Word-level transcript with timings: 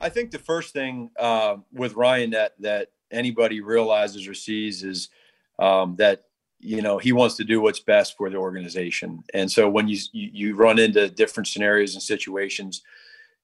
I 0.00 0.08
think 0.08 0.30
the 0.30 0.38
first 0.38 0.72
thing 0.72 1.10
uh, 1.18 1.56
with 1.72 1.94
Ryan 1.94 2.30
that 2.30 2.52
that 2.60 2.88
anybody 3.10 3.60
realizes 3.60 4.28
or 4.28 4.34
sees 4.34 4.84
is 4.84 5.08
um, 5.58 5.96
that 5.96 6.24
you 6.60 6.82
know 6.82 6.98
he 6.98 7.12
wants 7.12 7.36
to 7.36 7.44
do 7.44 7.60
what's 7.60 7.80
best 7.80 8.16
for 8.16 8.30
the 8.30 8.36
organization, 8.36 9.22
and 9.34 9.50
so 9.50 9.68
when 9.68 9.88
you 9.88 9.98
you 10.12 10.54
run 10.54 10.78
into 10.78 11.08
different 11.08 11.48
scenarios 11.48 11.94
and 11.94 12.02
situations, 12.02 12.82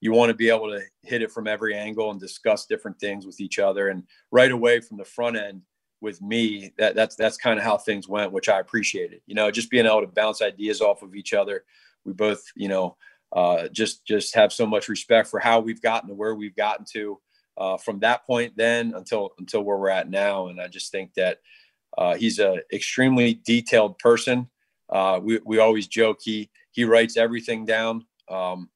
you 0.00 0.12
want 0.12 0.30
to 0.30 0.34
be 0.34 0.48
able 0.48 0.70
to 0.70 0.80
hit 1.02 1.22
it 1.22 1.32
from 1.32 1.48
every 1.48 1.74
angle 1.74 2.10
and 2.10 2.20
discuss 2.20 2.66
different 2.66 2.98
things 3.00 3.26
with 3.26 3.40
each 3.40 3.58
other. 3.58 3.88
And 3.88 4.04
right 4.30 4.52
away 4.52 4.80
from 4.80 4.96
the 4.96 5.04
front 5.04 5.36
end 5.36 5.62
with 6.00 6.22
me, 6.22 6.72
that 6.78 6.94
that's 6.94 7.16
that's 7.16 7.36
kind 7.36 7.58
of 7.58 7.64
how 7.64 7.78
things 7.78 8.08
went, 8.08 8.32
which 8.32 8.48
I 8.48 8.60
appreciated. 8.60 9.22
You 9.26 9.34
know, 9.34 9.50
just 9.50 9.70
being 9.70 9.86
able 9.86 10.02
to 10.02 10.06
bounce 10.06 10.40
ideas 10.40 10.80
off 10.80 11.02
of 11.02 11.16
each 11.16 11.34
other. 11.34 11.64
We 12.04 12.12
both, 12.12 12.44
you 12.54 12.68
know 12.68 12.96
uh, 13.34 13.68
just 13.68 14.06
just 14.06 14.34
have 14.34 14.52
so 14.52 14.66
much 14.66 14.88
respect 14.88 15.28
for 15.28 15.40
how 15.40 15.60
we've 15.60 15.82
gotten 15.82 16.08
to 16.08 16.14
where 16.14 16.34
we've 16.34 16.56
gotten 16.56 16.86
to 16.92 17.20
uh, 17.58 17.76
from 17.76 18.00
that 18.00 18.24
point 18.26 18.52
then 18.56 18.94
until 18.94 19.30
until 19.38 19.62
where 19.62 19.76
we're 19.76 19.88
at 19.88 20.08
now. 20.08 20.48
And 20.48 20.60
I 20.60 20.68
just 20.68 20.92
think 20.92 21.14
that 21.14 21.38
uh, 21.98 22.14
he's 22.14 22.38
a 22.38 22.58
extremely 22.72 23.34
detailed 23.44 23.98
person. 23.98 24.48
Uh, 24.88 25.20
we 25.22 25.40
we 25.44 25.58
always 25.58 25.88
joke 25.88 26.18
he 26.22 26.50
he 26.70 26.84
writes 26.84 27.16
everything 27.16 27.64
down 27.64 28.06
um, 28.30 28.70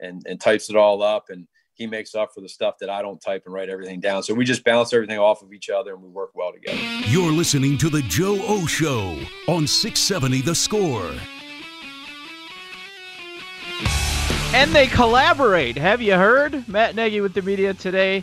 and 0.00 0.22
and 0.26 0.40
types 0.40 0.70
it 0.70 0.76
all 0.76 1.02
up 1.02 1.30
and 1.30 1.46
he 1.74 1.88
makes 1.88 2.14
up 2.14 2.32
for 2.32 2.40
the 2.40 2.48
stuff 2.48 2.78
that 2.78 2.88
I 2.88 3.02
don't 3.02 3.20
type 3.20 3.42
and 3.46 3.54
write 3.54 3.68
everything 3.68 3.98
down. 3.98 4.22
So 4.22 4.32
we 4.32 4.44
just 4.44 4.64
bounce 4.64 4.92
everything 4.92 5.18
off 5.18 5.42
of 5.42 5.52
each 5.52 5.70
other 5.70 5.94
and 5.94 6.02
we 6.02 6.08
work 6.08 6.30
well 6.34 6.52
together. 6.52 6.78
You're 7.08 7.32
listening 7.32 7.78
to 7.78 7.88
the 7.88 8.02
Joe 8.02 8.38
O 8.46 8.64
Show 8.66 9.18
on 9.48 9.66
670 9.66 10.42
The 10.42 10.54
Score. 10.54 11.10
And 14.54 14.70
they 14.70 14.86
collaborate. 14.86 15.76
Have 15.76 16.00
you 16.00 16.14
heard? 16.14 16.68
Matt 16.68 16.94
Nagy 16.94 17.20
with 17.20 17.34
the 17.34 17.42
media 17.42 17.74
today. 17.74 18.22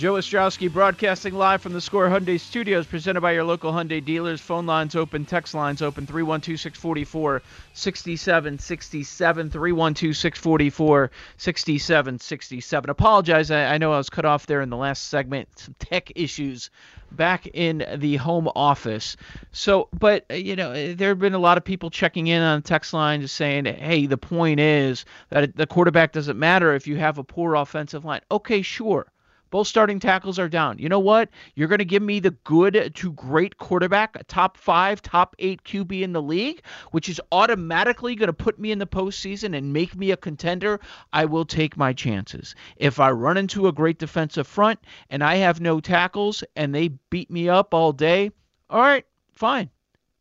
Joe 0.00 0.14
Ostrowski 0.14 0.72
broadcasting 0.72 1.34
live 1.34 1.60
from 1.60 1.74
the 1.74 1.80
Score 1.82 2.08
Hyundai 2.08 2.40
Studios, 2.40 2.86
presented 2.86 3.20
by 3.20 3.32
your 3.32 3.44
local 3.44 3.70
Hyundai 3.70 4.02
dealers. 4.02 4.40
Phone 4.40 4.64
lines 4.64 4.96
open, 4.96 5.26
text 5.26 5.52
lines 5.52 5.82
open, 5.82 6.06
312 6.06 6.58
644 6.58 7.42
6767. 7.74 9.50
312 9.50 10.16
644 10.16 11.10
6767. 11.36 12.88
Apologize, 12.88 13.50
I, 13.50 13.74
I 13.74 13.76
know 13.76 13.92
I 13.92 13.98
was 13.98 14.08
cut 14.08 14.24
off 14.24 14.46
there 14.46 14.62
in 14.62 14.70
the 14.70 14.76
last 14.78 15.08
segment. 15.08 15.50
Some 15.56 15.74
tech 15.78 16.10
issues 16.14 16.70
back 17.12 17.46
in 17.52 17.84
the 17.96 18.16
home 18.16 18.48
office. 18.56 19.18
So, 19.52 19.90
but 19.92 20.24
uh, 20.30 20.34
you 20.34 20.56
know, 20.56 20.94
there 20.94 21.10
have 21.10 21.18
been 21.18 21.34
a 21.34 21.38
lot 21.38 21.58
of 21.58 21.64
people 21.64 21.90
checking 21.90 22.28
in 22.28 22.40
on 22.40 22.62
text 22.62 22.94
line 22.94 23.20
just 23.20 23.36
saying, 23.36 23.66
"Hey, 23.66 24.06
the 24.06 24.16
point 24.16 24.60
is 24.60 25.04
that 25.28 25.54
the 25.56 25.66
quarterback 25.66 26.12
doesn't 26.12 26.38
matter 26.38 26.74
if 26.74 26.86
you 26.86 26.96
have 26.96 27.18
a 27.18 27.24
poor 27.24 27.54
offensive 27.54 28.06
line." 28.06 28.22
Okay, 28.30 28.62
sure. 28.62 29.06
Both 29.50 29.66
starting 29.66 29.98
tackles 29.98 30.38
are 30.38 30.48
down. 30.48 30.78
You 30.78 30.88
know 30.88 31.00
what? 31.00 31.28
You're 31.54 31.68
going 31.68 31.80
to 31.80 31.84
give 31.84 32.02
me 32.02 32.20
the 32.20 32.30
good 32.30 32.92
to 32.94 33.12
great 33.12 33.58
quarterback, 33.58 34.16
a 34.18 34.24
top 34.24 34.56
five, 34.56 35.02
top 35.02 35.34
eight 35.40 35.64
QB 35.64 36.02
in 36.02 36.12
the 36.12 36.22
league, 36.22 36.62
which 36.92 37.08
is 37.08 37.20
automatically 37.32 38.14
going 38.14 38.28
to 38.28 38.32
put 38.32 38.58
me 38.58 38.70
in 38.70 38.78
the 38.78 38.86
postseason 38.86 39.56
and 39.56 39.72
make 39.72 39.96
me 39.96 40.12
a 40.12 40.16
contender. 40.16 40.80
I 41.12 41.24
will 41.24 41.44
take 41.44 41.76
my 41.76 41.92
chances. 41.92 42.54
If 42.76 43.00
I 43.00 43.10
run 43.10 43.36
into 43.36 43.66
a 43.66 43.72
great 43.72 43.98
defensive 43.98 44.46
front 44.46 44.78
and 45.10 45.24
I 45.24 45.36
have 45.36 45.60
no 45.60 45.80
tackles 45.80 46.44
and 46.54 46.74
they 46.74 46.88
beat 47.10 47.30
me 47.30 47.48
up 47.48 47.74
all 47.74 47.92
day, 47.92 48.30
all 48.68 48.80
right, 48.80 49.04
fine. 49.32 49.68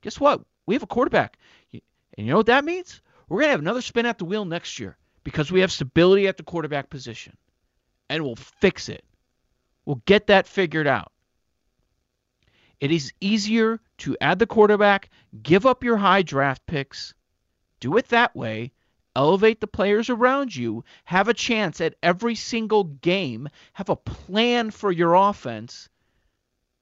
Guess 0.01 0.19
what? 0.19 0.41
We 0.65 0.75
have 0.75 0.83
a 0.83 0.87
quarterback. 0.87 1.37
And 1.71 1.81
you 2.17 2.31
know 2.31 2.37
what 2.37 2.47
that 2.47 2.65
means? 2.65 3.01
We're 3.27 3.41
going 3.41 3.49
to 3.49 3.51
have 3.51 3.59
another 3.59 3.81
spin 3.81 4.05
at 4.07 4.17
the 4.17 4.25
wheel 4.25 4.43
next 4.43 4.79
year 4.79 4.97
because 5.23 5.51
we 5.51 5.61
have 5.61 5.71
stability 5.71 6.27
at 6.27 6.37
the 6.37 6.43
quarterback 6.43 6.89
position. 6.89 7.37
And 8.09 8.23
we'll 8.23 8.35
fix 8.35 8.89
it. 8.89 9.03
We'll 9.89 10.03
get 10.05 10.27
that 10.27 10.47
figured 10.47 10.85
out. 10.85 11.11
It 12.79 12.91
is 12.91 13.11
easier 13.21 13.79
to 13.97 14.15
add 14.21 14.37
the 14.37 14.45
quarterback, 14.45 15.09
give 15.41 15.65
up 15.65 15.83
your 15.83 15.97
high 15.97 16.21
draft 16.21 16.63
picks, 16.67 17.15
do 17.79 17.97
it 17.97 18.09
that 18.09 18.35
way, 18.35 18.71
elevate 19.15 19.61
the 19.61 19.65
players 19.65 20.11
around 20.11 20.55
you, 20.55 20.83
have 21.05 21.27
a 21.27 21.33
chance 21.33 21.81
at 21.81 21.95
every 22.03 22.35
single 22.35 22.83
game, 22.83 23.49
have 23.73 23.89
a 23.89 23.95
plan 23.95 24.69
for 24.69 24.91
your 24.91 25.15
offense, 25.15 25.89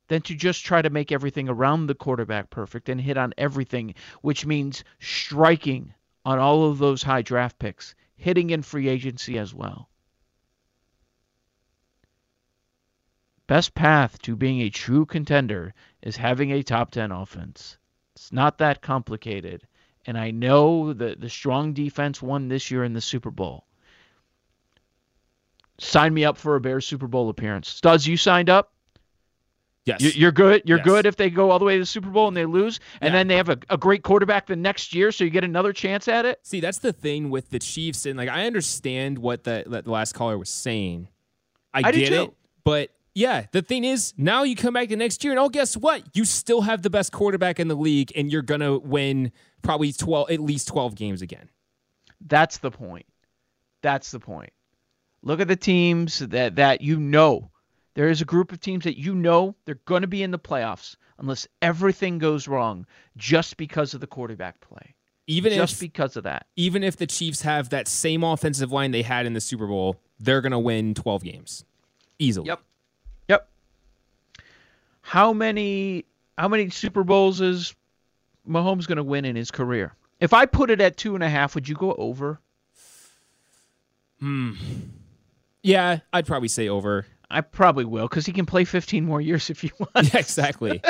than 0.09 0.21
to 0.23 0.35
just 0.35 0.65
try 0.65 0.81
to 0.81 0.89
make 0.89 1.13
everything 1.13 1.47
around 1.47 1.87
the 1.87 1.95
quarterback 1.95 2.49
perfect 2.49 2.89
and 2.89 2.99
hit 2.99 3.15
on 3.15 3.33
everything, 3.37 3.95
which 4.19 4.45
means 4.45 4.83
striking 4.99 5.93
on 6.25 6.39
all 6.39 6.69
of 6.69 6.77
those 6.77 7.03
high 7.03 7.21
draft 7.21 7.57
picks, 7.57 7.95
hitting 8.17 8.49
in 8.49 8.61
free 8.61 8.89
agency 8.89 9.37
as 9.39 9.53
well. 9.53 9.87
Best 13.47 13.73
path 13.73 14.21
to 14.23 14.35
being 14.35 14.61
a 14.61 14.69
true 14.69 15.05
contender 15.05 15.73
is 16.01 16.17
having 16.17 16.51
a 16.51 16.61
top 16.63 16.91
10 16.91 17.11
offense. 17.11 17.77
It's 18.15 18.31
not 18.33 18.57
that 18.57 18.81
complicated. 18.81 19.65
And 20.05 20.17
I 20.17 20.31
know 20.31 20.93
that 20.93 21.21
the 21.21 21.29
strong 21.29 21.73
defense 21.73 22.21
won 22.21 22.47
this 22.47 22.69
year 22.71 22.83
in 22.83 22.93
the 22.93 23.01
Super 23.01 23.31
Bowl. 23.31 23.65
Sign 25.79 26.13
me 26.13 26.25
up 26.25 26.37
for 26.37 26.55
a 26.55 26.61
Bears 26.61 26.85
Super 26.85 27.07
Bowl 27.07 27.29
appearance. 27.29 27.69
Studs, 27.69 28.07
you 28.07 28.17
signed 28.17 28.49
up? 28.49 28.73
Yes. 29.85 30.17
You're 30.17 30.33
good. 30.33 30.63
You're 30.65 30.79
Yes. 30.79 30.85
good 30.85 31.05
if 31.05 31.15
they 31.15 31.29
go 31.29 31.49
all 31.49 31.59
the 31.59 31.65
way 31.65 31.75
to 31.75 31.79
the 31.79 31.85
Super 31.85 32.09
Bowl 32.09 32.27
and 32.27 32.35
they 32.35 32.45
lose, 32.45 32.81
and 32.99 33.13
Yeah. 33.13 33.19
then 33.19 33.27
they 33.29 33.37
have 33.37 33.47
a, 33.47 33.57
a 33.69 33.77
great 33.77 34.03
quarterback 34.03 34.47
the 34.47 34.55
next 34.57 34.93
year, 34.93 35.13
so 35.13 35.23
you 35.23 35.29
get 35.29 35.45
another 35.45 35.71
chance 35.71 36.09
at 36.09 36.25
it. 36.25 36.39
See, 36.43 36.59
that's 36.59 36.79
the 36.79 36.91
thing 36.91 37.29
with 37.29 37.51
the 37.51 37.59
Chiefs, 37.59 38.05
and 38.05 38.17
like 38.17 38.27
I 38.27 38.45
understand 38.47 39.17
what 39.19 39.45
the, 39.45 39.63
that 39.67 39.85
the 39.85 39.91
last 39.91 40.13
caller 40.13 40.37
was 40.37 40.49
saying. 40.49 41.07
I, 41.73 41.79
I 41.85 41.91
get 41.93 42.11
it, 42.11 42.33
but 42.65 42.89
yeah, 43.17 43.47
the 43.51 43.63
thing 43.63 43.83
is, 43.83 44.13
now 44.15 44.43
you 44.43 44.55
come 44.55 44.75
back 44.75 44.89
the 44.89 44.95
next 44.95 45.23
year, 45.23 45.33
and 45.33 45.39
oh, 45.39 45.49
guess 45.49 45.75
what? 45.75 46.03
You 46.13 46.23
still 46.23 46.61
have 46.61 46.83
the 46.83 46.91
best 46.91 47.11
quarterback 47.11 47.59
in 47.59 47.67
the 47.67 47.75
league, 47.75 48.11
and 48.15 48.31
you're 48.31 48.43
gonna 48.43 48.77
win 48.77 49.31
probably 49.63 49.91
twelve, 49.91 50.29
at 50.29 50.39
least 50.39 50.67
twelve 50.67 50.93
games 50.93 51.23
again. 51.23 51.49
That's 52.21 52.59
the 52.59 52.69
point. 52.69 53.07
That's 53.81 54.11
the 54.11 54.19
point. 54.19 54.51
Look 55.23 55.39
at 55.41 55.47
the 55.47 55.55
teams 55.55 56.19
that 56.19 56.57
that 56.57 56.81
you 56.81 56.99
know. 56.99 57.49
There 57.95 58.07
is 58.07 58.21
a 58.21 58.25
group 58.25 58.51
of 58.51 58.59
teams 58.59 58.83
that 58.83 58.99
you 58.99 59.15
know 59.15 59.55
they're 59.65 59.79
going 59.85 60.03
to 60.03 60.07
be 60.07 60.21
in 60.21 60.29
the 60.29 60.37
playoffs 60.37 60.95
unless 61.17 61.47
everything 61.63 62.19
goes 62.19 62.47
wrong 62.47 62.85
just 63.17 63.57
because 63.57 63.95
of 63.95 63.99
the 64.01 64.05
quarterback 64.05 64.61
play. 64.61 64.93
Even 65.25 65.53
just 65.53 65.73
if 65.73 65.79
because 65.79 66.15
of 66.17 66.23
that. 66.25 66.45
even 66.55 66.83
if 66.83 66.97
the 66.97 67.07
Chiefs 67.07 67.41
have 67.41 67.69
that 67.69 67.87
same 67.87 68.23
offensive 68.23 68.71
line 68.71 68.91
they 68.91 69.01
had 69.01 69.25
in 69.25 69.33
the 69.33 69.41
Super 69.41 69.65
Bowl, 69.65 69.95
they're 70.19 70.41
gonna 70.41 70.59
win 70.59 70.93
twelve 70.93 71.23
games 71.23 71.65
easily. 72.19 72.49
Yep. 72.49 72.61
How 75.07 75.31
many 75.31 76.03
how 76.37 76.49
many 76.49 76.69
Super 76.69 77.05
Bowls 77.05 77.39
is 77.39 77.73
Mahomes 78.45 78.89
going 78.89 78.97
to 78.97 79.03
win 79.03 79.23
in 79.23 79.37
his 79.37 79.51
career? 79.51 79.93
If 80.19 80.33
I 80.33 80.45
put 80.45 80.69
it 80.69 80.81
at 80.81 80.97
two 80.97 81.15
and 81.15 81.23
a 81.23 81.29
half, 81.29 81.55
would 81.55 81.69
you 81.69 81.75
go 81.75 81.93
over? 81.93 82.41
Hmm. 84.19 84.55
Yeah, 85.63 85.99
I'd 86.11 86.27
probably 86.27 86.49
say 86.49 86.67
over. 86.67 87.05
I 87.31 87.39
probably 87.39 87.85
will 87.85 88.09
because 88.09 88.25
he 88.25 88.33
can 88.33 88.45
play 88.45 88.65
15 88.65 89.05
more 89.05 89.21
years 89.21 89.49
if 89.49 89.61
he 89.61 89.71
wants. 89.79 90.13
Yeah, 90.13 90.19
exactly. 90.19 90.81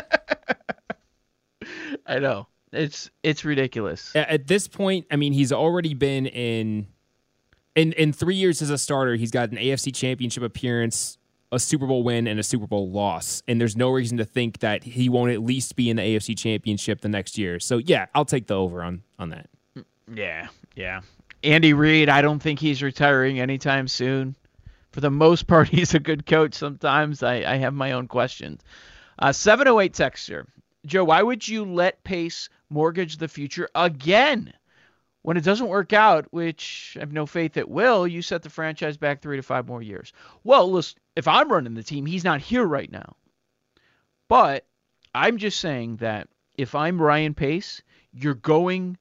I 2.07 2.17
know 2.17 2.47
it's 2.71 3.11
it's 3.21 3.45
ridiculous. 3.45 4.15
At 4.15 4.47
this 4.47 4.67
point, 4.67 5.05
I 5.11 5.15
mean, 5.15 5.31
he's 5.31 5.51
already 5.51 5.93
been 5.93 6.25
in 6.25 6.87
in 7.75 7.93
in 7.93 8.13
three 8.13 8.33
years 8.33 8.63
as 8.63 8.71
a 8.71 8.79
starter. 8.79 9.13
He's 9.13 9.29
got 9.29 9.51
an 9.51 9.57
AFC 9.57 9.93
Championship 9.93 10.41
appearance, 10.41 11.19
a 11.51 11.59
Super 11.59 11.87
Bowl 11.87 12.03
win 12.03 12.27
and 12.27 12.39
a 12.39 12.43
Super 12.43 12.67
Bowl 12.67 12.89
loss, 12.89 13.41
and 13.47 13.59
there's 13.59 13.75
no 13.75 13.89
reason 13.89 14.17
to 14.17 14.25
think 14.25 14.59
that 14.59 14.83
he 14.83 15.09
won't 15.09 15.31
at 15.31 15.41
least 15.41 15.75
be 15.75 15.89
in 15.89 15.95
the 15.97 16.03
AFC 16.03 16.37
Championship 16.37 17.01
the 17.01 17.09
next 17.09 17.37
year. 17.37 17.59
So 17.59 17.77
yeah, 17.77 18.07
I'll 18.13 18.25
take 18.25 18.47
the 18.47 18.55
over 18.55 18.83
on 18.83 19.03
on 19.17 19.29
that. 19.29 19.49
Yeah, 20.13 20.47
yeah. 20.75 21.01
Andy 21.43 21.73
Reid, 21.73 22.09
I 22.09 22.21
don't 22.21 22.39
think 22.39 22.59
he's 22.59 22.81
retiring 22.81 23.39
anytime 23.39 23.87
soon. 23.87 24.35
For 24.91 25.01
the 25.01 25.11
most 25.11 25.47
part, 25.47 25.67
he's 25.69 25.93
a 25.93 25.99
good 25.99 26.25
coach. 26.25 26.55
Sometimes 26.55 27.23
I, 27.23 27.35
I 27.43 27.57
have 27.57 27.73
my 27.73 27.91
own 27.91 28.07
questions. 28.07 28.61
Uh, 29.19 29.31
708 29.31 29.93
texture. 29.93 30.47
Joe, 30.85 31.03
why 31.03 31.21
would 31.21 31.47
you 31.47 31.65
let 31.65 32.03
Pace 32.03 32.49
mortgage 32.69 33.17
the 33.17 33.27
future 33.27 33.69
again? 33.75 34.53
When 35.27 35.35
it 35.35 35.43
doesn't 35.43 35.67
work 35.67 35.91
out, 35.91 36.25
which 36.31 36.93
I 36.95 37.01
have 37.01 37.11
no 37.11 37.25
faith 37.25 37.57
it 37.57 37.67
will, 37.67 38.07
you 38.07 38.21
set 38.21 38.43
the 38.43 38.49
franchise 38.49 38.95
back 38.95 39.21
three 39.21 39.35
to 39.35 39.43
five 39.43 39.67
more 39.67 39.81
years. 39.81 40.13
Well, 40.45 40.71
listen, 40.71 40.99
if 41.17 41.27
I'm 41.27 41.51
running 41.51 41.73
the 41.73 41.83
team, 41.83 42.05
he's 42.05 42.23
not 42.23 42.39
here 42.39 42.63
right 42.63 42.89
now. 42.89 43.17
But 44.29 44.65
I'm 45.13 45.37
just 45.37 45.59
saying 45.59 45.97
that 45.97 46.29
if 46.57 46.75
I'm 46.75 47.01
Ryan 47.01 47.33
Pace, 47.33 47.81
you're 48.13 48.35
going 48.35 48.97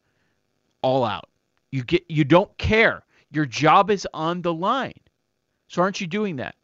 all 0.83 1.05
out. 1.05 1.29
You 1.71 1.85
get 1.85 2.05
you 2.09 2.25
don't 2.25 2.59
care. 2.59 3.05
Your 3.31 3.47
job 3.47 3.89
is 3.89 4.05
on 4.13 4.43
the 4.43 4.53
line. 4.53 4.99
So 5.69 5.81
aren't 5.81 6.01
you 6.01 6.09
doing 6.09 6.35
that? 6.37 6.57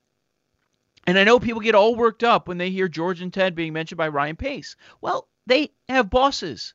And 1.07 1.17
I 1.17 1.23
know 1.23 1.39
people 1.39 1.61
get 1.61 1.77
all 1.77 1.95
worked 1.95 2.25
up 2.25 2.49
when 2.49 2.59
they 2.59 2.71
hear 2.71 2.89
George 2.89 3.21
and 3.21 3.33
Ted 3.33 3.55
being 3.55 3.75
mentioned 3.75 3.99
by 3.99 4.09
Ryan 4.09 4.35
Pace. 4.35 4.75
Well, 5.01 5.29
they 5.47 5.71
have 5.89 6.11
bosses. 6.11 6.75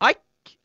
I 0.00 0.14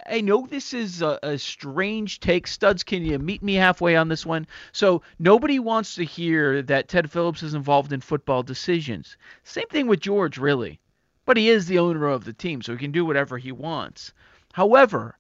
I 0.08 0.22
know 0.22 0.46
this 0.46 0.74
is 0.74 1.02
a, 1.02 1.20
a, 1.24 1.38
strange 1.38 2.20
take. 2.20 2.48
Studs, 2.48 2.84
can 2.84 3.04
you 3.04 3.18
meet 3.18 3.42
me 3.42 3.56
halfway 3.56 3.96
on 3.96 4.08
this 4.08 4.26
one? 4.26 4.46
So 4.72 5.02
nobody 5.18 5.58
wants 5.58 5.96
to 5.96 6.04
hear 6.04 6.62
that 6.64 6.88
Ted 6.88 7.10
Phillips 7.10 7.42
is 7.42 7.56
involved 7.56 7.92
in 7.92 8.02
football 8.02 8.44
decisions. 8.44 9.18
Same 9.44 9.68
thing 9.68 9.88
with 9.88 10.00
George, 10.00 10.38
really. 10.38 10.80
But 11.26 11.38
he 11.38 11.50
is 11.50 11.66
the 11.66 11.80
owner 11.80 12.08
of 12.08 12.24
the 12.24 12.34
team, 12.34 12.62
so 12.62 12.74
he 12.74 12.78
can 12.78 12.92
do 12.92 13.04
whatever 13.04 13.38
he 13.38 13.52
wants. 13.52 14.14
However, 14.54 15.18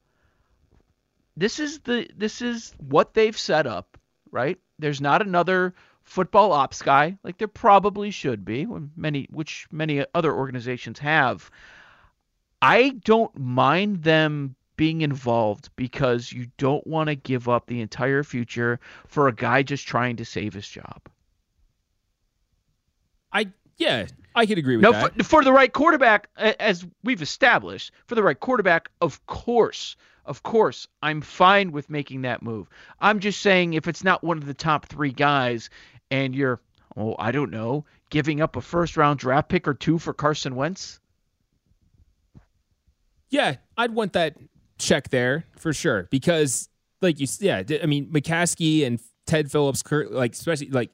this 1.36 1.60
is 1.60 1.80
the 1.80 2.08
this 2.16 2.42
is 2.42 2.74
what 2.78 3.14
they've 3.14 3.38
set 3.38 3.66
up, 3.66 3.98
right? 4.32 4.60
There's 4.78 5.02
not 5.02 5.22
another 5.22 5.74
football 6.04 6.52
ops 6.52 6.84
guy 6.84 7.18
like 7.24 7.40
there 7.40 7.48
probably 7.48 8.12
should 8.12 8.46
be, 8.46 8.68
many 8.96 9.28
which 9.32 9.68
many 9.72 10.06
other 10.14 10.34
organizations 10.34 11.00
have. 11.00 11.50
I 12.62 12.90
don't 13.04 13.36
mind 13.38 14.04
them 14.04 14.56
being 14.78 15.02
involved 15.02 15.70
because 15.76 16.32
you 16.32 16.48
don't 16.58 16.86
want 16.86 17.08
to 17.08 17.16
give 17.16 17.48
up 17.48 17.68
the 17.68 17.82
entire 17.82 18.24
future 18.24 18.80
for 19.08 19.28
a 19.28 19.34
guy 19.34 19.64
just 19.64 19.88
trying 19.88 20.18
to 20.18 20.26
save 20.26 20.54
his 20.54 20.68
job. 20.68 21.02
I 23.32 23.48
yeah, 23.78 24.08
I 24.34 24.46
could 24.46 24.58
agree 24.58 24.78
with 24.78 24.84
no, 24.84 24.92
that. 24.92 25.16
For, 25.18 25.24
for 25.24 25.44
the 25.44 25.52
right 25.52 25.72
quarterback, 25.72 26.30
as 26.38 26.86
we've 27.04 27.22
established, 27.22 27.92
for 28.08 28.16
the 28.16 28.24
right 28.24 28.40
quarterback, 28.40 28.90
of 29.02 29.26
course, 29.26 29.96
of 30.26 30.44
course, 30.44 30.88
I'm 31.02 31.22
fine 31.22 31.72
with 31.72 31.90
making 31.90 32.22
that 32.24 32.42
move. 32.42 32.68
I'm 33.00 33.20
just 33.20 33.42
saying 33.42 33.74
if 33.74 33.88
it's 33.88 34.04
not 34.04 34.24
one 34.24 34.38
of 34.38 34.46
the 34.46 34.54
top 34.54 34.86
three 34.88 35.12
guys 35.12 35.70
and 36.10 36.34
you're, 36.34 36.60
oh, 36.96 37.16
I 37.20 37.32
don't 37.32 37.52
know, 37.52 37.86
giving 38.10 38.42
up 38.42 38.56
a 38.56 38.62
first 38.62 38.98
round 38.98 39.20
draft 39.20 39.50
pick 39.50 39.68
or 39.68 39.74
two 39.74 40.00
for 40.00 40.14
Carson 40.14 40.56
Wentz. 40.56 41.00
Yeah, 43.30 43.56
I'd 43.78 43.94
want 43.94 44.14
that 44.14 44.38
check 44.78 45.10
there 45.10 45.46
for 45.58 45.74
sure 45.74 46.08
because, 46.12 46.70
like 47.02 47.20
you, 47.20 47.28
yeah, 47.40 47.64
I 47.82 47.86
mean 47.86 48.12
McCaskey 48.12 48.86
and 48.86 49.00
Ted 49.26 49.52
Phillips, 49.52 49.84
like 49.92 50.34
especially 50.34 50.70
like 50.70 50.92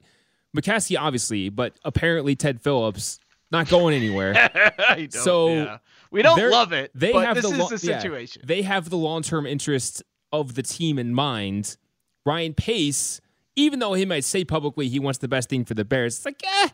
McCaskey, 0.55 0.99
obviously, 0.99 1.49
but 1.49 1.73
apparently 1.83 2.35
Ted 2.35 2.61
Phillips 2.61 3.19
not 3.51 3.67
going 3.69 3.95
anywhere. 3.95 4.49
so 5.09 5.49
yeah. 5.49 5.77
we 6.09 6.21
don't 6.21 6.39
love 6.49 6.71
it. 6.73 6.91
They 6.95 7.13
have 7.13 7.35
this 7.35 7.49
the, 7.49 7.57
lo- 7.57 7.67
the 7.69 7.77
situation. 7.77 8.41
Yeah, 8.43 8.47
they 8.47 8.61
have 8.61 8.89
the 8.89 8.97
long 8.97 9.21
term 9.21 9.45
interest 9.45 10.03
of 10.31 10.55
the 10.55 10.63
team 10.63 10.97
in 10.97 11.13
mind. 11.13 11.77
Ryan 12.25 12.53
Pace, 12.53 13.19
even 13.55 13.79
though 13.79 13.93
he 13.93 14.05
might 14.05 14.23
say 14.23 14.45
publicly 14.45 14.87
he 14.87 14.99
wants 14.99 15.19
the 15.19 15.27
best 15.27 15.49
thing 15.49 15.65
for 15.65 15.73
the 15.73 15.83
Bears, 15.83 16.17
it's 16.17 16.25
like, 16.25 16.41
eh, 16.43 16.69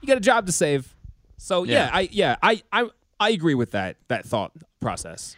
you 0.00 0.08
got 0.08 0.16
a 0.16 0.20
job 0.20 0.46
to 0.46 0.52
save. 0.52 0.94
So 1.36 1.64
yeah, 1.64 1.86
yeah 1.86 1.90
I 1.92 2.08
yeah 2.12 2.36
I 2.42 2.62
I 2.72 2.90
I 3.18 3.30
agree 3.30 3.54
with 3.54 3.72
that 3.72 3.96
that 4.08 4.26
thought 4.26 4.52
process. 4.80 5.36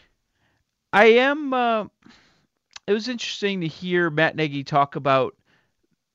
I 0.92 1.06
am. 1.06 1.54
Uh, 1.54 1.86
it 2.86 2.92
was 2.92 3.08
interesting 3.08 3.60
to 3.62 3.66
hear 3.66 4.10
Matt 4.10 4.36
Nagy 4.36 4.64
talk 4.64 4.96
about 4.96 5.34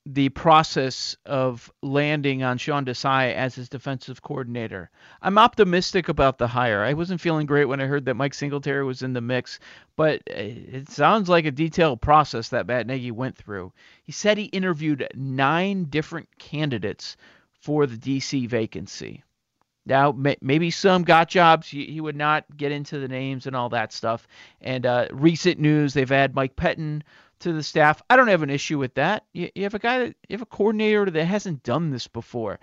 the 0.06 0.29
process 0.29 1.18
of 1.25 1.69
landing 1.81 2.41
on 2.41 2.57
Sean 2.57 2.85
Desai 2.85 3.33
as 3.33 3.56
his 3.56 3.68
defensive 3.68 4.21
coordinator. 4.21 4.89
I'm 5.21 5.38
optimistic 5.38 6.07
about 6.07 6.38
the 6.38 6.47
hire. 6.47 6.83
I 6.83 6.94
wasn't 6.94 7.19
feeling 7.19 7.45
great 7.45 7.65
when 7.65 7.81
I 7.81 7.88
heard 7.88 8.06
that 8.06 8.15
Mike 8.15 8.33
Singletary 8.33 8.85
was 8.85 9.01
in 9.01 9.12
the 9.12 9.19
mix, 9.19 9.59
but 9.97 10.21
it 10.27 10.89
sounds 10.89 11.27
like 11.27 11.45
a 11.45 11.51
detailed 11.51 12.00
process 12.00 12.50
that 12.50 12.68
Matt 12.68 12.88
Nagy 12.88 13.12
went 13.12 13.35
through. 13.35 13.74
He 14.03 14.13
said 14.13 14.38
he 14.38 14.45
interviewed 14.45 15.06
nine 15.13 15.85
different 15.85 16.29
candidates 16.38 17.18
for 17.59 17.85
the 17.85 17.97
DC 17.97 18.47
vacancy. 18.47 19.24
Now, 19.88 20.13
maybe 20.42 20.69
some 20.69 21.04
got 21.04 21.30
jobs. 21.30 21.69
He 21.69 22.01
would 22.01 22.18
not 22.18 22.45
get 22.57 22.74
into 22.74 23.00
the 23.00 23.07
names 23.07 23.48
and 23.48 23.56
all 23.56 23.69
that 23.69 23.94
stuff. 23.94 24.28
And 24.60 24.86
uh, 24.86 25.07
recent 25.12 25.60
news, 25.60 25.94
they've 25.94 26.10
had 26.10 26.36
Mike 26.36 26.57
Pettine 26.57 27.04
to 27.39 27.54
the 27.54 27.63
staff. 27.63 28.01
I 28.10 28.18
don't 28.18 28.28
have 28.28 28.44
an 28.44 28.50
issue 28.50 28.78
with 28.78 28.95
that. 28.95 29.24
You, 29.31 29.50
you 29.56 29.63
have 29.63 29.75
a 29.75 29.80
guy 29.80 30.00
that 30.00 30.16
you 30.28 30.34
have 30.34 30.42
a 30.42 30.45
coordinator 30.45 31.10
that 31.10 31.25
hasn't 31.25 31.63
done 31.63 31.89
this 31.89 32.07
before. 32.07 32.60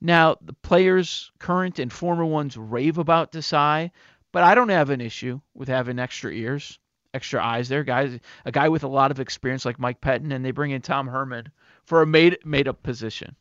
Now, 0.00 0.36
the 0.40 0.52
players, 0.52 1.32
current 1.40 1.80
and 1.80 1.92
former 1.92 2.24
ones, 2.24 2.56
rave 2.56 2.98
about 2.98 3.32
Desai, 3.32 3.90
but 4.30 4.44
I 4.44 4.54
don't 4.54 4.68
have 4.68 4.90
an 4.90 5.00
issue 5.00 5.40
with 5.54 5.66
having 5.66 5.98
extra 5.98 6.30
ears, 6.32 6.78
extra 7.12 7.44
eyes 7.44 7.68
there. 7.68 7.82
Guys, 7.82 8.20
a 8.44 8.52
guy 8.52 8.68
with 8.68 8.84
a 8.84 8.88
lot 8.88 9.10
of 9.10 9.18
experience 9.18 9.64
like 9.64 9.80
Mike 9.80 10.00
Pettine, 10.00 10.32
and 10.32 10.44
they 10.44 10.52
bring 10.52 10.70
in 10.70 10.82
Tom 10.82 11.08
Herman 11.08 11.50
for 11.86 12.02
a 12.02 12.06
made 12.06 12.38
made 12.44 12.68
up 12.68 12.84
position. 12.84 13.34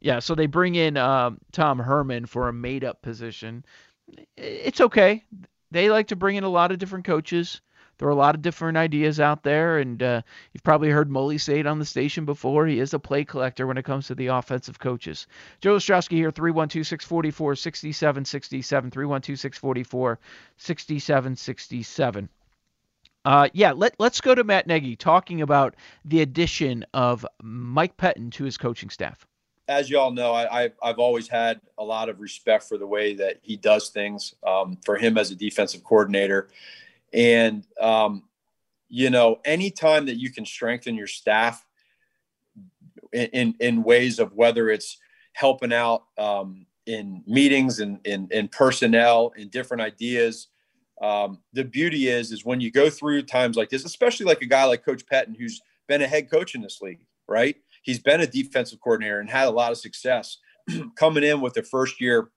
Yeah, 0.00 0.20
so 0.20 0.34
they 0.34 0.46
bring 0.46 0.74
in 0.74 0.96
um, 0.96 1.38
Tom 1.52 1.78
Herman 1.78 2.26
for 2.26 2.48
a 2.48 2.52
made 2.52 2.84
up 2.84 3.02
position. 3.02 3.64
It's 4.36 4.80
okay. 4.80 5.24
They 5.70 5.90
like 5.90 6.08
to 6.08 6.16
bring 6.16 6.36
in 6.36 6.44
a 6.44 6.48
lot 6.48 6.72
of 6.72 6.78
different 6.78 7.04
coaches. 7.04 7.60
There 7.98 8.06
are 8.06 8.12
a 8.12 8.14
lot 8.14 8.36
of 8.36 8.42
different 8.42 8.78
ideas 8.78 9.18
out 9.18 9.42
there, 9.42 9.78
and 9.78 10.00
uh, 10.00 10.22
you've 10.52 10.62
probably 10.62 10.90
heard 10.90 11.10
Moley 11.10 11.36
say 11.36 11.58
it 11.58 11.66
on 11.66 11.80
the 11.80 11.84
station 11.84 12.24
before. 12.24 12.64
He 12.66 12.78
is 12.78 12.94
a 12.94 12.98
play 13.00 13.24
collector 13.24 13.66
when 13.66 13.76
it 13.76 13.84
comes 13.84 14.06
to 14.06 14.14
the 14.14 14.28
offensive 14.28 14.78
coaches. 14.78 15.26
Joe 15.60 15.74
Ostrowski 15.76 16.12
here, 16.12 16.30
312 16.30 16.86
644 16.86 17.56
6767. 17.56 18.90
312 18.92 19.40
644 19.40 20.18
6767. 20.58 22.28
Uh, 23.24 23.48
yeah, 23.52 23.72
let, 23.72 23.96
let's 23.98 24.20
go 24.20 24.32
to 24.32 24.44
Matt 24.44 24.68
Nagy 24.68 24.94
talking 24.94 25.42
about 25.42 25.74
the 26.04 26.20
addition 26.20 26.86
of 26.94 27.26
Mike 27.42 27.96
Pettine 27.96 28.30
to 28.30 28.44
his 28.44 28.56
coaching 28.56 28.90
staff 28.90 29.27
as 29.68 29.90
you 29.90 29.98
all 29.98 30.10
know, 30.10 30.32
I, 30.32 30.62
have 30.62 30.72
I've 30.82 30.98
always 30.98 31.28
had 31.28 31.60
a 31.76 31.84
lot 31.84 32.08
of 32.08 32.20
respect 32.20 32.64
for 32.64 32.78
the 32.78 32.86
way 32.86 33.14
that 33.16 33.38
he 33.42 33.56
does 33.56 33.90
things. 33.90 34.34
Um, 34.46 34.78
for 34.84 34.96
him 34.96 35.18
as 35.18 35.30
a 35.30 35.36
defensive 35.36 35.84
coordinator, 35.84 36.48
and 37.12 37.66
um, 37.80 38.24
you 38.88 39.10
know, 39.10 39.40
anytime 39.44 40.06
that 40.06 40.18
you 40.18 40.30
can 40.30 40.46
strengthen 40.46 40.94
your 40.94 41.06
staff 41.06 41.64
in 43.12 43.26
in, 43.26 43.54
in 43.60 43.82
ways 43.82 44.18
of 44.18 44.32
whether 44.32 44.70
it's 44.70 44.98
helping 45.34 45.72
out 45.72 46.04
um, 46.16 46.66
in 46.86 47.22
meetings 47.26 47.80
and 47.80 48.00
in, 48.04 48.26
in 48.32 48.48
personnel 48.48 49.32
and 49.36 49.50
different 49.50 49.82
ideas. 49.82 50.48
Um, 51.00 51.38
the 51.52 51.62
beauty 51.62 52.08
is, 52.08 52.32
is 52.32 52.44
when 52.44 52.60
you 52.60 52.72
go 52.72 52.90
through 52.90 53.22
times 53.22 53.56
like 53.56 53.68
this, 53.68 53.84
especially 53.84 54.26
like 54.26 54.42
a 54.42 54.46
guy 54.46 54.64
like 54.64 54.84
Coach 54.84 55.06
Pettine, 55.06 55.36
who's 55.38 55.60
been 55.86 56.02
a 56.02 56.08
head 56.08 56.28
coach 56.28 56.56
in 56.56 56.60
this 56.60 56.80
league, 56.82 57.06
right? 57.28 57.56
He's 57.88 57.98
been 57.98 58.20
a 58.20 58.26
defensive 58.26 58.80
coordinator 58.82 59.18
and 59.18 59.30
had 59.30 59.48
a 59.48 59.50
lot 59.50 59.72
of 59.72 59.78
success 59.78 60.36
coming 60.94 61.24
in 61.24 61.40
with 61.40 61.54
the 61.54 61.62
first 61.62 62.02
year 62.02 62.28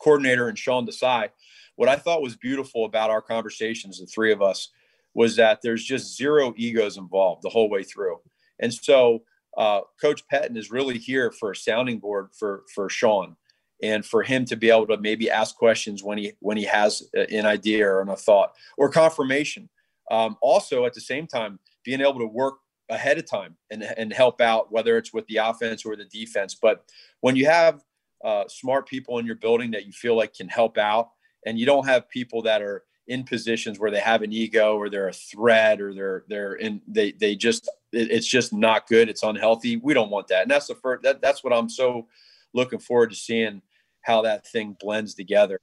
coordinator 0.00 0.48
and 0.48 0.58
Sean 0.58 0.86
Desai. 0.86 1.28
What 1.76 1.90
I 1.90 1.96
thought 1.96 2.22
was 2.22 2.36
beautiful 2.36 2.86
about 2.86 3.10
our 3.10 3.20
conversations, 3.20 4.00
the 4.00 4.06
three 4.06 4.32
of 4.32 4.40
us, 4.40 4.70
was 5.12 5.36
that 5.36 5.60
there's 5.62 5.84
just 5.84 6.16
zero 6.16 6.54
egos 6.56 6.96
involved 6.96 7.42
the 7.42 7.50
whole 7.50 7.68
way 7.68 7.82
through. 7.82 8.16
And 8.60 8.72
so 8.72 9.24
uh, 9.58 9.82
Coach 10.00 10.22
Pettine 10.32 10.56
is 10.56 10.70
really 10.70 10.96
here 10.96 11.32
for 11.32 11.50
a 11.50 11.56
sounding 11.56 11.98
board 11.98 12.28
for 12.32 12.62
for 12.74 12.88
Sean 12.88 13.36
and 13.82 14.06
for 14.06 14.22
him 14.22 14.46
to 14.46 14.56
be 14.56 14.70
able 14.70 14.86
to 14.86 14.96
maybe 14.96 15.30
ask 15.30 15.54
questions 15.54 16.02
when 16.02 16.16
he 16.16 16.32
when 16.40 16.56
he 16.56 16.64
has 16.64 17.02
an 17.12 17.44
idea 17.44 17.86
or 17.86 18.00
a 18.00 18.16
thought 18.16 18.54
or 18.78 18.88
confirmation. 18.88 19.68
Um, 20.10 20.38
also, 20.40 20.86
at 20.86 20.94
the 20.94 21.02
same 21.02 21.26
time, 21.26 21.58
being 21.84 22.00
able 22.00 22.20
to 22.20 22.26
work 22.26 22.54
ahead 22.88 23.18
of 23.18 23.26
time 23.26 23.56
and, 23.70 23.82
and 23.82 24.12
help 24.12 24.40
out, 24.40 24.72
whether 24.72 24.96
it's 24.96 25.12
with 25.12 25.26
the 25.26 25.36
offense 25.36 25.84
or 25.84 25.96
the 25.96 26.04
defense. 26.06 26.54
But 26.54 26.84
when 27.20 27.36
you 27.36 27.46
have 27.46 27.82
uh, 28.24 28.44
smart 28.48 28.88
people 28.88 29.18
in 29.18 29.26
your 29.26 29.36
building 29.36 29.70
that 29.72 29.86
you 29.86 29.92
feel 29.92 30.16
like 30.16 30.34
can 30.34 30.48
help 30.48 30.78
out, 30.78 31.10
and 31.46 31.58
you 31.58 31.66
don't 31.66 31.86
have 31.86 32.08
people 32.08 32.42
that 32.42 32.62
are 32.62 32.84
in 33.06 33.24
positions 33.24 33.78
where 33.78 33.90
they 33.90 34.00
have 34.00 34.22
an 34.22 34.32
ego 34.32 34.76
or 34.76 34.90
they're 34.90 35.08
a 35.08 35.12
threat 35.12 35.80
or 35.80 35.94
they're 35.94 36.24
they're 36.28 36.54
in 36.54 36.82
they 36.86 37.12
they 37.12 37.34
just 37.34 37.66
it, 37.92 38.10
it's 38.10 38.26
just 38.26 38.52
not 38.52 38.86
good. 38.86 39.08
It's 39.08 39.22
unhealthy. 39.22 39.76
We 39.76 39.94
don't 39.94 40.10
want 40.10 40.28
that. 40.28 40.42
And 40.42 40.50
that's 40.50 40.66
the 40.66 40.74
first, 40.74 41.02
that, 41.04 41.20
that's 41.20 41.42
what 41.42 41.52
I'm 41.52 41.68
so 41.68 42.06
looking 42.54 42.78
forward 42.78 43.10
to 43.10 43.16
seeing 43.16 43.62
how 44.02 44.22
that 44.22 44.46
thing 44.46 44.76
blends 44.78 45.14
together. 45.14 45.60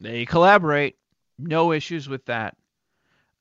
They 0.00 0.26
collaborate. 0.26 0.96
No 1.38 1.72
issues 1.72 2.08
with 2.08 2.24
that. 2.26 2.56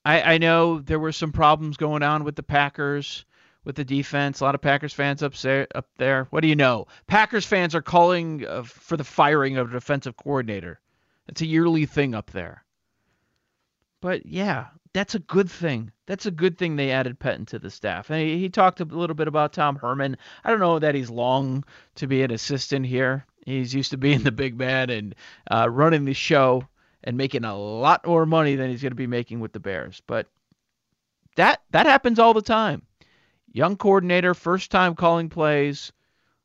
I, 0.05 0.35
I 0.35 0.37
know 0.37 0.79
there 0.79 0.99
were 0.99 1.11
some 1.11 1.31
problems 1.31 1.77
going 1.77 2.03
on 2.03 2.23
with 2.23 2.35
the 2.35 2.43
Packers 2.43 3.25
with 3.65 3.75
the 3.75 3.83
defense. 3.83 4.39
A 4.39 4.43
lot 4.43 4.55
of 4.55 4.61
Packers 4.61 4.93
fans 4.93 5.23
up 5.23 5.33
there. 5.35 5.67
Up 5.73 5.87
there. 5.97 6.27
What 6.29 6.41
do 6.41 6.47
you 6.47 6.55
know? 6.55 6.85
Packers 7.07 7.45
fans 7.45 7.73
are 7.75 7.81
calling 7.81 8.45
uh, 8.45 8.63
for 8.63 8.95
the 8.95 9.03
firing 9.03 9.57
of 9.57 9.71
a 9.71 9.73
defensive 9.73 10.15
coordinator. 10.15 10.79
It's 11.27 11.41
a 11.41 11.47
yearly 11.47 11.87
thing 11.87 12.13
up 12.13 12.29
there. 12.31 12.63
But 13.99 14.27
yeah, 14.27 14.67
that's 14.93 15.15
a 15.15 15.19
good 15.19 15.49
thing. 15.49 15.91
That's 16.05 16.27
a 16.27 16.31
good 16.31 16.59
thing 16.59 16.75
they 16.75 16.91
added 16.91 17.19
Pettine 17.19 17.47
to 17.47 17.57
the 17.57 17.71
staff. 17.71 18.11
And 18.11 18.21
he, 18.21 18.37
he 18.37 18.49
talked 18.49 18.79
a 18.79 18.85
little 18.85 19.15
bit 19.15 19.27
about 19.27 19.53
Tom 19.53 19.75
Herman. 19.75 20.17
I 20.43 20.51
don't 20.51 20.59
know 20.59 20.77
that 20.77 20.93
he's 20.93 21.09
long 21.09 21.65
to 21.95 22.05
be 22.05 22.21
an 22.21 22.29
assistant 22.29 22.85
here. 22.85 23.25
He's 23.45 23.73
used 23.73 23.91
to 23.91 23.97
being 23.97 24.19
the 24.23 24.31
big 24.31 24.55
man 24.55 24.91
and 24.91 25.15
uh, 25.49 25.67
running 25.71 26.05
the 26.05 26.13
show 26.13 26.67
and 27.05 27.15
making 27.15 27.45
a 27.45 27.55
lot 27.55 28.05
more 28.05 28.25
money 28.25 28.55
than 28.55 28.69
he's 28.69 28.81
going 28.81 28.91
to 28.91 28.95
be 28.95 29.07
making 29.07 29.39
with 29.39 29.53
the 29.53 29.59
Bears. 29.59 30.01
But 30.05 30.27
that 31.35 31.61
that 31.71 31.85
happens 31.85 32.19
all 32.19 32.33
the 32.33 32.41
time. 32.41 32.81
Young 33.51 33.77
coordinator, 33.77 34.33
first 34.33 34.71
time 34.71 34.95
calling 34.95 35.29
plays. 35.29 35.93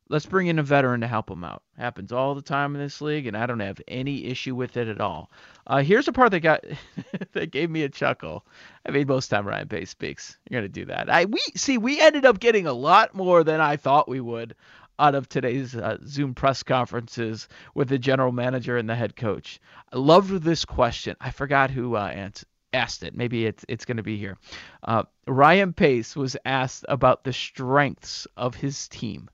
Let's 0.07 0.25
bring 0.25 0.47
in 0.47 0.59
a 0.59 0.63
veteran 0.63 1.01
to 1.01 1.07
help 1.07 1.31
him 1.31 1.43
out. 1.45 1.63
Happens 1.77 2.11
all 2.11 2.35
the 2.35 2.41
time 2.41 2.75
in 2.75 2.81
this 2.81 2.99
league, 2.99 3.27
and 3.27 3.37
I 3.37 3.45
don't 3.45 3.61
have 3.61 3.81
any 3.87 4.25
issue 4.25 4.53
with 4.53 4.75
it 4.75 4.89
at 4.89 4.99
all. 4.99 5.31
Uh, 5.65 5.81
here's 5.81 6.09
a 6.09 6.11
part 6.11 6.31
that 6.31 6.41
got 6.41 6.65
that 7.31 7.51
gave 7.51 7.69
me 7.69 7.83
a 7.83 7.89
chuckle. 7.89 8.45
I 8.85 8.91
mean, 8.91 9.07
most 9.07 9.29
time 9.29 9.47
Ryan 9.47 9.69
Pace 9.69 9.89
speaks. 9.89 10.37
You're 10.49 10.61
gonna 10.61 10.69
do 10.69 10.85
that. 10.85 11.09
I 11.09 11.25
we 11.25 11.41
see 11.55 11.77
we 11.77 11.99
ended 11.99 12.25
up 12.25 12.39
getting 12.39 12.67
a 12.67 12.73
lot 12.73 13.15
more 13.15 13.43
than 13.43 13.61
I 13.61 13.77
thought 13.77 14.09
we 14.09 14.19
would 14.19 14.53
out 15.01 15.15
of 15.15 15.27
today's 15.27 15.75
uh, 15.75 15.97
Zoom 16.05 16.33
press 16.33 16.63
conferences 16.63 17.47
with 17.73 17.89
the 17.89 17.97
general 17.97 18.31
manager 18.31 18.77
and 18.77 18.87
the 18.87 18.95
head 18.95 19.15
coach. 19.15 19.59
I 19.91 19.97
loved 19.97 20.43
this 20.43 20.63
question. 20.63 21.15
I 21.19 21.31
forgot 21.31 21.71
who 21.71 21.95
uh, 21.95 22.29
asked 22.73 23.03
it. 23.03 23.15
Maybe 23.15 23.45
it's 23.45 23.65
it's 23.67 23.83
going 23.83 23.97
to 23.97 24.03
be 24.03 24.17
here. 24.17 24.37
Uh, 24.83 25.03
Ryan 25.27 25.73
Pace 25.73 26.15
was 26.15 26.37
asked 26.45 26.85
about 26.87 27.23
the 27.23 27.33
strengths 27.33 28.27
of 28.37 28.55
his 28.55 28.87
team. 28.87 29.29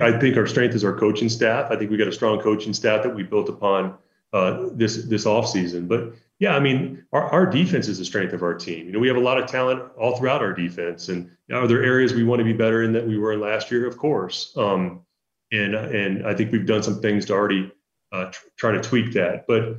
I 0.00 0.18
think 0.18 0.36
our 0.38 0.46
strength 0.46 0.74
is 0.74 0.82
our 0.82 0.98
coaching 0.98 1.28
staff. 1.28 1.70
I 1.70 1.76
think 1.76 1.90
we 1.90 1.98
got 1.98 2.08
a 2.08 2.12
strong 2.12 2.40
coaching 2.40 2.72
staff 2.72 3.02
that 3.02 3.14
we 3.14 3.22
built 3.22 3.50
upon 3.50 3.94
uh, 4.32 4.68
this 4.72 5.04
this 5.04 5.26
offseason. 5.26 5.86
But 5.86 6.14
yeah, 6.40 6.56
I 6.56 6.60
mean, 6.60 7.04
our, 7.12 7.30
our 7.30 7.46
defense 7.46 7.86
is 7.86 7.98
the 7.98 8.04
strength 8.04 8.32
of 8.32 8.42
our 8.42 8.54
team. 8.54 8.86
You 8.86 8.92
know, 8.92 8.98
we 8.98 9.08
have 9.08 9.18
a 9.18 9.20
lot 9.20 9.38
of 9.38 9.46
talent 9.46 9.82
all 9.98 10.16
throughout 10.16 10.40
our 10.40 10.54
defense. 10.54 11.10
And 11.10 11.30
are 11.52 11.68
there 11.68 11.82
areas 11.82 12.14
we 12.14 12.24
want 12.24 12.40
to 12.40 12.44
be 12.44 12.54
better 12.54 12.82
in 12.82 12.94
that 12.94 13.06
we 13.06 13.18
were 13.18 13.34
in 13.34 13.40
last 13.40 13.70
year? 13.70 13.86
Of 13.86 13.98
course. 13.98 14.54
Um, 14.56 15.02
and 15.52 15.74
and 15.74 16.26
I 16.26 16.34
think 16.34 16.52
we've 16.52 16.66
done 16.66 16.82
some 16.82 17.00
things 17.00 17.26
to 17.26 17.34
already 17.34 17.72
uh, 18.12 18.30
try 18.56 18.72
to 18.72 18.80
tweak 18.80 19.12
that. 19.12 19.46
But 19.46 19.78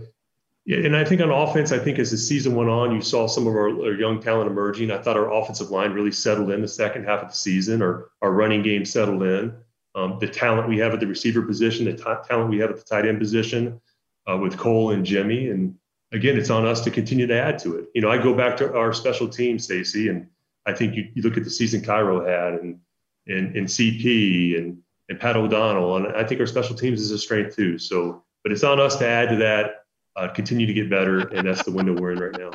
and 0.67 0.95
I 0.95 1.03
think 1.03 1.21
on 1.21 1.31
offense, 1.31 1.71
I 1.71 1.79
think 1.79 1.97
as 1.97 2.11
the 2.11 2.17
season 2.17 2.55
went 2.55 2.69
on, 2.69 2.93
you 2.93 3.01
saw 3.01 3.27
some 3.27 3.47
of 3.47 3.53
our, 3.53 3.69
our, 3.69 3.93
young 3.93 4.21
talent 4.21 4.49
emerging. 4.49 4.91
I 4.91 4.99
thought 4.99 5.17
our 5.17 5.33
offensive 5.33 5.71
line 5.71 5.91
really 5.91 6.11
settled 6.11 6.51
in 6.51 6.61
the 6.61 6.67
second 6.67 7.05
half 7.05 7.23
of 7.23 7.29
the 7.29 7.35
season, 7.35 7.81
or 7.81 8.11
our 8.21 8.31
running 8.31 8.61
game 8.61 8.85
settled 8.85 9.23
in. 9.23 9.53
Um, 9.95 10.17
the 10.19 10.27
talent 10.27 10.69
we 10.69 10.77
have 10.77 10.93
at 10.93 10.99
the 10.99 11.07
receiver 11.07 11.41
position, 11.41 11.85
the 11.85 11.93
t- 11.93 12.03
talent 12.27 12.49
we 12.49 12.59
have 12.59 12.69
at 12.69 12.77
the 12.77 12.83
tight 12.83 13.05
end 13.05 13.19
position 13.19 13.81
uh, 14.29 14.37
with 14.37 14.57
Cole 14.57 14.91
and 14.91 15.05
Jimmy, 15.05 15.49
and 15.49 15.75
again, 16.13 16.37
it's 16.37 16.49
on 16.49 16.65
us 16.65 16.81
to 16.81 16.91
continue 16.91 17.27
to 17.27 17.37
add 17.37 17.57
to 17.59 17.77
it. 17.77 17.87
You 17.95 18.01
know, 18.01 18.11
I 18.11 18.17
go 18.17 18.33
back 18.33 18.55
to 18.57 18.73
our 18.75 18.93
special 18.93 19.27
team, 19.27 19.57
Stacy, 19.59 20.09
and 20.09 20.27
I 20.65 20.73
think 20.73 20.95
you, 20.95 21.09
you 21.13 21.23
look 21.23 21.37
at 21.37 21.43
the 21.43 21.49
season 21.49 21.81
Cairo 21.81 22.23
had, 22.25 22.61
and 22.61 22.79
and, 23.27 23.55
and 23.55 23.67
CP 23.67 24.57
and 24.57 24.77
and 25.11 25.19
Pat 25.19 25.35
O'Donnell. 25.35 25.97
And 25.97 26.07
I 26.15 26.23
think 26.23 26.39
our 26.39 26.47
special 26.47 26.75
teams 26.75 27.01
is 27.01 27.11
a 27.11 27.19
strength 27.19 27.55
too. 27.55 27.77
So, 27.77 28.23
but 28.43 28.51
it's 28.51 28.63
on 28.63 28.79
us 28.79 28.95
to 28.97 29.07
add 29.07 29.29
to 29.29 29.35
that, 29.35 29.85
uh, 30.15 30.29
continue 30.29 30.65
to 30.65 30.73
get 30.73 30.89
better, 30.89 31.27
and 31.27 31.47
that's 31.47 31.63
the 31.63 31.71
window 31.71 31.93
we're 31.93 32.13
in 32.13 32.19
right 32.19 32.39
now. 32.39 32.51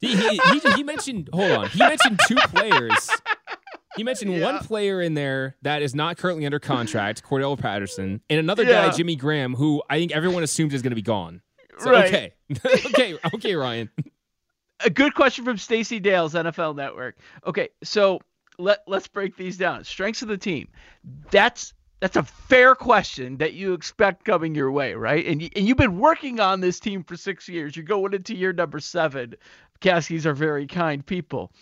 He, 0.00 0.14
he, 0.14 0.38
he, 0.74 0.82
mentioned, 0.82 1.30
hold 1.32 1.50
on, 1.52 1.68
he 1.68 1.78
mentioned 1.78 2.20
two 2.28 2.34
players. 2.34 3.08
He 3.96 4.04
mentioned 4.04 4.34
yeah. 4.34 4.44
one 4.44 4.58
player 4.58 5.00
in 5.00 5.14
there 5.14 5.56
that 5.62 5.80
is 5.80 5.94
not 5.94 6.18
currently 6.18 6.44
under 6.44 6.58
contract, 6.58 7.22
Cordarrelle 7.22 7.58
Patterson, 7.58 8.20
and 8.28 8.38
another 8.38 8.64
yeah. 8.64 8.88
guy, 8.88 8.94
Jimmy 8.94 9.16
Graham, 9.16 9.54
who 9.54 9.82
I 9.88 9.98
think 9.98 10.12
everyone 10.12 10.42
assumes 10.42 10.74
is 10.74 10.82
going 10.82 10.90
to 10.90 10.96
be 10.96 11.02
gone. 11.02 11.40
So, 11.78 11.92
right. 11.92 12.06
Okay, 12.06 12.34
okay, 12.86 13.18
okay, 13.34 13.54
Ryan. 13.54 13.88
A 14.80 14.90
good 14.90 15.14
question 15.14 15.46
from 15.46 15.56
Stacy 15.56 15.98
Dales, 15.98 16.34
NFL 16.34 16.76
Network. 16.76 17.16
Okay, 17.46 17.70
so 17.82 18.20
let 18.58 18.82
let's 18.86 19.08
break 19.08 19.36
these 19.36 19.56
down. 19.56 19.82
Strengths 19.84 20.20
of 20.20 20.28
the 20.28 20.36
team. 20.36 20.68
That's 21.30 21.72
that's 22.00 22.16
a 22.16 22.22
fair 22.22 22.74
question 22.74 23.38
that 23.38 23.54
you 23.54 23.72
expect 23.72 24.24
coming 24.24 24.54
your 24.54 24.70
way, 24.70 24.94
right? 24.94 25.24
And 25.26 25.40
you, 25.40 25.48
and 25.56 25.66
you've 25.66 25.78
been 25.78 25.98
working 25.98 26.40
on 26.40 26.60
this 26.60 26.78
team 26.78 27.02
for 27.02 27.16
six 27.16 27.48
years. 27.48 27.74
You're 27.74 27.84
going 27.84 28.12
into 28.12 28.36
year 28.36 28.52
number 28.52 28.80
seven. 28.80 29.34
Caskies 29.80 30.26
are 30.26 30.34
very 30.34 30.66
kind 30.66 31.04
people. 31.04 31.52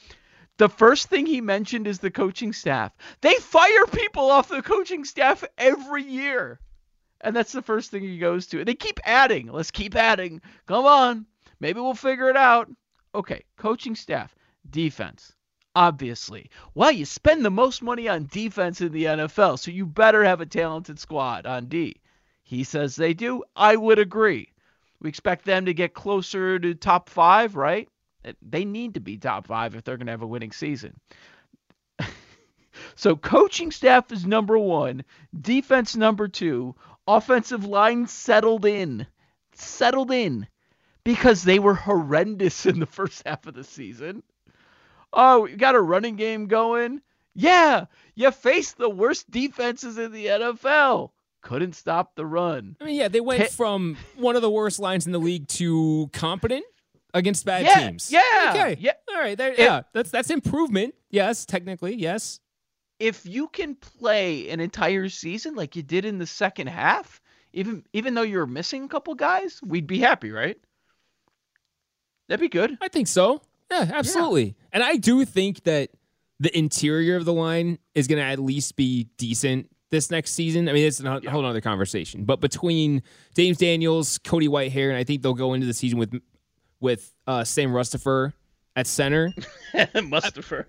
The 0.56 0.68
first 0.68 1.08
thing 1.08 1.26
he 1.26 1.40
mentioned 1.40 1.86
is 1.86 1.98
the 1.98 2.10
coaching 2.10 2.52
staff. 2.52 2.92
They 3.20 3.34
fire 3.34 3.86
people 3.86 4.30
off 4.30 4.48
the 4.48 4.62
coaching 4.62 5.04
staff 5.04 5.44
every 5.58 6.04
year. 6.04 6.60
And 7.20 7.34
that's 7.34 7.52
the 7.52 7.62
first 7.62 7.90
thing 7.90 8.02
he 8.02 8.18
goes 8.18 8.46
to. 8.48 8.64
They 8.64 8.74
keep 8.74 9.00
adding. 9.04 9.46
Let's 9.50 9.70
keep 9.70 9.96
adding. 9.96 10.42
Come 10.66 10.84
on. 10.84 11.26
Maybe 11.60 11.80
we'll 11.80 11.94
figure 11.94 12.28
it 12.28 12.36
out. 12.36 12.70
Okay, 13.14 13.44
coaching 13.56 13.94
staff, 13.94 14.34
defense 14.68 15.32
obviously. 15.74 16.50
Well, 16.74 16.92
you 16.92 17.04
spend 17.04 17.44
the 17.44 17.50
most 17.50 17.82
money 17.82 18.08
on 18.08 18.28
defense 18.30 18.80
in 18.80 18.92
the 18.92 19.04
NFL, 19.04 19.58
so 19.58 19.70
you 19.70 19.86
better 19.86 20.24
have 20.24 20.40
a 20.40 20.46
talented 20.46 20.98
squad 20.98 21.46
on 21.46 21.66
D. 21.66 21.96
He 22.42 22.64
says 22.64 22.94
they 22.94 23.14
do. 23.14 23.42
I 23.56 23.76
would 23.76 23.98
agree. 23.98 24.52
We 25.00 25.08
expect 25.08 25.44
them 25.44 25.66
to 25.66 25.74
get 25.74 25.94
closer 25.94 26.58
to 26.58 26.74
top 26.74 27.08
five, 27.08 27.56
right? 27.56 27.88
They 28.40 28.64
need 28.64 28.94
to 28.94 29.00
be 29.00 29.18
top 29.18 29.46
five 29.46 29.74
if 29.74 29.84
they're 29.84 29.96
going 29.96 30.06
to 30.06 30.12
have 30.12 30.22
a 30.22 30.26
winning 30.26 30.52
season. 30.52 30.98
so, 32.94 33.16
coaching 33.16 33.70
staff 33.70 34.12
is 34.12 34.24
number 34.24 34.58
one, 34.58 35.04
defense 35.38 35.94
number 35.96 36.28
two, 36.28 36.74
offensive 37.06 37.64
line 37.64 38.06
settled 38.06 38.64
in. 38.64 39.06
Settled 39.54 40.10
in 40.10 40.48
because 41.04 41.42
they 41.42 41.58
were 41.58 41.74
horrendous 41.74 42.66
in 42.66 42.80
the 42.80 42.86
first 42.86 43.22
half 43.26 43.46
of 43.46 43.54
the 43.54 43.64
season. 43.64 44.22
Oh, 45.14 45.40
we 45.42 45.54
got 45.54 45.74
a 45.74 45.80
running 45.80 46.16
game 46.16 46.46
going. 46.46 47.00
Yeah, 47.34 47.86
you 48.14 48.30
faced 48.30 48.78
the 48.78 48.88
worst 48.88 49.30
defenses 49.30 49.98
in 49.98 50.12
the 50.12 50.26
NFL. 50.26 51.10
Couldn't 51.42 51.74
stop 51.74 52.14
the 52.14 52.24
run. 52.24 52.76
I 52.80 52.84
mean, 52.84 52.96
yeah, 52.96 53.08
they 53.08 53.20
went 53.20 53.42
Hit. 53.42 53.50
from 53.50 53.96
one 54.16 54.36
of 54.36 54.42
the 54.42 54.50
worst 54.50 54.78
lines 54.78 55.06
in 55.06 55.12
the 55.12 55.18
league 55.18 55.46
to 55.48 56.08
competent 56.12 56.64
against 57.12 57.44
bad 57.44 57.64
yeah, 57.64 57.88
teams. 57.88 58.10
Yeah. 58.10 58.52
Okay. 58.54 58.76
Yeah. 58.80 58.92
All 59.10 59.20
right. 59.20 59.36
There, 59.36 59.54
yeah. 59.58 59.82
That's 59.92 60.10
that's 60.10 60.30
improvement. 60.30 60.94
Yes, 61.10 61.44
technically, 61.44 61.96
yes. 61.96 62.40
If 62.98 63.26
you 63.26 63.48
can 63.48 63.74
play 63.74 64.48
an 64.50 64.60
entire 64.60 65.08
season 65.08 65.54
like 65.54 65.76
you 65.76 65.82
did 65.82 66.04
in 66.04 66.18
the 66.18 66.26
second 66.26 66.68
half, 66.68 67.20
even 67.52 67.84
even 67.92 68.14
though 68.14 68.22
you're 68.22 68.46
missing 68.46 68.84
a 68.84 68.88
couple 68.88 69.14
guys, 69.14 69.60
we'd 69.62 69.86
be 69.86 69.98
happy, 69.98 70.30
right? 70.30 70.56
That'd 72.28 72.40
be 72.40 72.48
good. 72.48 72.78
I 72.80 72.88
think 72.88 73.08
so. 73.08 73.42
Yeah, 73.70 73.90
absolutely. 73.92 74.44
Yeah. 74.44 74.52
And 74.72 74.82
I 74.82 74.96
do 74.96 75.24
think 75.24 75.64
that 75.64 75.90
the 76.40 76.56
interior 76.56 77.16
of 77.16 77.24
the 77.24 77.32
line 77.32 77.78
is 77.94 78.06
going 78.06 78.18
to 78.18 78.24
at 78.24 78.38
least 78.38 78.76
be 78.76 79.08
decent 79.16 79.70
this 79.90 80.10
next 80.10 80.32
season. 80.32 80.68
I 80.68 80.72
mean, 80.72 80.86
it's 80.86 81.00
a 81.00 81.30
whole 81.30 81.44
other 81.44 81.60
conversation. 81.60 82.24
But 82.24 82.40
between 82.40 83.02
James 83.36 83.58
Daniels, 83.58 84.18
Cody 84.18 84.48
Whitehair, 84.48 84.88
and 84.88 84.96
I 84.96 85.04
think 85.04 85.22
they'll 85.22 85.34
go 85.34 85.54
into 85.54 85.66
the 85.66 85.74
season 85.74 85.98
with 85.98 86.20
with 86.80 87.14
uh, 87.26 87.44
Sam 87.44 87.70
Mustipher 87.70 88.32
at 88.76 88.86
center. 88.86 89.32
Mustipher. 89.74 90.66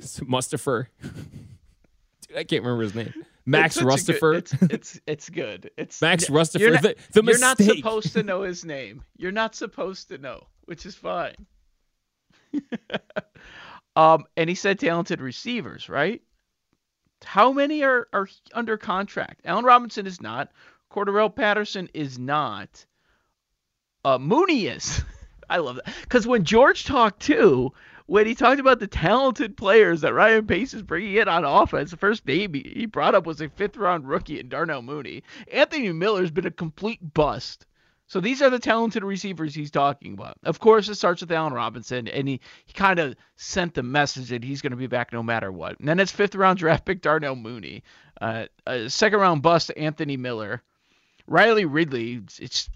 Mustipher. 0.00 0.86
Dude, 1.02 2.36
I 2.36 2.44
can't 2.44 2.62
remember 2.62 2.84
his 2.84 2.94
name. 2.94 3.12
Max 3.44 3.78
Rustifer. 3.78 4.36
it's, 4.36 4.52
it's 4.62 5.00
it's 5.06 5.28
good. 5.28 5.70
It's 5.76 6.00
Max 6.00 6.26
Rustifer. 6.26 6.74
Not, 6.74 6.82
the, 6.82 6.96
the 7.12 7.22
you're 7.24 7.38
not 7.38 7.58
supposed 7.58 8.12
to 8.12 8.22
know 8.22 8.42
his 8.42 8.64
name. 8.64 9.02
You're 9.16 9.32
not 9.32 9.54
supposed 9.54 10.08
to 10.08 10.18
know, 10.18 10.46
which 10.66 10.86
is 10.86 10.94
fine. 10.94 11.34
um, 13.96 14.24
and 14.36 14.48
he 14.48 14.54
said 14.54 14.78
talented 14.78 15.20
receivers, 15.20 15.88
right? 15.88 16.22
How 17.24 17.52
many 17.52 17.82
are, 17.82 18.08
are 18.12 18.28
under 18.54 18.76
contract? 18.76 19.42
Allen 19.44 19.64
Robinson 19.64 20.06
is 20.06 20.20
not. 20.20 20.50
Cordarrelle 20.90 21.34
Patterson 21.34 21.88
is 21.94 22.18
not. 22.18 22.86
Uh, 24.04 24.18
Mooney 24.18 24.66
is. 24.66 25.02
I 25.50 25.58
love 25.58 25.76
that. 25.76 25.94
Because 26.02 26.26
when 26.26 26.44
George 26.44 26.84
talked 26.84 27.20
too, 27.20 27.72
when 28.06 28.26
he 28.26 28.34
talked 28.34 28.60
about 28.60 28.80
the 28.80 28.86
talented 28.86 29.56
players 29.56 30.00
that 30.00 30.14
Ryan 30.14 30.46
Pace 30.46 30.74
is 30.74 30.82
bringing 30.82 31.14
in 31.14 31.28
on 31.28 31.44
offense, 31.44 31.90
the 31.90 31.96
first 31.96 32.26
name 32.26 32.54
he 32.54 32.86
brought 32.86 33.14
up 33.14 33.26
was 33.26 33.40
a 33.40 33.48
fifth 33.48 33.76
round 33.76 34.08
rookie 34.08 34.40
in 34.40 34.48
Darnell 34.48 34.82
Mooney. 34.82 35.22
Anthony 35.52 35.92
Miller's 35.92 36.30
been 36.30 36.46
a 36.46 36.50
complete 36.50 37.14
bust. 37.14 37.66
So 38.10 38.18
these 38.18 38.42
are 38.42 38.50
the 38.50 38.58
talented 38.58 39.04
receivers 39.04 39.54
he's 39.54 39.70
talking 39.70 40.14
about. 40.14 40.36
Of 40.42 40.58
course, 40.58 40.88
it 40.88 40.96
starts 40.96 41.20
with 41.20 41.30
Allen 41.30 41.52
Robinson, 41.52 42.08
and 42.08 42.26
he, 42.26 42.40
he 42.66 42.72
kind 42.72 42.98
of 42.98 43.14
sent 43.36 43.74
the 43.74 43.84
message 43.84 44.30
that 44.30 44.42
he's 44.42 44.60
going 44.60 44.72
to 44.72 44.76
be 44.76 44.88
back 44.88 45.12
no 45.12 45.22
matter 45.22 45.52
what. 45.52 45.78
And 45.78 45.86
then 45.86 46.00
it's 46.00 46.10
fifth 46.10 46.34
round 46.34 46.58
draft 46.58 46.84
pick 46.84 47.02
Darnell 47.02 47.36
Mooney, 47.36 47.84
uh, 48.20 48.46
second 48.88 49.20
round 49.20 49.42
bust 49.42 49.70
Anthony 49.76 50.16
Miller, 50.16 50.60
Riley 51.28 51.66
Ridley. 51.66 52.20
It 52.40 52.68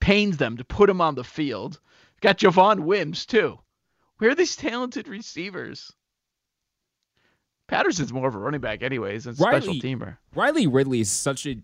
pains 0.00 0.38
them 0.38 0.56
to 0.56 0.64
put 0.64 0.88
him 0.88 1.02
on 1.02 1.16
the 1.16 1.24
field. 1.24 1.78
Got 2.22 2.38
Javon 2.38 2.80
Wims 2.80 3.26
too. 3.26 3.58
Where 4.16 4.30
are 4.30 4.34
these 4.34 4.56
talented 4.56 5.06
receivers? 5.06 5.92
Patterson's 7.66 8.10
more 8.10 8.28
of 8.28 8.34
a 8.34 8.38
running 8.38 8.62
back, 8.62 8.82
anyways, 8.82 9.26
and 9.26 9.38
Riley, 9.38 9.60
special 9.60 9.74
teamer. 9.74 10.16
Riley 10.34 10.66
Ridley 10.66 11.00
is 11.00 11.10
such 11.10 11.44
a 11.44 11.58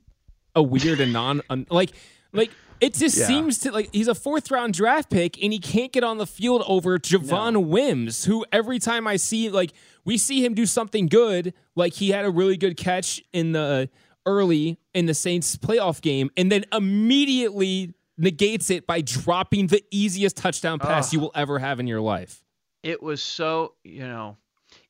a 0.54 0.62
weird 0.62 1.00
and 1.00 1.12
non 1.12 1.43
un, 1.50 1.66
like 1.71 1.93
like 2.34 2.50
it 2.80 2.94
just 2.94 3.16
yeah. 3.16 3.26
seems 3.26 3.58
to 3.60 3.72
like 3.72 3.88
he's 3.92 4.08
a 4.08 4.14
fourth 4.14 4.50
round 4.50 4.74
draft 4.74 5.10
pick 5.10 5.42
and 5.42 5.52
he 5.52 5.58
can't 5.58 5.92
get 5.92 6.04
on 6.04 6.18
the 6.18 6.26
field 6.26 6.62
over 6.66 6.98
Javon 6.98 7.54
no. 7.54 7.60
Wims, 7.60 8.24
who 8.24 8.44
every 8.52 8.78
time 8.78 9.06
I 9.06 9.16
see 9.16 9.48
like 9.48 9.72
we 10.04 10.18
see 10.18 10.44
him 10.44 10.54
do 10.54 10.66
something 10.66 11.06
good, 11.06 11.54
like 11.74 11.94
he 11.94 12.10
had 12.10 12.24
a 12.24 12.30
really 12.30 12.56
good 12.56 12.76
catch 12.76 13.22
in 13.32 13.52
the 13.52 13.88
early 14.26 14.78
in 14.92 15.06
the 15.06 15.14
Saints 15.14 15.56
playoff 15.56 16.00
game, 16.00 16.30
and 16.36 16.50
then 16.50 16.64
immediately 16.72 17.94
negates 18.16 18.70
it 18.70 18.86
by 18.86 19.00
dropping 19.00 19.68
the 19.68 19.82
easiest 19.90 20.36
touchdown 20.36 20.78
pass 20.78 21.12
you 21.12 21.20
will 21.20 21.32
ever 21.34 21.58
have 21.58 21.80
in 21.80 21.86
your 21.86 22.00
life. 22.00 22.44
It 22.82 23.02
was 23.02 23.22
so, 23.22 23.74
you 23.82 24.06
know, 24.06 24.36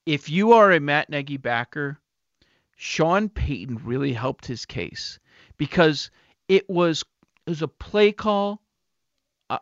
if 0.05 0.29
you 0.29 0.53
are 0.53 0.73
a 0.73 0.81
Matt 0.81 1.09
Nagy 1.09 1.37
backer, 1.37 1.99
Sean 2.77 3.29
Payton 3.29 3.81
really 3.85 4.13
helped 4.13 4.47
his 4.47 4.67
case 4.67 5.19
because 5.57 6.11
it 6.49 6.69
was 6.69 7.05
it 7.47 7.51
was 7.51 7.63
a 7.63 7.69
play 7.69 8.13
call 8.13 8.63
uh, 9.51 9.59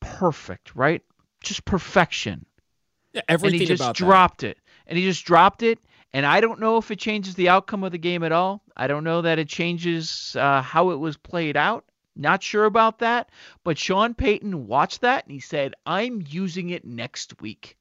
perfect, 0.00 0.74
right? 0.74 1.02
Just 1.42 1.64
perfection. 1.64 2.46
Yeah, 3.12 3.22
everything 3.28 3.60
and 3.60 3.68
he 3.68 3.76
just 3.76 3.94
dropped 3.94 4.42
that. 4.42 4.50
it. 4.50 4.58
And 4.86 4.98
he 4.98 5.04
just 5.04 5.24
dropped 5.24 5.62
it. 5.62 5.78
And 6.12 6.24
I 6.24 6.40
don't 6.40 6.60
know 6.60 6.78
if 6.78 6.90
it 6.90 6.98
changes 6.98 7.34
the 7.34 7.48
outcome 7.48 7.84
of 7.84 7.92
the 7.92 7.98
game 7.98 8.22
at 8.22 8.32
all. 8.32 8.62
I 8.76 8.86
don't 8.86 9.04
know 9.04 9.22
that 9.22 9.38
it 9.38 9.48
changes 9.48 10.36
uh, 10.38 10.62
how 10.62 10.90
it 10.90 10.96
was 10.96 11.16
played 11.16 11.56
out. 11.56 11.84
Not 12.16 12.42
sure 12.42 12.64
about 12.64 13.00
that. 13.00 13.30
But 13.64 13.78
Sean 13.78 14.14
Payton 14.14 14.66
watched 14.66 15.02
that 15.02 15.24
and 15.24 15.32
he 15.32 15.40
said, 15.40 15.74
I'm 15.84 16.22
using 16.26 16.70
it 16.70 16.84
next 16.84 17.40
week. 17.42 17.76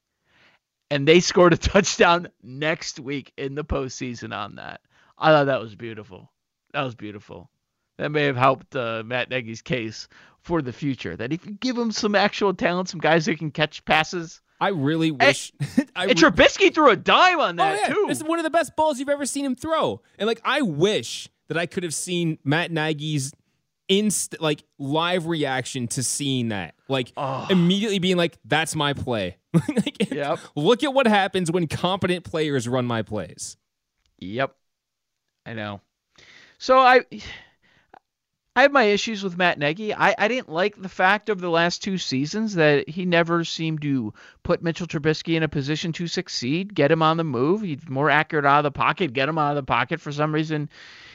And 0.89 1.07
they 1.07 1.19
scored 1.21 1.53
a 1.53 1.57
touchdown 1.57 2.29
next 2.43 2.99
week 2.99 3.33
in 3.37 3.55
the 3.55 3.63
postseason 3.63 4.35
on 4.35 4.55
that. 4.55 4.81
I 5.17 5.31
thought 5.31 5.45
that 5.45 5.61
was 5.61 5.75
beautiful. 5.75 6.31
That 6.73 6.83
was 6.83 6.95
beautiful 6.95 7.49
that 7.97 8.09
may 8.09 8.23
have 8.23 8.37
helped 8.37 8.75
uh, 8.75 9.03
Matt 9.05 9.29
Nagy's 9.29 9.61
case 9.61 10.07
for 10.41 10.61
the 10.61 10.73
future. 10.73 11.15
That 11.15 11.33
if 11.33 11.45
you 11.45 11.53
give 11.53 11.77
him 11.77 11.91
some 11.91 12.15
actual 12.15 12.53
talent, 12.53 12.89
some 12.89 12.99
guys 12.99 13.25
who 13.25 13.35
can 13.35 13.51
catch 13.51 13.83
passes. 13.85 14.41
I 14.59 14.69
really 14.69 15.11
wish. 15.11 15.51
And, 15.59 15.91
I 15.95 16.05
and 16.07 16.17
Trubisky 16.17 16.73
threw 16.73 16.89
a 16.89 16.95
dime 16.95 17.39
on 17.39 17.57
that 17.57 17.75
oh, 17.75 17.81
yeah. 17.81 17.93
too. 17.93 18.05
This 18.07 18.17
is 18.17 18.23
one 18.23 18.39
of 18.39 18.43
the 18.43 18.49
best 18.49 18.75
balls 18.75 18.99
you've 18.99 19.09
ever 19.09 19.25
seen 19.25 19.45
him 19.45 19.55
throw. 19.55 20.01
And 20.17 20.25
like, 20.25 20.41
I 20.43 20.61
wish 20.61 21.29
that 21.47 21.57
I 21.57 21.65
could 21.65 21.83
have 21.83 21.93
seen 21.93 22.39
Matt 22.43 22.71
Nagy's 22.71 23.33
inst 23.87 24.35
like 24.41 24.63
live 24.79 25.27
reaction 25.27 25.87
to 25.89 26.03
seeing 26.03 26.49
that. 26.49 26.75
Like 26.87 27.11
oh. 27.17 27.47
immediately 27.49 27.99
being 27.99 28.17
like, 28.17 28.37
"That's 28.45 28.75
my 28.75 28.93
play." 28.93 29.37
like, 29.53 30.11
yep. 30.11 30.39
Look 30.55 30.83
at 30.83 30.93
what 30.93 31.07
happens 31.07 31.51
when 31.51 31.67
competent 31.67 32.23
players 32.23 32.67
run 32.67 32.85
my 32.85 33.01
plays. 33.01 33.57
Yep. 34.19 34.55
I 35.45 35.53
know. 35.53 35.81
So 36.57 36.79
I 36.79 37.01
I 38.57 38.63
have 38.63 38.71
my 38.71 38.85
issues 38.85 39.23
with 39.23 39.37
Matt 39.37 39.59
Nagy. 39.59 39.93
I, 39.93 40.15
I 40.17 40.27
didn't 40.27 40.49
like 40.49 40.81
the 40.81 40.89
fact 40.89 41.29
of 41.29 41.39
the 41.39 41.49
last 41.51 41.83
two 41.83 41.99
seasons 41.99 42.55
that 42.55 42.89
he 42.89 43.05
never 43.05 43.43
seemed 43.43 43.83
to 43.83 44.15
put 44.41 44.63
Mitchell 44.63 44.87
Trubisky 44.87 45.35
in 45.35 45.43
a 45.43 45.47
position 45.47 45.93
to 45.93 46.07
succeed, 46.07 46.73
get 46.73 46.91
him 46.91 47.03
on 47.03 47.17
the 47.17 47.23
move. 47.23 47.61
He's 47.61 47.87
more 47.87 48.09
accurate 48.09 48.47
out 48.47 48.57
of 48.57 48.63
the 48.63 48.71
pocket, 48.71 49.13
get 49.13 49.29
him 49.29 49.37
out 49.37 49.51
of 49.51 49.57
the 49.57 49.61
pocket. 49.61 50.01
For 50.01 50.11
some 50.11 50.33
reason, 50.33 50.71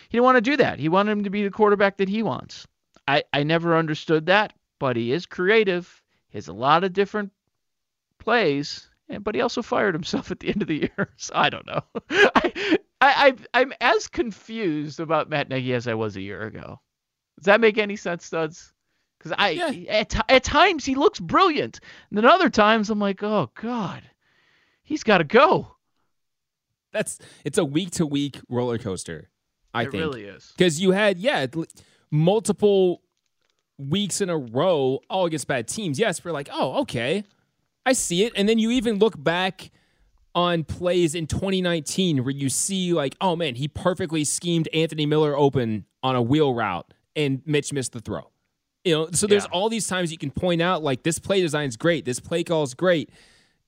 he 0.08 0.18
didn't 0.18 0.22
want 0.22 0.37
to 0.37 0.50
do 0.52 0.56
that. 0.58 0.78
He 0.78 0.88
wanted 0.88 1.11
him 1.11 1.25
to 1.25 1.30
be 1.30 1.42
the 1.42 1.50
quarterback 1.50 1.96
that 1.96 2.08
he 2.08 2.22
wants. 2.22 2.68
I, 3.08 3.24
I 3.33 3.42
never 3.42 3.76
understood 3.76 4.26
that, 4.26 4.52
but 4.78 4.94
he 4.94 5.11
is 5.11 5.26
creative. 5.26 6.00
He 6.28 6.38
has 6.38 6.46
a 6.46 6.52
lot 6.52 6.85
of 6.85 6.92
different 6.92 7.33
plays, 8.20 8.88
but 9.20 9.35
he 9.35 9.40
also 9.40 9.62
fired 9.62 9.96
himself 9.96 10.31
at 10.31 10.38
the 10.38 10.50
end 10.50 10.62
of 10.62 10.68
the 10.68 10.78
year. 10.83 11.11
So 11.16 11.33
I 11.35 11.50
don't 11.50 11.66
know. 11.66 11.83
I, 12.09 12.52
I, 13.00 13.35
I, 13.35 13.35
I'm 13.52 13.72
as 13.81 14.07
confused 14.07 15.00
about 15.00 15.28
Matt 15.28 15.48
Nagy 15.48 15.74
as 15.74 15.88
I 15.88 15.94
was 15.94 16.14
a 16.14 16.22
year 16.22 16.42
ago. 16.42 16.78
Does 17.38 17.47
that 17.47 17.61
make 17.61 17.79
any 17.79 17.97
sense, 17.97 18.25
Studs? 18.25 18.73
Because 19.18 19.37
I 19.38 19.51
yeah. 19.51 19.92
at, 19.92 20.31
at 20.31 20.45
times 20.45 20.85
he 20.85 20.95
looks 20.95 21.21
brilliant, 21.21 21.81
and 22.11 22.18
then 22.18 22.25
other 22.25 22.51
times 22.51 22.90
I'm 22.90 22.99
like, 22.99 23.23
oh 23.23 23.51
god, 23.55 24.03
he's 24.83 25.05
got 25.05 25.18
to 25.18 25.25
go. 25.25 25.77
That's 26.92 27.18
it's 27.45 27.59
a 27.59 27.64
week 27.64 27.92
to 27.92 28.07
week 28.07 28.40
roller 28.49 28.79
coaster. 28.79 29.31
I 29.73 29.85
it 29.85 29.92
think 29.92 30.03
it 30.03 30.07
really 30.07 30.25
is 30.25 30.53
because 30.57 30.81
you 30.81 30.90
had 30.90 31.18
yeah 31.18 31.47
multiple 32.11 33.03
weeks 33.79 34.21
in 34.21 34.29
a 34.29 34.37
row 34.37 35.01
all 35.09 35.27
against 35.27 35.47
bad 35.47 35.68
teams. 35.68 35.99
Yes, 35.99 36.25
we're 36.25 36.33
like, 36.33 36.49
oh 36.53 36.81
okay, 36.83 37.25
I 37.87 37.92
see 37.92 38.25
it, 38.25 38.33
and 38.35 38.49
then 38.49 38.59
you 38.59 38.73
even 38.73 38.99
look 38.99 39.23
back 39.23 39.71
on 40.35 40.64
plays 40.64 41.14
in 41.14 41.27
2019 41.27 42.25
where 42.25 42.33
you 42.33 42.49
see 42.49 42.92
like, 42.92 43.14
oh 43.21 43.37
man, 43.37 43.55
he 43.55 43.68
perfectly 43.68 44.25
schemed 44.25 44.68
Anthony 44.75 45.07
Miller 45.07 45.37
open 45.37 45.85
on 46.03 46.16
a 46.16 46.23
wheel 46.23 46.55
route 46.55 46.92
and 47.16 47.42
Mitch 47.46 47.72
missed 47.72 47.92
the 47.92 48.01
throw. 48.01 48.31
You 48.85 48.94
know, 48.94 49.09
so 49.12 49.27
there's 49.27 49.44
yeah. 49.44 49.51
all 49.53 49.68
these 49.68 49.87
times 49.87 50.11
you 50.11 50.18
can 50.18 50.31
point 50.31 50.61
out 50.61 50.83
like 50.83 51.05
this 51.05 51.18
play 51.18 51.40
design 51.40 51.68
is 51.68 51.77
great, 51.77 52.05
this 52.05 52.18
play 52.18 52.42
call 52.42 52.64
is 52.64 52.75
great. 52.75 53.11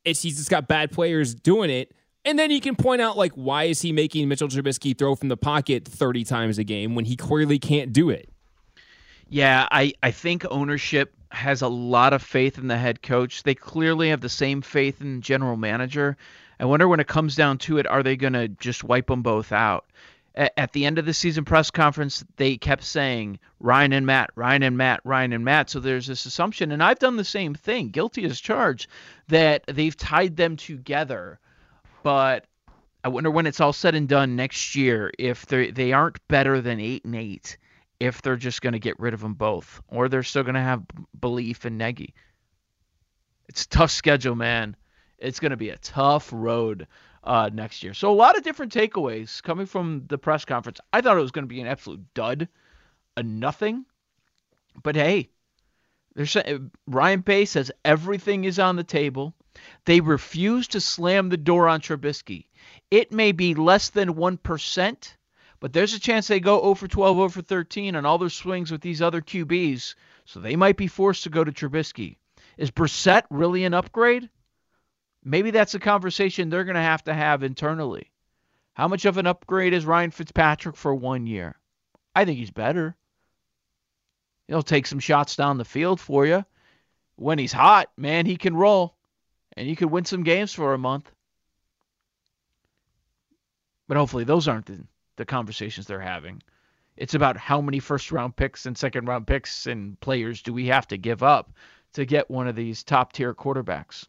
It's 0.04 0.22
he's 0.22 0.36
just 0.36 0.50
got 0.50 0.66
bad 0.66 0.90
players 0.90 1.34
doing 1.34 1.70
it. 1.70 1.92
And 2.24 2.38
then 2.38 2.50
you 2.50 2.60
can 2.60 2.74
point 2.74 3.00
out 3.00 3.16
like 3.16 3.32
why 3.32 3.64
is 3.64 3.80
he 3.82 3.92
making 3.92 4.28
Mitchell 4.28 4.48
Trubisky 4.48 4.96
throw 4.96 5.14
from 5.14 5.28
the 5.28 5.36
pocket 5.36 5.84
30 5.84 6.24
times 6.24 6.58
a 6.58 6.64
game 6.64 6.94
when 6.94 7.04
he 7.04 7.16
clearly 7.16 7.58
can't 7.58 7.92
do 7.92 8.10
it? 8.10 8.28
Yeah, 9.28 9.68
I, 9.70 9.92
I 10.02 10.10
think 10.10 10.44
ownership 10.50 11.14
has 11.30 11.62
a 11.62 11.68
lot 11.68 12.12
of 12.12 12.22
faith 12.22 12.58
in 12.58 12.68
the 12.68 12.76
head 12.76 13.02
coach. 13.02 13.42
They 13.42 13.54
clearly 13.54 14.10
have 14.10 14.20
the 14.20 14.28
same 14.28 14.62
faith 14.62 15.00
in 15.00 15.20
general 15.20 15.56
manager. 15.56 16.16
I 16.60 16.66
wonder 16.66 16.86
when 16.86 17.00
it 17.00 17.08
comes 17.08 17.34
down 17.34 17.58
to 17.58 17.78
it, 17.78 17.86
are 17.86 18.02
they 18.02 18.16
going 18.16 18.34
to 18.34 18.48
just 18.48 18.84
wipe 18.84 19.08
them 19.08 19.22
both 19.22 19.52
out? 19.52 19.86
At 20.34 20.72
the 20.72 20.84
end 20.84 20.98
of 20.98 21.06
the 21.06 21.14
season 21.14 21.44
press 21.44 21.70
conference, 21.70 22.24
they 22.36 22.56
kept 22.56 22.82
saying 22.82 23.38
Ryan 23.60 23.92
and 23.92 24.06
Matt, 24.06 24.30
Ryan 24.34 24.64
and 24.64 24.76
Matt, 24.76 25.00
Ryan 25.04 25.32
and 25.32 25.44
Matt. 25.44 25.70
So 25.70 25.78
there's 25.78 26.08
this 26.08 26.26
assumption, 26.26 26.72
and 26.72 26.82
I've 26.82 26.98
done 26.98 27.16
the 27.16 27.24
same 27.24 27.54
thing, 27.54 27.90
guilty 27.90 28.24
as 28.24 28.40
charged, 28.40 28.88
that 29.28 29.62
they've 29.66 29.96
tied 29.96 30.36
them 30.36 30.56
together. 30.56 31.38
But 32.02 32.46
I 33.04 33.08
wonder 33.08 33.30
when 33.30 33.46
it's 33.46 33.60
all 33.60 33.72
said 33.72 33.94
and 33.94 34.08
done 34.08 34.34
next 34.34 34.74
year 34.74 35.12
if 35.18 35.46
they 35.46 35.70
they 35.70 35.92
aren't 35.92 36.26
better 36.26 36.60
than 36.60 36.80
eight 36.80 37.04
and 37.04 37.14
eight, 37.14 37.56
if 38.00 38.20
they're 38.20 38.36
just 38.36 38.60
going 38.60 38.72
to 38.72 38.80
get 38.80 38.98
rid 38.98 39.14
of 39.14 39.20
them 39.20 39.34
both, 39.34 39.80
or 39.86 40.08
they're 40.08 40.24
still 40.24 40.42
going 40.42 40.56
to 40.56 40.60
have 40.60 40.82
belief 41.18 41.64
in 41.64 41.78
Nagy. 41.78 42.12
It's 43.48 43.66
a 43.66 43.68
tough 43.68 43.92
schedule, 43.92 44.34
man. 44.34 44.74
It's 45.18 45.38
going 45.38 45.50
to 45.50 45.56
be 45.56 45.70
a 45.70 45.78
tough 45.78 46.30
road 46.32 46.88
uh, 47.24 47.50
next 47.52 47.82
year. 47.82 47.94
So 47.94 48.10
a 48.10 48.14
lot 48.14 48.36
of 48.36 48.44
different 48.44 48.72
takeaways 48.72 49.42
coming 49.42 49.66
from 49.66 50.04
the 50.08 50.18
press 50.18 50.44
conference. 50.44 50.80
I 50.92 51.00
thought 51.00 51.16
it 51.16 51.22
was 51.22 51.30
going 51.30 51.44
to 51.44 51.54
be 51.54 51.60
an 51.60 51.66
absolute 51.66 52.14
dud, 52.14 52.48
a 53.16 53.22
nothing. 53.22 53.86
But 54.82 54.96
hey, 54.96 55.30
there's 56.14 56.36
Ryan 56.86 57.22
Pace 57.22 57.52
says 57.52 57.72
everything 57.84 58.44
is 58.44 58.58
on 58.58 58.76
the 58.76 58.84
table. 58.84 59.34
They 59.84 60.00
refuse 60.00 60.68
to 60.68 60.80
slam 60.80 61.28
the 61.28 61.36
door 61.36 61.68
on 61.68 61.80
Trubisky. 61.80 62.46
It 62.90 63.12
may 63.12 63.32
be 63.32 63.54
less 63.54 63.90
than 63.90 64.14
1%, 64.14 65.14
but 65.60 65.72
there's 65.72 65.94
a 65.94 66.00
chance 66.00 66.26
they 66.26 66.40
go 66.40 66.60
0 66.60 66.74
for 66.74 66.88
12, 66.88 67.16
0 67.16 67.28
for 67.28 67.42
13 67.42 67.96
on 67.96 68.04
all 68.04 68.18
their 68.18 68.28
swings 68.28 68.70
with 68.70 68.80
these 68.80 69.00
other 69.00 69.20
QBs, 69.20 69.94
so 70.24 70.40
they 70.40 70.56
might 70.56 70.76
be 70.76 70.86
forced 70.86 71.22
to 71.22 71.30
go 71.30 71.44
to 71.44 71.52
Trubisky. 71.52 72.16
Is 72.58 72.70
Brissett 72.70 73.24
really 73.30 73.64
an 73.64 73.74
upgrade? 73.74 74.28
Maybe 75.24 75.50
that's 75.50 75.74
a 75.74 75.80
conversation 75.80 76.50
they're 76.50 76.64
going 76.64 76.74
to 76.74 76.82
have 76.82 77.04
to 77.04 77.14
have 77.14 77.42
internally. 77.42 78.10
How 78.74 78.88
much 78.88 79.06
of 79.06 79.16
an 79.16 79.26
upgrade 79.26 79.72
is 79.72 79.86
Ryan 79.86 80.10
Fitzpatrick 80.10 80.76
for 80.76 80.94
one 80.94 81.26
year? 81.26 81.56
I 82.14 82.24
think 82.24 82.38
he's 82.38 82.50
better. 82.50 82.94
He'll 84.48 84.62
take 84.62 84.86
some 84.86 84.98
shots 85.00 85.36
down 85.36 85.56
the 85.56 85.64
field 85.64 86.00
for 86.00 86.26
you. 86.26 86.44
When 87.16 87.38
he's 87.38 87.52
hot, 87.52 87.90
man, 87.96 88.26
he 88.26 88.36
can 88.36 88.54
roll. 88.54 88.96
And 89.56 89.68
you 89.68 89.76
could 89.76 89.90
win 89.90 90.04
some 90.04 90.24
games 90.24 90.52
for 90.52 90.74
a 90.74 90.78
month. 90.78 91.10
But 93.86 93.96
hopefully, 93.96 94.24
those 94.24 94.48
aren't 94.48 94.66
the, 94.66 94.84
the 95.16 95.24
conversations 95.24 95.86
they're 95.86 96.00
having. 96.00 96.42
It's 96.96 97.14
about 97.14 97.36
how 97.36 97.60
many 97.60 97.78
first 97.78 98.12
round 98.12 98.36
picks 98.36 98.66
and 98.66 98.76
second 98.76 99.06
round 99.06 99.26
picks 99.26 99.66
and 99.66 99.98
players 100.00 100.42
do 100.42 100.52
we 100.52 100.66
have 100.66 100.88
to 100.88 100.98
give 100.98 101.22
up 101.22 101.52
to 101.94 102.04
get 102.04 102.30
one 102.30 102.48
of 102.48 102.56
these 102.56 102.82
top 102.82 103.12
tier 103.12 103.34
quarterbacks. 103.34 104.06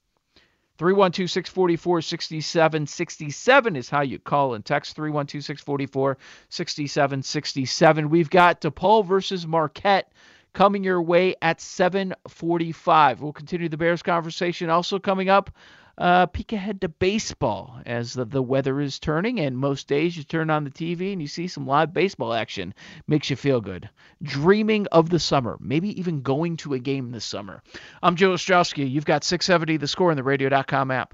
312 0.78 1.30
644 1.30 2.02
6767 2.02 3.76
is 3.76 3.90
how 3.90 4.02
you 4.02 4.20
call 4.20 4.54
and 4.54 4.66
text 4.66 4.96
312 4.96 5.44
644 5.44 6.18
6767. 6.50 8.10
We've 8.10 8.30
got 8.30 8.62
DePaul 8.62 9.06
versus 9.06 9.48
Marquette 9.48 10.12
coming 10.54 10.84
your 10.84 11.02
way 11.02 11.36
at 11.42 11.60
7:45. 11.60 13.20
We'll 13.20 13.34
continue 13.34 13.70
the 13.70 13.78
Bears 13.78 14.02
conversation. 14.02 14.70
Also 14.70 15.00
coming 15.00 15.30
up, 15.30 15.52
uh, 15.98 16.26
peek 16.28 16.54
ahead 16.54 16.82
to 16.82 16.90
baseball 16.90 17.80
as 17.86 18.14
the, 18.14 18.26
the 18.26 18.42
weather 18.42 18.80
is 18.82 19.00
turning, 19.00 19.40
and 19.40 19.58
most 19.58 19.88
days 19.88 20.18
you 20.18 20.24
turn 20.24 20.50
on 20.50 20.64
the 20.64 20.70
TV 20.70 21.14
and 21.14 21.22
you 21.22 21.28
see 21.28 21.48
some 21.48 21.68
live 21.68 21.94
baseball 21.94 22.34
action. 22.34 22.74
Makes 23.08 23.30
you 23.30 23.36
feel 23.36 23.62
good. 23.62 23.90
Dreaming 24.22 24.88
of 24.92 25.10
the 25.10 25.20
summer, 25.20 25.58
maybe 25.60 25.98
even 26.00 26.22
going 26.22 26.58
to 26.58 26.74
a 26.74 26.80
game 26.80 27.12
this 27.12 27.26
summer. 27.26 27.62
I'm 28.04 28.16
Joe 28.16 28.34
Ostrowski. 28.34 28.90
You've 28.90 29.06
got 29.06 29.24
670 29.24 29.78
the 29.78 29.88
score 29.88 30.12
in 30.12 30.18
the 30.18 30.24
radio.com 30.24 30.92
app. 30.92 31.14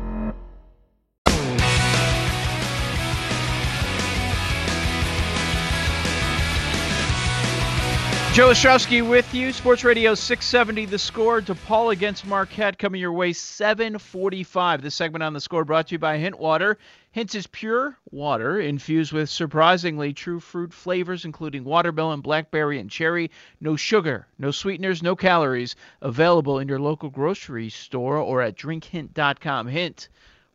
Joe 8.33 8.47
Ostrowski 8.47 9.05
with 9.05 9.33
you. 9.33 9.51
Sports 9.51 9.83
Radio 9.83 10.15
670 10.15 10.85
The 10.85 10.97
Score. 10.97 11.41
DePaul 11.41 11.91
against 11.91 12.25
Marquette 12.25 12.79
coming 12.79 13.01
your 13.01 13.11
way 13.11 13.33
745. 13.33 14.81
This 14.81 14.95
segment 14.95 15.21
on 15.21 15.33
The 15.33 15.41
Score 15.41 15.65
brought 15.65 15.89
to 15.89 15.95
you 15.95 15.99
by 15.99 16.17
Hint 16.17 16.39
Water. 16.39 16.77
Hint 17.11 17.35
is 17.35 17.45
pure 17.47 17.97
water 18.09 18.61
infused 18.61 19.11
with 19.11 19.29
surprisingly 19.29 20.13
true 20.13 20.39
fruit 20.39 20.71
flavors 20.71 21.25
including 21.25 21.65
watermelon, 21.65 22.21
blackberry, 22.21 22.79
and 22.79 22.89
cherry. 22.89 23.31
No 23.59 23.75
sugar, 23.75 24.27
no 24.39 24.51
sweeteners, 24.51 25.03
no 25.03 25.13
calories. 25.13 25.75
Available 26.01 26.59
in 26.59 26.69
your 26.69 26.79
local 26.79 27.09
grocery 27.09 27.69
store 27.69 28.15
or 28.15 28.41
at 28.41 28.55
drinkhint.com. 28.55 29.67
Hint, 29.67 30.07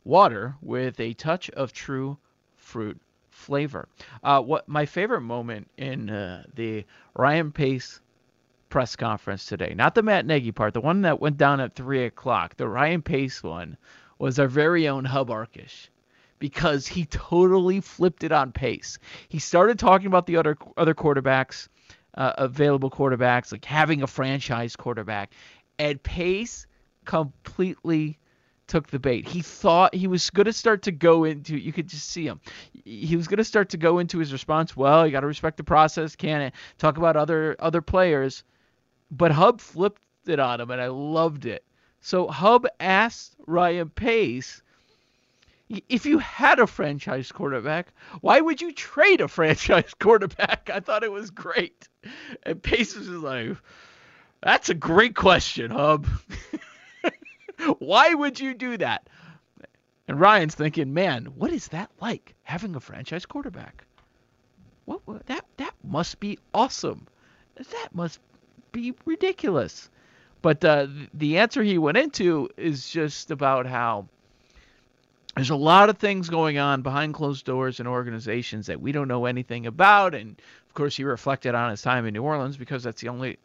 water 0.02 0.56
with 0.62 0.98
a 0.98 1.12
touch 1.12 1.50
of 1.50 1.74
true 1.74 2.16
fruit 2.56 2.98
flavor. 3.36 3.88
Uh, 4.22 4.40
what 4.40 4.68
my 4.68 4.86
favorite 4.86 5.20
moment 5.20 5.68
in 5.76 6.10
uh, 6.10 6.44
the 6.54 6.84
Ryan 7.14 7.52
Pace 7.52 8.00
press 8.68 8.96
conference 8.96 9.46
today, 9.46 9.74
not 9.74 9.94
the 9.94 10.02
Matt 10.02 10.26
Nagy 10.26 10.52
part, 10.52 10.74
the 10.74 10.80
one 10.80 11.02
that 11.02 11.20
went 11.20 11.36
down 11.36 11.60
at 11.60 11.74
three 11.74 12.04
o'clock, 12.04 12.56
the 12.56 12.68
Ryan 12.68 13.02
Pace 13.02 13.42
one, 13.42 13.76
was 14.18 14.38
our 14.38 14.48
very 14.48 14.88
own 14.88 15.04
Hub 15.04 15.28
Arkush 15.28 15.88
because 16.38 16.86
he 16.86 17.04
totally 17.06 17.80
flipped 17.80 18.24
it 18.24 18.32
on 18.32 18.52
Pace. 18.52 18.98
He 19.28 19.38
started 19.38 19.78
talking 19.78 20.06
about 20.06 20.26
the 20.26 20.36
other 20.36 20.56
other 20.76 20.94
quarterbacks, 20.94 21.68
uh, 22.14 22.32
available 22.38 22.90
quarterbacks, 22.90 23.52
like 23.52 23.64
having 23.64 24.02
a 24.02 24.06
franchise 24.06 24.76
quarterback, 24.76 25.32
and 25.78 26.02
Pace 26.02 26.66
completely 27.04 28.18
took 28.66 28.88
the 28.88 28.98
bait. 28.98 29.28
He 29.28 29.42
thought 29.42 29.94
he 29.94 30.06
was 30.06 30.30
going 30.30 30.46
to 30.46 30.52
start 30.52 30.82
to 30.82 30.92
go 30.92 31.24
into. 31.24 31.56
You 31.56 31.72
could 31.72 31.88
just 31.88 32.08
see 32.08 32.26
him. 32.26 32.40
He 32.84 33.16
was 33.16 33.28
going 33.28 33.38
to 33.38 33.44
start 33.44 33.70
to 33.70 33.76
go 33.76 33.98
into 33.98 34.18
his 34.18 34.32
response. 34.32 34.76
Well, 34.76 35.06
you 35.06 35.12
got 35.12 35.20
to 35.20 35.26
respect 35.26 35.56
the 35.56 35.64
process. 35.64 36.16
Can 36.16 36.40
it 36.40 36.54
talk 36.78 36.96
about 36.96 37.16
other 37.16 37.56
other 37.58 37.82
players? 37.82 38.44
But 39.10 39.30
Hub 39.30 39.60
flipped 39.60 40.02
it 40.26 40.40
on 40.40 40.60
him, 40.60 40.70
and 40.70 40.80
I 40.80 40.88
loved 40.88 41.46
it. 41.46 41.64
So 42.00 42.28
Hub 42.28 42.66
asked 42.80 43.36
Ryan 43.46 43.90
Pace. 43.90 44.62
If 45.88 46.06
you 46.06 46.18
had 46.18 46.60
a 46.60 46.66
franchise 46.68 47.32
quarterback, 47.32 47.92
why 48.20 48.40
would 48.40 48.60
you 48.60 48.72
trade 48.72 49.20
a 49.20 49.26
franchise 49.38 49.94
quarterback? 49.98 50.70
I 50.72 50.78
thought 50.78 51.02
it 51.02 51.10
was 51.10 51.30
great. 51.30 51.88
And 52.44 52.62
Pace 52.62 52.96
was 52.96 53.08
like, 53.08 53.56
that's 54.42 54.68
a 54.68 54.74
great 54.74 55.16
question, 55.16 55.72
Hub. 55.72 56.06
Why 57.78 58.14
would 58.14 58.38
you 58.40 58.54
do 58.54 58.76
that? 58.78 59.08
And 60.08 60.20
Ryan's 60.20 60.54
thinking, 60.54 60.94
man, 60.94 61.26
what 61.36 61.52
is 61.52 61.68
that 61.68 61.90
like 62.00 62.34
having 62.42 62.76
a 62.76 62.80
franchise 62.80 63.26
quarterback? 63.26 63.84
What, 64.84 65.26
that 65.26 65.44
that 65.56 65.74
must 65.82 66.20
be 66.20 66.38
awesome. 66.54 67.08
That 67.56 67.88
must 67.92 68.20
be 68.70 68.94
ridiculous. 69.04 69.90
But 70.42 70.64
uh, 70.64 70.86
the 71.12 71.38
answer 71.38 71.62
he 71.62 71.78
went 71.78 71.96
into 71.96 72.48
is 72.56 72.88
just 72.88 73.32
about 73.32 73.66
how 73.66 74.06
there's 75.34 75.50
a 75.50 75.56
lot 75.56 75.90
of 75.90 75.98
things 75.98 76.30
going 76.30 76.58
on 76.58 76.82
behind 76.82 77.14
closed 77.14 77.44
doors 77.44 77.80
in 77.80 77.86
organizations 77.86 78.66
that 78.66 78.80
we 78.80 78.92
don't 78.92 79.08
know 79.08 79.26
anything 79.26 79.66
about. 79.66 80.14
And 80.14 80.40
of 80.68 80.74
course, 80.74 80.96
he 80.96 81.04
reflected 81.04 81.54
on 81.54 81.70
his 81.70 81.82
time 81.82 82.06
in 82.06 82.14
New 82.14 82.22
Orleans 82.22 82.56
because 82.56 82.84
that's 82.84 83.00
the 83.00 83.08
only 83.08 83.38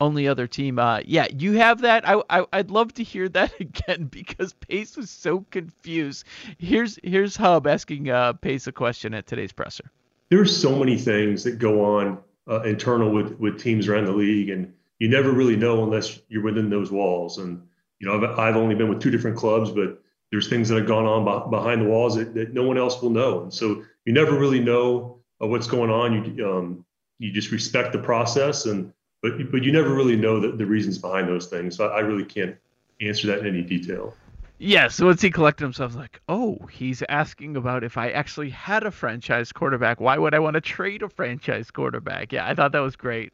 only 0.00 0.28
other 0.28 0.46
team. 0.46 0.78
Uh, 0.78 1.00
yeah, 1.04 1.26
you 1.36 1.54
have 1.54 1.80
that. 1.82 2.08
I, 2.08 2.22
I 2.30 2.46
would 2.58 2.70
love 2.70 2.94
to 2.94 3.02
hear 3.02 3.28
that 3.30 3.52
again 3.60 4.04
because 4.04 4.52
Pace 4.54 4.96
was 4.96 5.10
so 5.10 5.44
confused. 5.50 6.24
Here's 6.58 6.98
here's 7.02 7.36
Hub 7.36 7.66
asking 7.66 8.10
uh, 8.10 8.34
Pace 8.34 8.66
a 8.66 8.72
question 8.72 9.14
at 9.14 9.26
today's 9.26 9.52
presser. 9.52 9.90
There's 10.30 10.54
so 10.54 10.78
many 10.78 10.98
things 10.98 11.44
that 11.44 11.58
go 11.58 11.84
on 11.96 12.18
uh, 12.48 12.62
internal 12.62 13.10
with 13.10 13.38
with 13.38 13.60
teams 13.60 13.88
around 13.88 14.06
the 14.06 14.12
league, 14.12 14.50
and 14.50 14.72
you 14.98 15.08
never 15.08 15.32
really 15.32 15.56
know 15.56 15.84
unless 15.84 16.20
you're 16.28 16.42
within 16.42 16.70
those 16.70 16.90
walls. 16.90 17.38
And 17.38 17.62
you 17.98 18.06
know, 18.06 18.16
I've, 18.16 18.38
I've 18.38 18.56
only 18.56 18.74
been 18.74 18.88
with 18.88 19.00
two 19.00 19.10
different 19.10 19.36
clubs, 19.36 19.70
but 19.70 20.02
there's 20.30 20.48
things 20.48 20.68
that 20.68 20.76
have 20.76 20.86
gone 20.86 21.06
on 21.06 21.50
behind 21.50 21.80
the 21.80 21.86
walls 21.86 22.16
that, 22.16 22.34
that 22.34 22.52
no 22.52 22.62
one 22.62 22.78
else 22.78 23.00
will 23.00 23.10
know, 23.10 23.42
and 23.42 23.52
so 23.52 23.84
you 24.04 24.12
never 24.12 24.38
really 24.38 24.60
know 24.60 25.18
uh, 25.42 25.46
what's 25.46 25.66
going 25.66 25.90
on. 25.90 26.36
You 26.36 26.48
um, 26.48 26.84
you 27.18 27.32
just 27.32 27.50
respect 27.50 27.92
the 27.92 27.98
process 27.98 28.66
and 28.66 28.92
but 29.22 29.50
but 29.50 29.62
you 29.62 29.72
never 29.72 29.94
really 29.94 30.16
know 30.16 30.40
the, 30.40 30.52
the 30.52 30.66
reasons 30.66 30.98
behind 30.98 31.28
those 31.28 31.46
things. 31.46 31.76
So 31.76 31.88
I, 31.88 31.98
I 31.98 32.00
really 32.00 32.24
can't 32.24 32.56
answer 33.00 33.26
that 33.28 33.40
in 33.40 33.46
any 33.46 33.62
detail. 33.62 34.14
Yeah, 34.60 34.88
so 34.88 35.06
once 35.06 35.22
he 35.22 35.30
collected 35.30 35.64
himself, 35.64 35.94
like, 35.94 36.20
oh, 36.28 36.58
he's 36.70 37.04
asking 37.08 37.56
about 37.56 37.84
if 37.84 37.96
I 37.96 38.10
actually 38.10 38.50
had 38.50 38.82
a 38.82 38.90
franchise 38.90 39.52
quarterback, 39.52 40.00
why 40.00 40.18
would 40.18 40.34
I 40.34 40.40
want 40.40 40.54
to 40.54 40.60
trade 40.60 41.02
a 41.02 41.08
franchise 41.08 41.70
quarterback? 41.70 42.32
Yeah, 42.32 42.44
I 42.44 42.54
thought 42.54 42.72
that 42.72 42.80
was 42.80 42.96
great. 42.96 43.32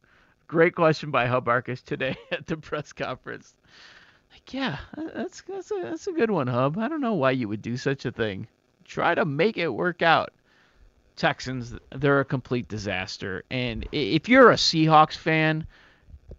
Great 0.49 0.75
question 0.75 1.11
by 1.11 1.25
Hub 1.27 1.47
Arkush 1.47 1.83
today 1.83 2.17
at 2.31 2.47
the 2.47 2.59
press 2.59 2.93
conference. 2.93 3.55
Like, 4.33 4.53
yeah, 4.53 4.79
uh, 4.99 5.05
that's 5.15 5.41
that's 5.43 5.71
a 5.71 5.81
that's 5.83 6.07
a 6.07 6.13
good 6.13 6.31
one, 6.31 6.47
Hub. 6.47 6.77
I 6.77 6.89
don't 6.89 7.01
know 7.01 7.15
why 7.15 7.31
you 7.31 7.49
would 7.49 7.63
do 7.63 7.79
such 7.79 8.05
a 8.05 8.13
thing. 8.13 8.47
Try 8.85 9.15
to 9.15 9.25
make 9.25 9.57
it 9.57 9.69
work 9.69 10.03
out. 10.03 10.35
Texans, 11.17 11.75
they're 11.95 12.21
a 12.21 12.25
complete 12.25 12.69
disaster. 12.69 13.45
And 13.51 13.87
if 13.93 14.29
you're 14.29 14.51
a 14.51 14.57
Seahawks 14.57 15.17
fan, 15.17 15.67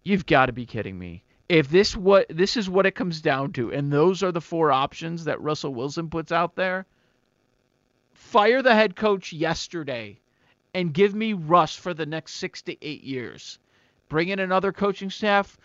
you've 0.02 0.26
got 0.26 0.46
to 0.46 0.52
be 0.52 0.66
kidding 0.66 0.98
me. 0.98 1.22
If 1.48 1.68
this 1.70 1.96
what 1.96 2.26
this 2.28 2.56
is 2.56 2.68
what 2.68 2.86
it 2.86 2.96
comes 2.96 3.20
down 3.20 3.52
to, 3.52 3.72
and 3.72 3.92
those 3.92 4.22
are 4.22 4.32
the 4.32 4.40
four 4.40 4.72
options 4.72 5.24
that 5.24 5.40
Russell 5.40 5.74
Wilson 5.74 6.10
puts 6.10 6.32
out 6.32 6.56
there, 6.56 6.86
fire 8.12 8.62
the 8.62 8.74
head 8.74 8.96
coach 8.96 9.32
yesterday 9.32 10.18
and 10.74 10.92
give 10.92 11.14
me 11.14 11.32
Russ 11.32 11.74
for 11.74 11.94
the 11.94 12.04
next 12.04 12.34
six 12.34 12.62
to 12.62 12.76
eight 12.84 13.02
years. 13.02 13.58
bring 14.08 14.28
in 14.28 14.38
another 14.38 14.72
coaching 14.72 15.10
staff. 15.10 15.58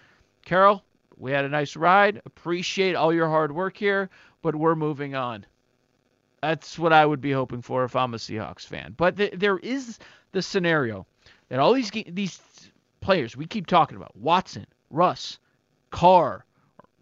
Carroll, 0.46 0.84
we 1.18 1.32
had 1.32 1.46
a 1.46 1.50
nice 1.50 1.76
ride. 1.76 2.22
Appreciate 2.26 2.96
all 2.96 3.14
your 3.14 3.28
hard 3.28 3.52
work 3.52 3.76
here, 3.76 4.10
but 4.42 4.56
we're 4.56 4.76
moving 4.76 5.14
on. 5.14 5.46
That's 6.42 6.80
what 6.80 6.92
I 6.92 7.06
would 7.06 7.22
be 7.22 7.32
hoping 7.32 7.62
for 7.62 7.84
if 7.84 7.96
I'm 7.96 8.14
a 8.14 8.18
Seahawks 8.18 8.66
fan. 8.66 8.94
But 8.98 9.18
th- 9.18 9.34
there 9.36 9.60
is 9.60 10.00
the 10.32 10.42
scenario 10.42 11.06
that 11.50 11.60
all 11.60 11.74
these 11.74 11.92
these 11.92 12.40
players 13.00 13.38
we 13.38 13.46
keep 13.46 13.68
talking 13.68 13.98
about, 13.98 14.16
Watson, 14.16 14.66
Russ, 14.90 15.40
Carr, 15.92 16.46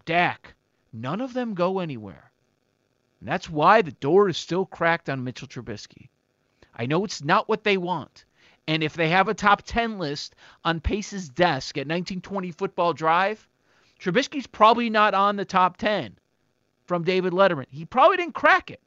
Dak, 0.06 0.56
none 0.92 1.22
of 1.22 1.34
them 1.34 1.54
go 1.54 1.80
anywhere. 1.80 2.32
And 3.20 3.30
that's 3.30 3.50
why 3.50 3.82
the 3.82 3.92
door 3.92 4.30
is 4.30 4.38
still 4.38 4.66
cracked 4.66 5.10
on 5.10 5.24
Mitchell 5.24 5.48
Trubisky. 5.48 6.10
I 6.74 6.86
know 6.86 7.04
it's 7.04 7.24
not 7.24 7.48
what 7.50 7.64
they 7.64 7.78
want. 7.78 8.26
And 8.68 8.84
if 8.84 8.94
they 8.94 9.10
have 9.10 9.28
a 9.28 9.34
top 9.34 9.64
10 9.66 10.00
list 10.00 10.36
on 10.64 10.80
Pace's 10.80 11.28
desk 11.28 11.78
at 11.78 11.88
1920 11.88 12.52
Football 12.52 12.94
Drive, 12.94 13.48
Trubisky's 14.00 14.48
probably 14.48 14.90
not 14.90 15.14
on 15.14 15.36
the 15.36 15.46
top 15.46 15.78
10 15.78 16.18
from 16.86 17.04
David 17.04 17.34
Letterman. 17.34 17.66
He 17.70 17.86
probably 17.86 18.18
didn't 18.18 18.36
crack 18.36 18.72
it, 18.72 18.82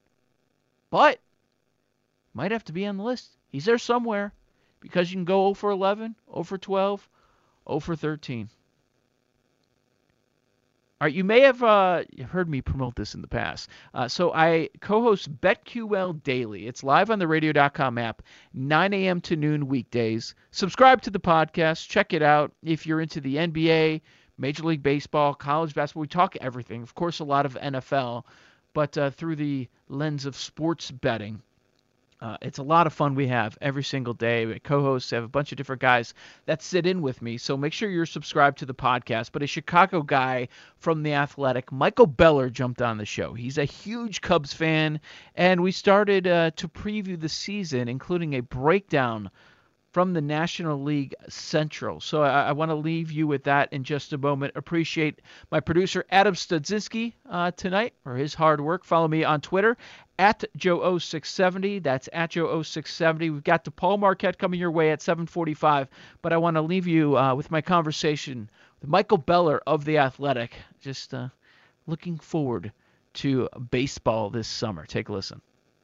but 0.92 1.18
might 2.34 2.50
have 2.50 2.64
to 2.64 2.72
be 2.72 2.84
on 2.84 2.98
the 2.98 3.02
list. 3.02 3.30
He's 3.48 3.64
there 3.64 3.78
somewhere 3.78 4.34
because 4.78 5.10
you 5.10 5.16
can 5.16 5.24
go 5.24 5.46
0 5.46 5.54
for 5.54 5.70
11, 5.70 6.14
0 6.30 6.42
for 6.42 6.58
12, 6.58 7.08
0 7.66 7.80
for 7.80 7.96
13. 7.96 8.50
All 11.00 11.06
right, 11.06 11.14
you 11.14 11.24
may 11.24 11.40
have 11.40 11.62
uh, 11.62 12.02
heard 12.28 12.48
me 12.48 12.60
promote 12.60 12.94
this 12.94 13.14
in 13.14 13.22
the 13.22 13.26
past. 13.26 13.70
Uh, 13.94 14.06
so 14.06 14.34
I 14.34 14.68
co-host 14.82 15.40
BetQL 15.40 16.22
Daily. 16.22 16.66
It's 16.66 16.84
live 16.84 17.10
on 17.10 17.18
the 17.18 17.26
Radio.com 17.26 17.96
app, 17.96 18.22
9 18.52 18.92
a.m. 18.92 19.22
to 19.22 19.34
noon 19.34 19.68
weekdays. 19.68 20.34
Subscribe 20.50 21.00
to 21.02 21.10
the 21.10 21.18
podcast. 21.18 21.88
Check 21.88 22.12
it 22.12 22.22
out 22.22 22.52
if 22.62 22.86
you're 22.86 23.00
into 23.00 23.22
the 23.22 23.36
NBA, 23.36 24.02
Major 24.36 24.64
League 24.64 24.82
Baseball, 24.82 25.32
college 25.34 25.74
basketball. 25.74 26.02
We 26.02 26.08
talk 26.08 26.36
everything. 26.42 26.82
Of 26.82 26.94
course, 26.94 27.18
a 27.20 27.24
lot 27.24 27.46
of 27.46 27.54
NFL, 27.54 28.24
but 28.72 28.96
uh, 28.98 29.10
through 29.10 29.36
the 29.36 29.68
lens 29.88 30.26
of 30.26 30.36
sports 30.36 30.90
betting. 30.90 31.42
Uh, 32.22 32.36
it's 32.40 32.58
a 32.58 32.62
lot 32.62 32.86
of 32.86 32.92
fun 32.92 33.16
we 33.16 33.26
have 33.26 33.58
every 33.60 33.82
single 33.82 34.14
day. 34.14 34.46
We 34.46 34.52
have 34.52 34.62
co-hosts 34.62 35.10
have 35.10 35.24
a 35.24 35.28
bunch 35.28 35.50
of 35.50 35.58
different 35.58 35.82
guys 35.82 36.14
that 36.46 36.62
sit 36.62 36.86
in 36.86 37.02
with 37.02 37.20
me. 37.20 37.36
So 37.36 37.56
make 37.56 37.72
sure 37.72 37.90
you're 37.90 38.06
subscribed 38.06 38.58
to 38.58 38.66
the 38.66 38.74
podcast. 38.74 39.32
But 39.32 39.42
a 39.42 39.46
Chicago 39.48 40.02
guy 40.02 40.46
from 40.76 41.02
the 41.02 41.14
Athletic, 41.14 41.72
Michael 41.72 42.06
Beller, 42.06 42.48
jumped 42.48 42.80
on 42.80 42.96
the 42.96 43.04
show. 43.04 43.34
He's 43.34 43.58
a 43.58 43.64
huge 43.64 44.20
Cubs 44.20 44.52
fan, 44.52 45.00
and 45.34 45.62
we 45.62 45.72
started 45.72 46.28
uh, 46.28 46.52
to 46.52 46.68
preview 46.68 47.18
the 47.18 47.28
season, 47.28 47.88
including 47.88 48.34
a 48.34 48.40
breakdown 48.40 49.28
from 49.92 50.14
the 50.14 50.20
National 50.20 50.82
League 50.82 51.14
Central. 51.28 52.00
So 52.00 52.22
I, 52.22 52.44
I 52.44 52.52
want 52.52 52.70
to 52.70 52.74
leave 52.74 53.12
you 53.12 53.26
with 53.26 53.44
that 53.44 53.72
in 53.72 53.84
just 53.84 54.12
a 54.12 54.18
moment. 54.18 54.54
Appreciate 54.56 55.20
my 55.50 55.60
producer 55.60 56.04
Adam 56.10 56.34
Studzinski 56.34 57.12
uh, 57.28 57.50
tonight 57.52 57.92
for 58.02 58.16
his 58.16 58.34
hard 58.34 58.60
work. 58.60 58.84
Follow 58.84 59.06
me 59.06 59.22
on 59.22 59.40
Twitter 59.42 59.76
at 60.18 60.44
Joe0670. 60.58 61.82
That's 61.82 62.08
at 62.12 62.30
Joe0670. 62.32 63.18
We've 63.20 63.44
got 63.44 63.64
DePaul 63.64 63.98
Marquette 63.98 64.38
coming 64.38 64.58
your 64.58 64.70
way 64.70 64.90
at 64.92 65.02
745. 65.02 65.88
But 66.22 66.32
I 66.32 66.38
want 66.38 66.56
to 66.56 66.62
leave 66.62 66.86
you 66.86 67.18
uh, 67.18 67.34
with 67.34 67.50
my 67.50 67.60
conversation 67.60 68.50
with 68.80 68.88
Michael 68.88 69.18
Beller 69.18 69.60
of 69.66 69.84
The 69.84 69.98
Athletic. 69.98 70.54
Just 70.80 71.12
uh, 71.12 71.28
looking 71.86 72.18
forward 72.18 72.72
to 73.14 73.48
baseball 73.70 74.30
this 74.30 74.48
summer. 74.48 74.86
Take 74.86 75.10
a 75.10 75.12
listen 75.12 75.42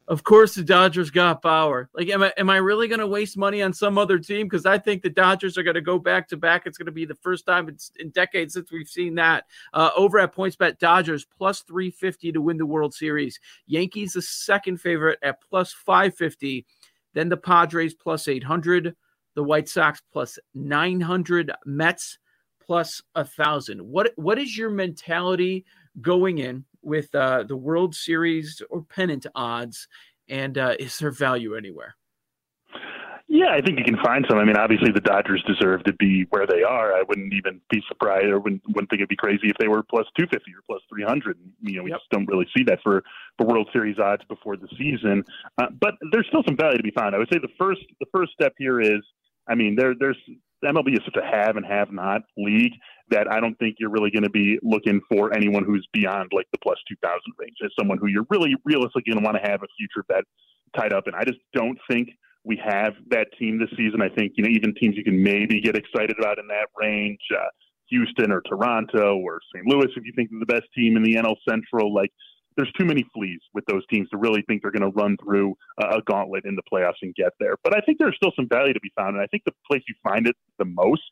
of 0.08 0.24
course 0.24 0.54
the 0.54 0.64
Dodgers 0.64 1.10
got 1.10 1.42
Bauer. 1.42 1.90
Like, 1.94 2.08
am 2.08 2.22
I 2.22 2.32
am 2.36 2.50
I 2.50 2.56
really 2.56 2.88
going 2.88 2.98
to 2.98 3.06
waste 3.06 3.36
money 3.36 3.62
on 3.62 3.72
some 3.72 3.98
other 3.98 4.18
team? 4.18 4.46
Because 4.46 4.66
I 4.66 4.78
think 4.78 5.02
the 5.02 5.10
Dodgers 5.10 5.56
are 5.56 5.62
going 5.62 5.74
to 5.74 5.80
go 5.80 5.98
back 5.98 6.28
to 6.28 6.36
back. 6.36 6.66
It's 6.66 6.78
going 6.78 6.86
to 6.86 6.92
be 6.92 7.04
the 7.04 7.14
first 7.14 7.46
time 7.46 7.68
in, 7.98 8.10
decades 8.10 8.54
since 8.54 8.72
we've 8.72 8.88
seen 8.88 9.14
that. 9.16 9.44
Uh, 9.72 9.90
over 9.96 10.18
at 10.18 10.34
PointsBet, 10.34 10.78
Dodgers 10.78 11.24
plus 11.24 11.60
three 11.60 11.90
fifty 11.90 12.32
to 12.32 12.40
win 12.40 12.56
the 12.56 12.66
World 12.66 12.94
Series. 12.94 13.38
Yankees 13.66 14.14
the 14.14 14.22
second 14.22 14.80
favorite 14.80 15.18
at 15.22 15.40
plus 15.40 15.72
five 15.72 16.16
fifty. 16.16 16.66
Then 17.14 17.28
the 17.28 17.36
Padres 17.36 17.94
plus 17.94 18.26
eight 18.26 18.44
hundred. 18.44 18.96
The 19.34 19.44
White 19.44 19.68
Sox 19.68 20.02
plus 20.12 20.38
nine 20.54 21.00
hundred. 21.00 21.52
Mets 21.64 22.18
plus 22.60 23.02
a 23.14 23.24
thousand. 23.24 23.80
What 23.80 24.12
what 24.16 24.38
is 24.38 24.56
your 24.56 24.70
mentality 24.70 25.64
going 26.00 26.38
in? 26.38 26.64
With 26.88 27.14
uh, 27.14 27.44
the 27.44 27.56
World 27.56 27.94
Series 27.94 28.62
or 28.70 28.82
pennant 28.82 29.26
odds? 29.34 29.86
And 30.28 30.58
uh, 30.58 30.74
is 30.78 30.98
there 30.98 31.10
value 31.10 31.54
anywhere? 31.54 31.94
Yeah, 33.30 33.50
I 33.52 33.60
think 33.60 33.78
you 33.78 33.84
can 33.84 33.98
find 34.02 34.24
some. 34.28 34.38
I 34.38 34.44
mean, 34.44 34.56
obviously 34.56 34.90
the 34.90 35.02
Dodgers 35.02 35.44
deserve 35.46 35.84
to 35.84 35.92
be 35.92 36.24
where 36.30 36.46
they 36.46 36.62
are. 36.62 36.94
I 36.94 37.02
wouldn't 37.06 37.34
even 37.34 37.60
be 37.68 37.82
surprised 37.86 38.24
or 38.24 38.40
wouldn't, 38.40 38.62
wouldn't 38.68 38.88
think 38.88 39.00
it'd 39.00 39.10
be 39.10 39.16
crazy 39.16 39.48
if 39.48 39.58
they 39.58 39.68
were 39.68 39.82
plus 39.82 40.06
250 40.16 40.50
or 40.52 40.62
plus 40.66 40.80
300. 40.88 41.36
You 41.60 41.76
know, 41.76 41.82
we 41.82 41.90
yep. 41.90 41.98
just 42.00 42.10
don't 42.10 42.26
really 42.26 42.46
see 42.56 42.64
that 42.64 42.78
for, 42.82 43.04
for 43.36 43.46
World 43.46 43.68
Series 43.70 43.98
odds 43.98 44.24
before 44.28 44.56
the 44.56 44.66
season. 44.78 45.24
Uh, 45.58 45.66
but 45.78 45.94
there's 46.10 46.26
still 46.28 46.42
some 46.46 46.56
value 46.56 46.78
to 46.78 46.82
be 46.82 46.90
found. 46.90 47.14
I 47.14 47.18
would 47.18 47.28
say 47.30 47.38
the 47.38 47.52
first 47.58 47.82
the 48.00 48.06
first 48.14 48.32
step 48.32 48.54
here 48.56 48.80
is, 48.80 49.04
I 49.46 49.54
mean, 49.54 49.76
there 49.76 49.94
there's 49.98 50.18
MLB 50.64 50.94
is 50.94 51.04
such 51.04 51.22
a 51.22 51.24
have 51.24 51.56
and 51.56 51.66
have 51.66 51.92
not 51.92 52.22
league 52.38 52.72
that 53.10 53.30
I 53.30 53.40
don't 53.40 53.58
think 53.58 53.76
you're 53.78 53.90
really 53.90 54.10
going 54.10 54.24
to 54.24 54.30
be 54.30 54.58
looking 54.62 55.00
for 55.08 55.34
anyone 55.34 55.64
who's 55.64 55.86
beyond 55.92 56.30
like 56.32 56.46
the 56.52 56.58
plus 56.58 56.78
2000 56.88 57.20
range 57.38 57.56
as 57.64 57.70
someone 57.78 57.98
who 57.98 58.06
you're 58.06 58.26
really 58.30 58.54
realistically 58.64 59.02
going 59.06 59.18
to 59.18 59.24
want 59.24 59.36
to 59.42 59.50
have 59.50 59.62
a 59.62 59.68
future 59.76 60.04
bet 60.08 60.24
tied 60.76 60.92
up 60.92 61.06
And 61.06 61.16
I 61.16 61.24
just 61.24 61.38
don't 61.54 61.78
think 61.90 62.10
we 62.44 62.60
have 62.64 62.94
that 63.10 63.28
team 63.38 63.58
this 63.58 63.70
season. 63.76 64.02
I 64.02 64.08
think, 64.08 64.32
you 64.36 64.44
know, 64.44 64.50
even 64.50 64.74
teams 64.74 64.96
you 64.96 65.04
can 65.04 65.22
maybe 65.22 65.60
get 65.60 65.76
excited 65.76 66.16
about 66.18 66.38
in 66.38 66.46
that 66.48 66.68
range, 66.78 67.20
uh, 67.34 67.48
Houston 67.88 68.30
or 68.30 68.42
Toronto 68.42 69.16
or 69.16 69.40
St. 69.54 69.66
Louis, 69.66 69.88
if 69.96 70.04
you 70.04 70.12
think 70.14 70.30
they're 70.30 70.40
the 70.40 70.46
best 70.46 70.68
team 70.74 70.96
in 70.96 71.02
the 71.02 71.14
NL 71.14 71.36
Central, 71.48 71.94
like 71.94 72.10
there's 72.56 72.72
too 72.78 72.84
many 72.84 73.04
fleas 73.14 73.40
with 73.54 73.64
those 73.66 73.86
teams 73.86 74.08
to 74.10 74.18
really 74.18 74.42
think 74.42 74.62
they're 74.62 74.72
going 74.72 74.90
to 74.90 74.96
run 74.96 75.16
through 75.22 75.54
a 75.78 76.02
gauntlet 76.04 76.44
in 76.44 76.56
the 76.56 76.62
playoffs 76.70 77.00
and 77.02 77.14
get 77.14 77.32
there. 77.38 77.54
But 77.62 77.76
I 77.76 77.80
think 77.80 77.98
there's 77.98 78.16
still 78.16 78.32
some 78.34 78.48
value 78.48 78.72
to 78.72 78.80
be 78.80 78.92
found. 78.96 79.14
And 79.14 79.22
I 79.22 79.26
think 79.26 79.44
the 79.44 79.52
place 79.70 79.82
you 79.88 79.94
find 80.02 80.26
it 80.26 80.36
the 80.58 80.64
most 80.64 81.08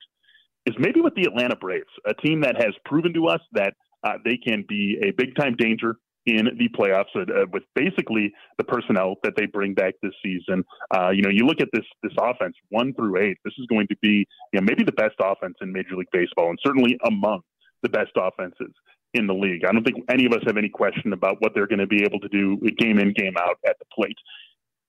is 0.67 0.75
maybe 0.79 1.01
with 1.01 1.15
the 1.15 1.23
Atlanta 1.23 1.57
Braves, 1.57 1.87
a 2.05 2.15
team 2.15 2.41
that 2.41 2.57
has 2.57 2.75
proven 2.85 3.15
to 3.15 3.29
us 3.29 3.41
that 3.53 3.75
uh, 4.05 4.15
they 4.25 4.37
can 4.37 4.65
be 4.69 4.99
a 5.03 5.13
big 5.13 5.35
time 5.37 5.57
danger 5.57 5.97
in 6.27 6.47
the 6.59 6.69
playoffs 6.77 7.15
uh, 7.15 7.47
with 7.53 7.63
basically 7.75 8.33
the 8.59 8.65
personnel 8.65 9.15
that 9.23 9.35
they 9.37 9.47
bring 9.47 9.75
back 9.75 9.95
this 10.03 10.13
season. 10.23 10.65
Uh, 10.95 11.11
you 11.11 11.23
know, 11.23 11.31
you 11.31 11.47
look 11.47 11.61
at 11.61 11.69
this 11.73 11.85
this 12.03 12.13
offense 12.21 12.55
one 12.71 12.93
through 12.95 13.19
eight. 13.19 13.39
This 13.45 13.55
is 13.59 13.67
going 13.67 13.87
to 13.89 13.97
be 14.03 14.27
you 14.53 14.61
know, 14.61 14.63
maybe 14.63 14.83
the 14.83 14.93
best 14.93 15.15
offense 15.21 15.55
in 15.61 15.73
Major 15.73 15.97
League 15.97 16.11
Baseball, 16.13 16.51
and 16.51 16.59
certainly 16.65 16.99
among 17.07 17.43
the 17.83 17.89
best 17.89 18.11
offenses 18.17 18.75
in 19.15 19.27
the 19.27 19.35
league. 19.35 19.65
I 19.65 19.73
don't 19.73 19.85
think 19.85 20.05
any 20.11 20.27
of 20.27 20.33
us 20.33 20.41
have 20.47 20.57
any 20.57 20.69
question 20.69 21.13
about 21.13 21.37
what 21.41 21.53
they're 21.55 21.69
going 21.69 21.79
to 21.79 21.87
be 21.87 22.03
able 22.03 22.21
to 22.21 22.29
do 22.29 22.59
game 22.77 22.99
in 22.99 23.13
game 23.13 23.35
out 23.39 23.59
at 23.67 23.79
the 23.79 23.85
plate. 23.95 24.17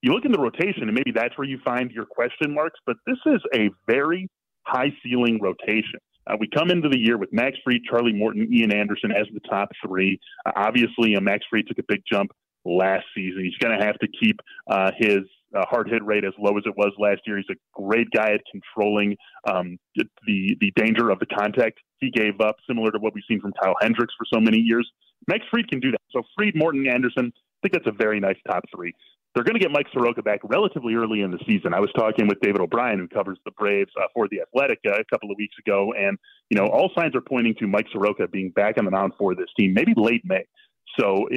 You 0.01 0.13
look 0.13 0.25
in 0.25 0.31
the 0.31 0.39
rotation, 0.39 0.83
and 0.83 0.93
maybe 0.93 1.11
that's 1.11 1.37
where 1.37 1.47
you 1.47 1.59
find 1.63 1.91
your 1.91 2.05
question 2.05 2.53
marks. 2.53 2.79
But 2.85 2.97
this 3.05 3.17
is 3.25 3.41
a 3.53 3.69
very 3.87 4.29
high 4.67 4.91
ceiling 5.03 5.39
rotation. 5.41 5.99
Uh, 6.27 6.35
we 6.39 6.47
come 6.53 6.69
into 6.69 6.89
the 6.89 6.99
year 6.99 7.17
with 7.17 7.31
Max 7.31 7.57
Fried, 7.63 7.81
Charlie 7.89 8.13
Morton, 8.13 8.49
Ian 8.53 8.73
Anderson 8.73 9.11
as 9.11 9.27
the 9.33 9.39
top 9.49 9.69
three. 9.85 10.19
Uh, 10.45 10.51
obviously, 10.55 11.15
uh, 11.15 11.21
Max 11.21 11.45
Fried 11.49 11.65
took 11.67 11.77
a 11.79 11.83
big 11.87 12.01
jump 12.11 12.31
last 12.65 13.05
season. 13.15 13.45
He's 13.45 13.57
going 13.57 13.77
to 13.77 13.85
have 13.85 13.97
to 13.99 14.07
keep 14.21 14.39
uh, 14.69 14.91
his 14.97 15.19
uh, 15.55 15.65
hard 15.69 15.87
hit 15.89 16.03
rate 16.03 16.25
as 16.25 16.33
low 16.37 16.57
as 16.57 16.63
it 16.65 16.75
was 16.75 16.91
last 16.99 17.21
year. 17.25 17.37
He's 17.37 17.45
a 17.49 17.81
great 17.81 18.07
guy 18.11 18.31
at 18.33 18.41
controlling 18.51 19.15
um, 19.49 19.77
the 19.95 20.55
the 20.59 20.71
danger 20.75 21.09
of 21.09 21.19
the 21.19 21.25
contact 21.25 21.79
he 21.99 22.11
gave 22.11 22.41
up, 22.41 22.57
similar 22.67 22.91
to 22.91 22.99
what 22.99 23.13
we've 23.13 23.23
seen 23.27 23.39
from 23.39 23.53
Kyle 23.61 23.75
Hendricks 23.81 24.13
for 24.17 24.25
so 24.31 24.41
many 24.41 24.57
years. 24.57 24.89
Max 25.27 25.45
Fried 25.49 25.69
can 25.69 25.79
do 25.79 25.91
that. 25.91 26.01
So 26.11 26.23
Freed, 26.35 26.55
Morton, 26.55 26.87
Anderson, 26.87 27.31
I 27.57 27.67
think 27.67 27.73
that's 27.73 27.87
a 27.87 27.97
very 27.97 28.19
nice 28.19 28.37
top 28.47 28.63
three. 28.73 28.93
They're 29.33 29.43
going 29.43 29.53
to 29.53 29.59
get 29.59 29.71
Mike 29.71 29.85
Soroka 29.93 30.23
back 30.23 30.39
relatively 30.43 30.95
early 30.95 31.21
in 31.21 31.29
the 31.29 31.37
season. 31.45 31.73
I 31.73 31.79
was 31.79 31.91
talking 31.95 32.27
with 32.27 32.39
David 32.41 32.59
O'Brien, 32.59 32.97
who 32.97 33.07
covers 33.07 33.37
the 33.45 33.51
Braves 33.51 33.91
uh, 33.95 34.07
for 34.13 34.27
the 34.29 34.41
Athletic 34.41 34.79
uh, 34.87 34.93
a 34.99 35.05
couple 35.05 35.29
of 35.29 35.37
weeks 35.37 35.55
ago, 35.63 35.93
and 35.93 36.17
you 36.49 36.57
know 36.57 36.65
all 36.65 36.89
signs 36.97 37.15
are 37.15 37.21
pointing 37.21 37.53
to 37.59 37.67
Mike 37.67 37.85
Soroka 37.91 38.27
being 38.27 38.49
back 38.49 38.79
on 38.79 38.85
the 38.85 38.91
mound 38.91 39.13
for 39.17 39.35
this 39.35 39.49
team, 39.55 39.73
maybe 39.73 39.93
late 39.95 40.23
May. 40.25 40.45
So, 40.99 41.27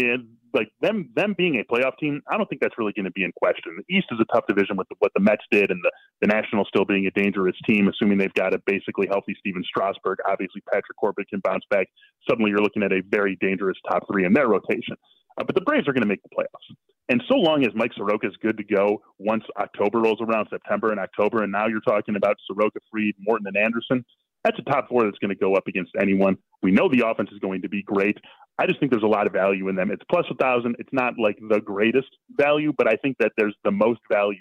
like 0.55 0.69
them, 0.81 1.11
them 1.15 1.35
being 1.37 1.61
a 1.61 1.65
playoff 1.71 1.99
team, 1.99 2.23
I 2.31 2.39
don't 2.39 2.49
think 2.49 2.63
that's 2.63 2.79
really 2.79 2.95
going 2.95 3.05
to 3.05 3.11
be 3.11 3.25
in 3.25 3.33
question. 3.33 3.77
The 3.77 3.95
East 3.95 4.07
is 4.11 4.19
a 4.19 4.25
tough 4.33 4.47
division 4.49 4.77
with 4.77 4.89
the, 4.89 4.97
what 4.99 5.13
the 5.15 5.21
Mets 5.21 5.45
did, 5.51 5.71
and 5.71 5.81
the 5.83 5.93
the 6.23 6.27
Nationals 6.27 6.69
still 6.69 6.85
being 6.85 7.07
a 7.07 7.11
dangerous 7.11 7.57
team, 7.67 7.89
assuming 7.89 8.19
they've 8.19 8.33
got 8.35 8.55
a 8.55 8.61
basically 8.67 9.09
healthy 9.09 9.37
Stephen 9.39 9.65
Strasburg. 9.65 10.19
Obviously, 10.27 10.63
Patrick 10.73 10.97
Corbin 10.99 11.25
can 11.29 11.41
bounce 11.45 11.65
back. 11.71 11.89
Suddenly, 12.29 12.51
you're 12.51 12.63
looking 12.63 12.83
at 12.83 12.93
a 12.93 13.03
very 13.11 13.37
dangerous 13.41 13.77
top 13.91 14.07
three 14.11 14.25
in 14.25 14.33
their 14.33 14.49
rotation. 14.49 14.97
Uh, 15.41 15.45
but 15.45 15.55
the 15.55 15.63
Braves 15.63 15.89
are 15.89 15.93
going 15.93 16.03
to 16.03 16.09
make 16.09 16.23
the 16.23 16.29
playoffs. 16.29 16.77
And 17.09 17.23
so 17.29 17.35
long 17.35 17.65
as 17.65 17.71
Mike 17.75 17.93
Soroka 17.97 18.29
is 18.29 18.35
good 18.43 18.59
to 18.59 18.65
go 18.65 19.03
once 19.19 19.45
October 19.59 20.01
rolls 20.01 20.21
around, 20.21 20.49
September 20.51 20.91
and 20.91 21.01
October, 21.01 21.43
and 21.43 21.51
now 21.51 21.67
you're 21.67 21.81
talking 21.81 22.15
about 22.15 22.37
Soroka, 22.47 22.79
Fried, 22.91 23.15
Morton, 23.19 23.47
and 23.47 23.57
Anderson, 23.57 24.05
that's 24.45 24.59
a 24.59 24.63
top 24.63 24.89
four 24.89 25.05
that's 25.05 25.19
going 25.19 25.31
to 25.31 25.35
go 25.35 25.55
up 25.55 25.67
against 25.67 25.93
anyone. 26.01 26.37
We 26.63 26.71
know 26.71 26.89
the 26.89 27.07
offense 27.07 27.31
is 27.33 27.39
going 27.39 27.63
to 27.63 27.69
be 27.69 27.83
great. 27.83 28.17
I 28.59 28.67
just 28.67 28.79
think 28.79 28.93
there's 28.93 29.03
a 29.03 29.07
lot 29.07 29.27
of 29.27 29.33
value 29.33 29.69
in 29.69 29.77
them. 29.77 29.91
It's 29.91 30.03
plus 30.11 30.27
a 30.31 30.35
thousand. 30.35 30.77
It's 30.79 30.93
not 30.93 31.15
like 31.19 31.39
the 31.49 31.61
greatest 31.61 32.09
value, 32.31 32.73
but 32.77 32.87
I 32.87 32.97
think 32.97 33.17
that 33.19 33.33
there's 33.37 33.57
the 33.65 33.71
most 33.71 34.01
value 34.11 34.37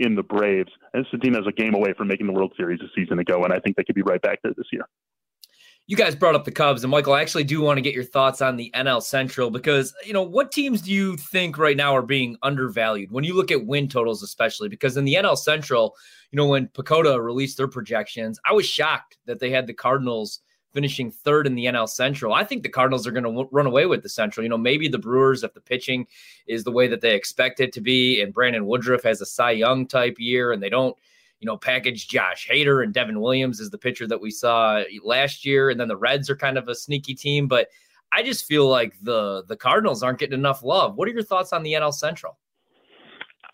in 0.00 0.14
the 0.14 0.22
Braves. 0.22 0.70
And 0.94 1.04
this 1.04 1.20
team 1.20 1.34
that's 1.34 1.46
a 1.46 1.52
game 1.52 1.74
away 1.74 1.92
from 1.96 2.08
making 2.08 2.26
the 2.26 2.32
World 2.32 2.52
Series 2.56 2.80
a 2.80 2.88
season 2.96 3.18
ago, 3.18 3.44
and 3.44 3.52
I 3.52 3.58
think 3.58 3.76
they 3.76 3.84
could 3.84 3.94
be 3.94 4.02
right 4.02 4.20
back 4.20 4.40
there 4.42 4.54
this 4.56 4.68
year. 4.72 4.86
You 5.88 5.96
guys 5.96 6.14
brought 6.14 6.34
up 6.34 6.44
the 6.44 6.52
Cubs, 6.52 6.84
and 6.84 6.90
Michael, 6.90 7.14
I 7.14 7.22
actually 7.22 7.44
do 7.44 7.62
want 7.62 7.78
to 7.78 7.80
get 7.80 7.94
your 7.94 8.04
thoughts 8.04 8.42
on 8.42 8.56
the 8.56 8.70
NL 8.74 9.02
Central 9.02 9.50
because, 9.50 9.94
you 10.04 10.12
know, 10.12 10.22
what 10.22 10.52
teams 10.52 10.82
do 10.82 10.92
you 10.92 11.16
think 11.16 11.56
right 11.56 11.78
now 11.78 11.96
are 11.96 12.02
being 12.02 12.36
undervalued 12.42 13.10
when 13.10 13.24
you 13.24 13.32
look 13.32 13.50
at 13.50 13.64
win 13.64 13.88
totals, 13.88 14.22
especially? 14.22 14.68
Because 14.68 14.98
in 14.98 15.06
the 15.06 15.14
NL 15.14 15.38
Central, 15.38 15.96
you 16.30 16.36
know, 16.36 16.46
when 16.46 16.68
PECOTA 16.68 17.24
released 17.24 17.56
their 17.56 17.68
projections, 17.68 18.38
I 18.44 18.52
was 18.52 18.66
shocked 18.66 19.16
that 19.24 19.40
they 19.40 19.48
had 19.48 19.66
the 19.66 19.72
Cardinals 19.72 20.40
finishing 20.74 21.10
third 21.10 21.46
in 21.46 21.54
the 21.54 21.64
NL 21.64 21.88
Central. 21.88 22.34
I 22.34 22.44
think 22.44 22.64
the 22.64 22.68
Cardinals 22.68 23.06
are 23.06 23.10
going 23.10 23.24
to 23.24 23.30
w- 23.30 23.48
run 23.50 23.64
away 23.64 23.86
with 23.86 24.02
the 24.02 24.10
Central. 24.10 24.44
You 24.44 24.50
know, 24.50 24.58
maybe 24.58 24.88
the 24.88 24.98
Brewers, 24.98 25.42
if 25.42 25.54
the 25.54 25.60
pitching 25.62 26.06
is 26.46 26.64
the 26.64 26.70
way 26.70 26.86
that 26.88 27.00
they 27.00 27.14
expect 27.14 27.60
it 27.60 27.72
to 27.72 27.80
be, 27.80 28.20
and 28.20 28.34
Brandon 28.34 28.66
Woodruff 28.66 29.04
has 29.04 29.22
a 29.22 29.26
Cy 29.26 29.52
Young 29.52 29.86
type 29.86 30.16
year, 30.18 30.52
and 30.52 30.62
they 30.62 30.68
don't 30.68 30.98
you 31.40 31.46
know, 31.46 31.56
package 31.56 32.08
Josh 32.08 32.48
Hader 32.50 32.82
and 32.82 32.92
Devin 32.92 33.20
Williams 33.20 33.60
is 33.60 33.70
the 33.70 33.78
pitcher 33.78 34.06
that 34.08 34.20
we 34.20 34.30
saw 34.30 34.82
last 35.04 35.44
year. 35.44 35.70
And 35.70 35.78
then 35.78 35.88
the 35.88 35.96
Reds 35.96 36.28
are 36.28 36.36
kind 36.36 36.58
of 36.58 36.68
a 36.68 36.74
sneaky 36.74 37.14
team. 37.14 37.46
But 37.46 37.68
I 38.12 38.22
just 38.22 38.46
feel 38.46 38.68
like 38.68 38.94
the 39.02 39.44
the 39.46 39.56
Cardinals 39.56 40.02
aren't 40.02 40.18
getting 40.18 40.38
enough 40.38 40.62
love. 40.62 40.96
What 40.96 41.08
are 41.08 41.12
your 41.12 41.22
thoughts 41.22 41.52
on 41.52 41.62
the 41.62 41.74
NL 41.74 41.92
Central? 41.92 42.38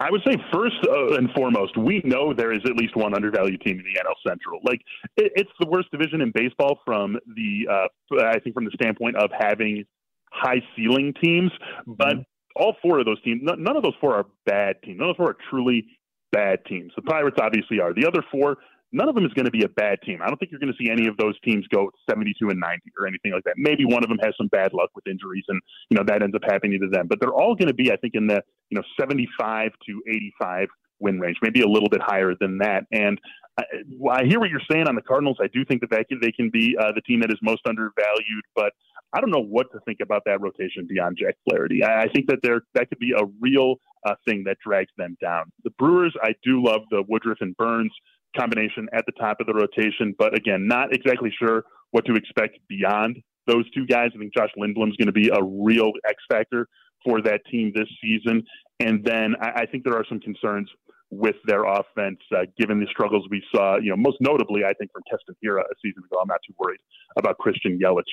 I 0.01 0.11
would 0.11 0.23
say 0.27 0.37
first 0.53 0.77
uh, 0.89 1.15
and 1.15 1.31
foremost, 1.33 1.77
we 1.77 2.03
know 2.05 2.35
there 2.35 2.53
is 2.53 2.61
at 2.65 2.77
least 2.77 2.97
one 2.97 3.15
undervalued 3.15 3.61
team 3.61 3.79
in 3.79 3.85
the 3.85 4.01
NL 4.01 4.15
Central. 4.27 4.61
Like 4.65 4.81
it, 5.17 5.33
it's 5.37 5.51
the 5.61 5.67
worst 5.67 5.91
division 5.91 6.21
in 6.21 6.33
baseball 6.35 6.81
from 6.85 7.19
the 7.37 7.69
uh, 7.71 8.21
I 8.25 8.39
think 8.41 8.55
from 8.55 8.65
the 8.65 8.73
standpoint 8.75 9.17
of 9.17 9.31
having 9.39 9.85
high 10.33 10.63
ceiling 10.77 11.15
teams, 11.23 11.53
but. 11.87 12.09
Mm-hmm. 12.09 12.21
All 12.57 12.77
four 12.81 13.01
of 13.01 13.05
those 13.05 13.21
teams, 13.23 13.41
none 13.43 13.77
of 13.77 13.83
those 13.83 13.97
four 14.01 14.15
are 14.15 14.27
bad 14.47 14.77
teams. 14.85 15.01
None 15.01 15.11
of 15.11 15.17
those 15.17 15.25
four 15.25 15.31
are 15.31 15.37
truly 15.51 15.89
bad 16.35 16.59
teams. 16.67 16.93
The 16.97 17.03
Pirates 17.03 17.37
obviously 17.41 17.79
are. 17.81 17.95
The 17.95 18.07
other 18.07 18.23
four, 18.31 18.59
none 18.93 19.09
of 19.09 19.15
them 19.15 19.25
is 19.25 19.33
going 19.35 19.45
to 19.45 19.51
be 19.51 19.65
a 19.65 19.69
bad 19.69 19.99
team. 20.03 20.21
I 20.23 20.27
don't 20.27 20.39
think 20.39 20.51
you're 20.51 20.61
going 20.61 20.73
to 20.73 20.85
see 20.85 20.91
any 20.91 21.07
of 21.07 21.17
those 21.17 21.39
teams 21.41 21.67
go 21.69 21.91
72 22.11 22.49
and 22.49 22.59
90 22.59 22.83
or 22.99 23.07
anything 23.07 23.33
like 23.33 23.45
that. 23.45 23.55
Maybe 23.57 23.85
one 23.85 24.03
of 24.03 24.09
them 24.09 24.19
has 24.23 24.35
some 24.37 24.49
bad 24.49 24.73
luck 24.73 24.91
with 24.95 25.07
injuries 25.07 25.45
and, 25.49 25.61
you 25.91 25.97
know, 25.97 26.05
that 26.07 26.23
ends 26.23 26.35
up 26.35 26.43
happening 26.45 26.81
to 26.81 26.89
them. 26.89 27.07
But 27.09 27.19
they're 27.21 27.35
all 27.35 27.55
going 27.55 27.69
to 27.69 27.75
be, 27.75 27.93
I 27.93 27.97
think, 27.97 28.15
in 28.15 28.27
the, 28.27 28.43
you 28.71 28.77
know, 28.77 28.85
75 28.99 29.71
to 29.87 30.03
85 30.09 30.69
win 31.01 31.21
range, 31.21 31.37
maybe 31.43 31.61
a 31.61 31.69
little 31.69 31.89
bit 31.89 32.01
higher 32.03 32.35
than 32.41 32.59
that. 32.59 32.85
And 32.93 33.21
I, 33.59 33.65
I 34.11 34.25
hear 34.25 34.41
what 34.41 34.51
you're 34.51 34.67
saying 34.71 34.89
on 34.89 34.95
the 34.95 35.03
Cardinals. 35.03 35.39
I 35.41 35.49
do 35.53 35.65
think 35.65 35.81
that 35.83 35.91
they 35.91 36.05
can, 36.05 36.19
they 36.21 36.33
can 36.33 36.51
be 36.51 36.77
uh, 36.81 36.93
the 36.95 37.03
team 37.03 37.21
that 37.21 37.31
is 37.31 37.39
most 37.43 37.63
undervalued, 37.69 38.45
but 38.55 38.73
I 39.15 39.21
don't 39.21 39.31
know 39.31 39.45
what 39.45 39.71
to 39.73 39.81
think 39.85 39.99
about 40.03 40.23
that 40.27 40.41
rotation 40.41 40.87
beyond 40.89 41.17
Jack 41.21 41.37
Flaherty. 41.49 41.85
I, 41.85 42.03
I 42.03 42.09
think 42.09 42.27
that 42.27 42.41
there 42.43 42.63
that 42.75 42.89
could 42.89 42.99
be 42.99 43.13
a 43.13 43.25
real 43.41 43.77
uh, 44.07 44.15
thing 44.27 44.43
that 44.47 44.57
drags 44.65 44.91
them 44.99 45.17
down. 45.21 45.45
The 45.63 45.71
Brewers, 45.79 46.15
I 46.23 46.35
do 46.43 46.63
love 46.63 46.83
the 46.91 47.05
Woodruff 47.09 47.39
and 47.41 47.57
Burnes 47.57 47.93
combination 48.37 48.89
at 48.93 49.07
the 49.07 49.13
top 49.13 49.39
of 49.41 49.47
the 49.47 49.55
rotation, 49.55 50.15
but 50.19 50.37
again, 50.37 50.67
not 50.67 50.93
exactly 50.93 51.33
sure 51.39 51.65
what 51.93 52.05
to 52.07 52.15
expect 52.15 52.59
beyond 52.69 53.19
those 53.47 53.71
two 53.71 53.87
guys. 53.87 54.11
I 54.15 54.19
think 54.19 54.35
Josh 54.35 54.51
Lindblom's 54.59 54.97
going 54.97 55.07
to 55.07 55.13
be 55.13 55.29
a 55.29 55.43
real 55.43 55.93
X 56.09 56.17
factor 56.29 56.67
for 57.05 57.23
that 57.23 57.41
team 57.51 57.73
this 57.75 57.89
season. 58.03 58.43
And 58.81 59.05
then 59.05 59.37
I, 59.41 59.61
I 59.63 59.67
think 59.67 59.85
there 59.85 59.97
are 59.97 60.05
some 60.09 60.19
concerns 60.21 60.69
with 61.17 61.37
their 61.47 61.65
offense, 61.65 62.19
uh, 62.35 62.43
given 62.59 62.81
the 62.81 62.87
struggles 62.91 63.27
we 63.31 63.43
saw, 63.55 63.79
you 63.79 63.91
know, 63.91 63.97
most 63.97 64.19
notably, 64.21 64.63
I 64.65 64.73
think, 64.75 64.91
from 64.93 65.03
Keston 65.09 65.35
a 65.45 65.75
season 65.83 66.03
ago. 66.05 66.21
I'm 66.21 66.29
not 66.29 66.41
too 66.47 66.55
worried 66.59 66.81
about 67.17 67.39
Christian 67.39 67.79
Yelich. 67.79 68.11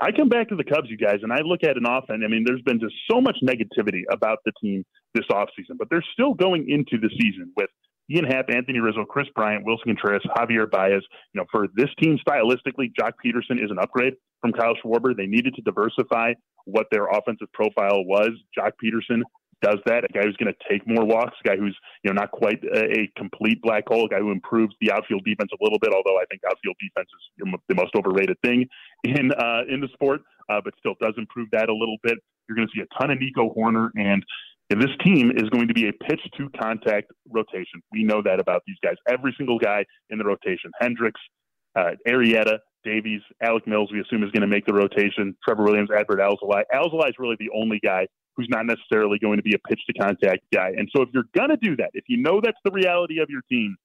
I 0.00 0.12
come 0.12 0.28
back 0.28 0.48
to 0.48 0.56
the 0.56 0.64
Cubs, 0.64 0.88
you 0.90 0.98
guys, 0.98 1.20
and 1.22 1.32
I 1.32 1.40
look 1.44 1.64
at 1.64 1.76
an 1.76 1.86
offense. 1.86 2.22
I 2.24 2.28
mean, 2.28 2.44
there's 2.46 2.62
been 2.62 2.80
just 2.80 2.94
so 3.10 3.20
much 3.20 3.36
negativity 3.42 4.02
about 4.10 4.38
the 4.44 4.52
team 4.60 4.84
this 5.14 5.24
offseason, 5.30 5.78
but 5.78 5.88
they're 5.90 6.04
still 6.12 6.34
going 6.34 6.68
into 6.68 6.98
the 7.00 7.10
season 7.20 7.52
with 7.56 7.70
Ian 8.10 8.24
Happ, 8.24 8.46
Anthony 8.50 8.80
Rizzo, 8.80 9.04
Kris 9.04 9.28
Bryant, 9.34 9.64
Willson 9.64 9.86
Contreras, 9.86 10.22
Javier 10.36 10.70
Baez. 10.70 11.02
You 11.32 11.40
know, 11.40 11.46
for 11.50 11.68
this 11.74 11.88
team 12.02 12.18
stylistically, 12.26 12.92
Joc 12.98 13.12
Pederson 13.24 13.62
is 13.62 13.70
an 13.70 13.78
upgrade 13.80 14.14
from 14.40 14.52
Kyle 14.52 14.74
Schwarber. 14.84 15.16
They 15.16 15.26
needed 15.26 15.54
to 15.54 15.62
diversify 15.62 16.32
what 16.64 16.86
their 16.90 17.06
offensive 17.06 17.48
profile 17.52 18.04
was. 18.04 18.30
Joc 18.58 18.72
Pederson 18.82 19.22
does 19.62 19.78
that, 19.86 20.04
a 20.04 20.12
guy 20.12 20.22
who's 20.22 20.36
going 20.36 20.52
to 20.52 20.58
take 20.68 20.86
more 20.86 21.04
walks, 21.04 21.34
a 21.44 21.48
guy 21.48 21.56
who's 21.56 21.76
you 22.02 22.12
know 22.12 22.20
not 22.20 22.30
quite 22.30 22.62
a, 22.64 23.00
a, 23.00 23.12
complete 23.16 23.60
black 23.62 23.84
hole, 23.86 24.06
a 24.06 24.08
guy 24.08 24.18
who 24.18 24.30
improves 24.30 24.74
the 24.80 24.92
outfield 24.92 25.24
defense 25.24 25.50
a 25.52 25.62
little 25.62 25.78
bit. 25.78 25.92
Although 25.94 26.18
I 26.18 26.24
think 26.30 26.42
outfield 26.48 26.76
defense 26.80 27.08
is 27.14 27.52
the 27.68 27.74
most 27.74 27.94
overrated 27.96 28.36
thing 28.44 28.66
in 29.04 29.32
uh, 29.32 29.62
in 29.68 29.80
the 29.80 29.88
sport, 29.94 30.20
uh, 30.50 30.60
but 30.64 30.74
still 30.78 30.94
does 31.00 31.14
improve 31.16 31.48
that 31.52 31.68
a 31.68 31.74
little 31.74 31.96
bit. 32.02 32.18
You're 32.48 32.56
going 32.56 32.68
to 32.68 32.72
see 32.74 32.82
a 32.82 33.00
ton 33.00 33.10
of 33.10 33.18
Nico 33.18 33.54
Hoerner 33.54 33.90
and 33.96 34.24
this 34.80 34.90
team 35.04 35.32
is 35.36 35.48
going 35.50 35.68
to 35.68 35.74
be 35.74 35.88
a 35.88 35.92
pitch 35.92 36.20
to 36.38 36.48
contact 36.60 37.12
rotation. 37.28 37.82
We 37.92 38.04
know 38.04 38.22
that 38.22 38.40
about 38.40 38.62
these 38.66 38.76
guys. 38.82 38.94
Every 39.08 39.34
single 39.36 39.58
guy 39.58 39.84
in 40.10 40.18
the 40.18 40.24
rotation, 40.24 40.70
Hendricks, 40.80 41.20
uh, 41.76 41.90
Arrieta, 42.08 42.58
Davies, 42.84 43.20
Alec 43.42 43.66
Mills, 43.66 43.90
we 43.92 44.00
assume 44.00 44.22
is 44.22 44.30
going 44.30 44.42
to 44.42 44.46
make 44.46 44.66
the 44.66 44.74
rotation. 44.74 45.36
Trevor 45.44 45.64
Williams, 45.64 45.90
Adbert 45.90 46.20
Alzolay. 46.20 46.62
Alzolay 46.74 47.08
is 47.08 47.14
really 47.18 47.36
the 47.38 47.50
only 47.54 47.80
guy 47.84 48.06
who's 48.36 48.48
not 48.50 48.66
necessarily 48.66 49.18
going 49.18 49.36
to 49.36 49.42
be 49.42 49.54
a 49.54 49.68
pitch 49.68 49.80
to 49.86 49.92
contact 49.92 50.40
guy. 50.52 50.72
And 50.76 50.88
so 50.94 51.02
if 51.02 51.08
you're 51.12 51.28
going 51.36 51.50
to 51.50 51.56
do 51.56 51.76
that, 51.76 51.90
if 51.92 52.04
you 52.08 52.16
know 52.16 52.40
that's 52.42 52.58
the 52.64 52.70
reality 52.70 53.18
of 53.20 53.28
your 53.30 53.42
team, 53.50 53.76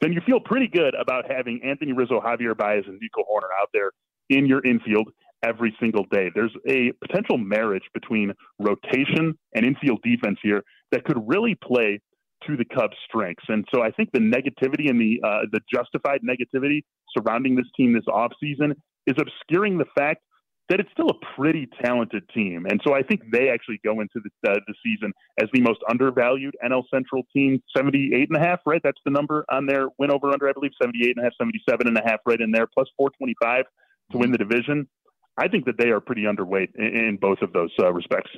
then 0.00 0.12
you 0.12 0.20
feel 0.26 0.40
pretty 0.40 0.68
good 0.68 0.94
about 0.94 1.30
having 1.30 1.60
Anthony 1.62 1.92
Rizzo, 1.92 2.20
Javier 2.20 2.56
Baez, 2.56 2.84
and 2.86 2.98
Nico 3.00 3.22
Hoerner 3.22 3.52
out 3.60 3.68
there 3.72 3.92
in 4.28 4.46
your 4.46 4.64
infield 4.64 5.08
every 5.42 5.74
single 5.80 6.04
day. 6.10 6.30
There's 6.34 6.54
a 6.68 6.92
potential 7.06 7.38
marriage 7.38 7.84
between 7.94 8.32
rotation 8.58 9.38
and 9.54 9.64
infield 9.64 10.00
defense 10.02 10.38
here 10.42 10.62
that 10.90 11.04
could 11.04 11.18
really 11.26 11.56
play 11.62 12.00
to 12.46 12.56
the 12.56 12.64
Cubs' 12.64 12.96
strengths. 13.06 13.44
And 13.48 13.64
so 13.72 13.82
I 13.82 13.90
think 13.90 14.10
the 14.12 14.18
negativity 14.18 14.90
and 14.90 15.00
the 15.00 15.20
uh, 15.24 15.42
the 15.52 15.60
justified 15.72 16.20
negativity 16.22 16.82
surrounding 17.16 17.54
this 17.54 17.66
team 17.76 17.92
this 17.92 18.04
offseason 18.08 18.72
is 19.06 19.14
obscuring 19.18 19.78
the 19.78 19.84
fact 19.96 20.22
that 20.68 20.80
it's 20.80 20.90
still 20.92 21.10
a 21.10 21.36
pretty 21.36 21.68
talented 21.84 22.22
team. 22.34 22.66
And 22.68 22.80
so 22.86 22.94
I 22.94 23.02
think 23.02 23.22
they 23.30 23.48
actually 23.50 23.80
go 23.84 24.00
into 24.00 24.20
the, 24.22 24.30
the 24.42 24.74
season 24.82 25.12
as 25.40 25.48
the 25.52 25.60
most 25.60 25.80
undervalued 25.90 26.54
NL 26.64 26.84
Central 26.92 27.24
team, 27.34 27.62
78 27.76 28.28
and 28.30 28.36
a 28.36 28.40
half, 28.40 28.60
right? 28.64 28.80
That's 28.82 29.00
the 29.04 29.10
number 29.10 29.44
on 29.50 29.66
their 29.66 29.88
win 29.98 30.10
over 30.10 30.30
under, 30.30 30.48
I 30.48 30.52
believe, 30.52 30.72
78 30.80 31.16
and 31.16 31.18
a 31.18 31.24
half, 31.24 31.32
77 31.38 31.88
and 31.88 31.98
a 31.98 32.02
half 32.04 32.20
right 32.26 32.40
in 32.40 32.50
there, 32.52 32.66
plus 32.66 32.88
425 32.96 33.64
to 34.12 34.18
win 34.18 34.30
the 34.30 34.38
division. 34.38 34.88
I 35.36 35.48
think 35.48 35.64
that 35.66 35.78
they 35.78 35.90
are 35.90 36.00
pretty 36.00 36.22
underweight 36.22 36.68
in, 36.76 36.84
in 36.84 37.18
both 37.20 37.42
of 37.42 37.52
those 37.52 37.70
uh, 37.80 37.92
respects. 37.92 38.30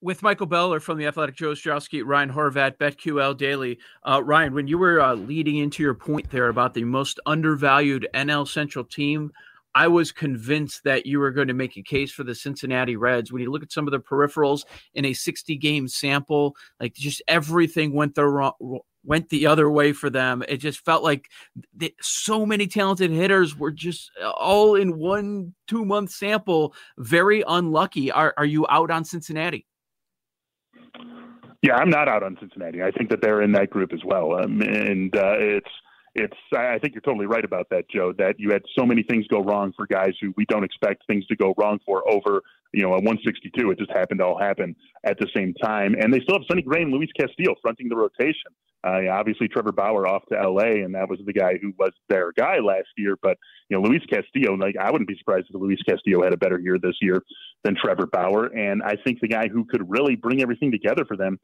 With 0.00 0.22
Michael 0.22 0.46
Beller 0.46 0.80
from 0.80 0.96
the 0.96 1.06
Athletic, 1.06 1.36
Joe 1.36 1.50
Ostrowski, 1.50 2.02
Ryan 2.04 2.30
Horvat, 2.30 2.78
BetQL 2.78 3.36
Daily. 3.36 3.78
Uh, 4.02 4.22
Ryan, 4.24 4.54
when 4.54 4.66
you 4.66 4.78
were 4.78 5.00
uh, 5.00 5.14
leading 5.14 5.56
into 5.56 5.82
your 5.82 5.94
point 5.94 6.30
there 6.30 6.48
about 6.48 6.72
the 6.72 6.84
most 6.84 7.20
undervalued 7.26 8.08
NL 8.14 8.48
Central 8.48 8.84
team, 8.84 9.32
I 9.74 9.88
was 9.88 10.12
convinced 10.12 10.84
that 10.84 11.06
you 11.06 11.18
were 11.18 11.30
going 11.30 11.48
to 11.48 11.54
make 11.54 11.76
a 11.76 11.82
case 11.82 12.12
for 12.12 12.24
the 12.24 12.34
Cincinnati 12.34 12.96
Reds. 12.96 13.32
When 13.32 13.42
you 13.42 13.50
look 13.50 13.62
at 13.62 13.72
some 13.72 13.86
of 13.86 13.92
the 13.92 13.98
peripherals 13.98 14.64
in 14.94 15.04
a 15.04 15.12
60 15.12 15.56
game 15.56 15.88
sample, 15.88 16.56
like 16.80 16.94
just 16.94 17.22
everything 17.26 17.92
went 17.92 18.14
the 18.14 18.26
wrong 18.26 18.80
went 19.04 19.28
the 19.28 19.46
other 19.46 19.70
way 19.70 19.92
for 19.92 20.10
them. 20.10 20.42
It 20.48 20.58
just 20.58 20.84
felt 20.84 21.04
like 21.04 21.30
so 22.00 22.46
many 22.46 22.66
talented 22.66 23.10
hitters 23.10 23.56
were 23.56 23.70
just 23.70 24.10
uh, 24.22 24.30
all 24.30 24.74
in 24.74 24.98
one 24.98 25.54
two 25.66 25.84
month 25.84 26.10
sample. 26.10 26.74
Very 26.98 27.44
unlucky. 27.46 28.10
Are 28.10 28.34
are 28.36 28.46
you 28.46 28.66
out 28.68 28.90
on 28.90 29.04
Cincinnati? 29.04 29.66
Yeah, 31.62 31.76
I'm 31.76 31.90
not 31.90 32.08
out 32.08 32.22
on 32.22 32.36
Cincinnati. 32.40 32.82
I 32.82 32.90
think 32.90 33.08
that 33.10 33.22
they're 33.22 33.40
in 33.42 33.52
that 33.52 33.70
group 33.70 33.92
as 33.92 34.04
well, 34.04 34.34
um, 34.34 34.60
and 34.60 35.14
uh, 35.16 35.36
it's 35.38 35.70
it's 36.14 36.36
I 36.56 36.78
think 36.78 36.94
you're 36.94 37.02
totally 37.02 37.26
right 37.26 37.44
about 37.44 37.68
that, 37.70 37.90
Joe. 37.90 38.12
That 38.16 38.38
you 38.38 38.50
had 38.50 38.62
so 38.78 38.86
many 38.86 39.02
things 39.02 39.26
go 39.28 39.42
wrong 39.42 39.72
for 39.76 39.86
guys 39.86 40.12
who 40.20 40.32
we 40.36 40.44
don't 40.46 40.64
expect 40.64 41.04
things 41.06 41.26
to 41.26 41.36
go 41.36 41.54
wrong 41.58 41.80
for 41.84 42.08
over 42.08 42.42
you 42.72 42.82
know 42.82 42.90
a 42.90 43.02
162. 43.02 43.70
It 43.70 43.78
just 43.78 43.90
happened 43.90 44.20
to 44.20 44.26
all 44.26 44.38
happen 44.38 44.76
at 45.04 45.18
the 45.18 45.28
same 45.34 45.54
time, 45.54 45.94
and 45.98 46.12
they 46.12 46.20
still 46.20 46.36
have 46.36 46.46
Sonny 46.48 46.62
Gray 46.62 46.82
and 46.82 46.92
Luis 46.92 47.10
Castillo 47.18 47.54
fronting 47.60 47.88
the 47.88 47.96
rotation. 47.96 48.52
Uh, 48.84 49.08
obviously, 49.10 49.48
Trevor 49.48 49.72
Bauer 49.72 50.06
off 50.06 50.24
to 50.30 50.36
LA, 50.36 50.84
and 50.84 50.94
that 50.94 51.08
was 51.08 51.18
the 51.24 51.32
guy 51.32 51.54
who 51.60 51.72
was 51.78 51.92
their 52.08 52.32
guy 52.32 52.58
last 52.58 52.88
year. 52.96 53.16
But 53.20 53.38
you 53.68 53.76
know, 53.76 53.82
Luis 53.82 54.02
Castillo, 54.08 54.54
like 54.54 54.76
I 54.78 54.90
wouldn't 54.90 55.08
be 55.08 55.16
surprised 55.18 55.46
if 55.48 55.60
Luis 55.60 55.80
Castillo 55.88 56.22
had 56.22 56.34
a 56.34 56.36
better 56.36 56.60
year 56.60 56.78
this 56.78 56.96
year 57.00 57.22
than 57.64 57.74
Trevor 57.74 58.06
Bauer. 58.06 58.46
And 58.46 58.82
I 58.82 58.96
think 59.04 59.20
the 59.20 59.28
guy 59.28 59.48
who 59.48 59.64
could 59.64 59.88
really 59.88 60.16
bring 60.16 60.42
everything 60.42 60.70
together 60.70 61.04
for 61.06 61.16
them 61.16 61.40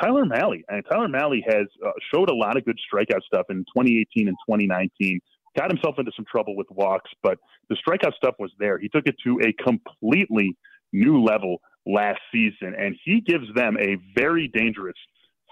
Tyler 0.00 0.24
Mahle. 0.24 0.62
And 0.68 0.84
Tyler 0.90 1.08
Mahle 1.08 1.42
has 1.46 1.66
uh, 1.84 1.90
showed 2.12 2.30
a 2.30 2.34
lot 2.34 2.56
of 2.56 2.64
good 2.64 2.78
strikeout 2.92 3.22
stuff 3.22 3.46
in 3.50 3.58
2018 3.76 4.28
and 4.28 4.36
2019. 4.48 5.20
Got 5.56 5.70
himself 5.70 5.96
into 5.98 6.12
some 6.14 6.24
trouble 6.30 6.56
with 6.56 6.68
walks, 6.70 7.10
but 7.22 7.38
the 7.68 7.76
strikeout 7.76 8.14
stuff 8.14 8.34
was 8.38 8.52
there. 8.58 8.78
He 8.78 8.88
took 8.88 9.06
it 9.06 9.16
to 9.24 9.40
a 9.42 9.52
completely 9.62 10.56
new 10.92 11.22
level 11.22 11.60
last 11.86 12.20
season, 12.32 12.74
and 12.78 12.96
he 13.04 13.20
gives 13.20 13.46
them 13.54 13.76
a 13.80 13.96
very 14.14 14.48
dangerous 14.48 14.96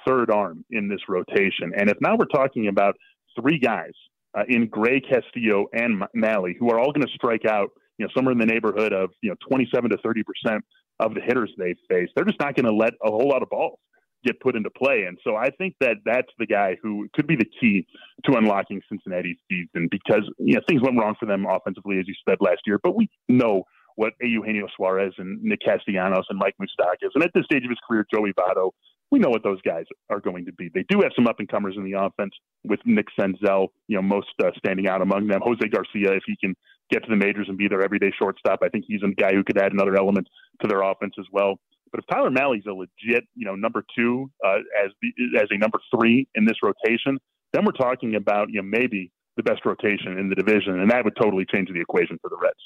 third 0.06 0.30
arm 0.30 0.64
in 0.70 0.88
this 0.88 1.00
rotation. 1.08 1.72
And 1.76 1.90
if 1.90 1.96
now 2.00 2.16
we're 2.16 2.26
talking 2.26 2.68
about 2.68 2.94
three 3.40 3.58
guys 3.58 3.92
uh, 4.36 4.44
in 4.48 4.68
Gray, 4.68 5.00
Castillo, 5.00 5.66
and 5.72 6.02
Mahle, 6.14 6.54
who 6.58 6.70
are 6.70 6.78
all 6.78 6.92
going 6.92 7.06
to 7.06 7.12
strike 7.14 7.44
out, 7.44 7.70
you 7.98 8.06
know, 8.06 8.10
somewhere 8.16 8.32
in 8.32 8.38
the 8.38 8.46
neighborhood 8.46 8.92
of 8.92 9.10
you 9.20 9.30
know 9.30 9.36
27 9.48 9.90
to 9.90 9.96
30 9.98 10.22
percent 10.22 10.64
of 11.00 11.14
the 11.14 11.20
hitters 11.20 11.52
they 11.58 11.74
face, 11.88 12.08
they're 12.14 12.24
just 12.24 12.38
not 12.40 12.54
going 12.54 12.66
to 12.66 12.74
let 12.74 12.92
a 13.04 13.10
whole 13.10 13.28
lot 13.28 13.42
of 13.42 13.48
balls 13.50 13.78
get 14.24 14.40
put 14.40 14.56
into 14.56 14.70
play. 14.70 15.04
And 15.06 15.18
so 15.22 15.36
I 15.36 15.50
think 15.50 15.74
that 15.80 15.96
that's 16.04 16.30
the 16.38 16.46
guy 16.46 16.76
who 16.82 17.08
could 17.14 17.26
be 17.26 17.36
the 17.36 17.46
key 17.60 17.86
to 18.24 18.36
unlocking 18.36 18.80
Cincinnati's 18.88 19.38
season 19.48 19.88
because 19.90 20.28
you 20.38 20.54
know 20.54 20.60
things 20.68 20.82
went 20.82 20.98
wrong 20.98 21.14
for 21.18 21.26
them 21.26 21.46
offensively, 21.48 21.98
as 21.98 22.08
you 22.08 22.14
said 22.28 22.38
last 22.40 22.60
year. 22.66 22.78
But 22.82 22.96
we 22.96 23.08
know 23.28 23.64
what 23.96 24.12
Eugenio 24.20 24.66
Suarez 24.76 25.12
and 25.18 25.42
Nick 25.42 25.60
Castellanos 25.64 26.26
and 26.28 26.38
Mike 26.38 26.54
Moustakas, 26.60 27.10
and 27.14 27.24
at 27.24 27.30
this 27.34 27.44
stage 27.44 27.64
of 27.64 27.70
his 27.70 27.78
career, 27.88 28.06
Joey 28.12 28.32
Votto, 28.32 28.70
we 29.10 29.18
know 29.18 29.30
what 29.30 29.42
those 29.42 29.60
guys 29.62 29.84
are 30.10 30.20
going 30.20 30.44
to 30.46 30.52
be. 30.52 30.70
They 30.72 30.84
do 30.88 31.00
have 31.02 31.12
some 31.16 31.26
up 31.26 31.36
and 31.38 31.48
comers 31.48 31.74
in 31.76 31.84
the 31.84 31.98
offense 31.98 32.32
with 32.64 32.80
Nick 32.84 33.06
Senzel, 33.18 33.68
you 33.86 33.96
know, 33.96 34.02
most 34.02 34.28
uh, 34.42 34.50
standing 34.58 34.86
out 34.86 35.00
among 35.00 35.28
them. 35.28 35.40
Jose 35.42 35.66
Garcia, 35.68 36.12
if 36.12 36.22
he 36.26 36.36
can 36.36 36.54
get 36.90 37.02
to 37.04 37.10
the 37.10 37.16
majors 37.16 37.48
and 37.48 37.56
be 37.56 37.68
their 37.68 37.82
everyday 37.82 38.12
shortstop, 38.18 38.60
I 38.62 38.68
think 38.68 38.84
he's 38.86 39.02
a 39.02 39.08
guy 39.08 39.32
who 39.32 39.44
could 39.44 39.58
add 39.58 39.72
another 39.72 39.96
element 39.96 40.28
to 40.62 40.68
their 40.68 40.82
offense 40.82 41.14
as 41.18 41.26
well. 41.32 41.58
But 41.90 42.00
if 42.00 42.06
Tyler 42.06 42.30
Mahle's 42.30 42.66
a 42.66 42.72
legit, 42.72 43.24
you 43.34 43.46
know, 43.46 43.54
number 43.54 43.84
two 43.96 44.30
uh, 44.44 44.58
as 44.84 44.90
the, 45.02 45.40
as 45.40 45.48
a 45.50 45.58
number 45.58 45.78
three 45.94 46.28
in 46.34 46.44
this 46.44 46.56
rotation, 46.62 47.18
then 47.52 47.64
we're 47.64 47.72
talking 47.72 48.14
about 48.14 48.50
you 48.50 48.60
know 48.60 48.68
maybe 48.68 49.10
the 49.36 49.42
best 49.42 49.64
rotation 49.64 50.18
in 50.18 50.28
the 50.28 50.34
division, 50.34 50.80
and 50.80 50.90
that 50.90 51.04
would 51.04 51.16
totally 51.16 51.46
change 51.46 51.68
the 51.72 51.80
equation 51.80 52.18
for 52.20 52.28
the 52.28 52.36
Reds. 52.36 52.56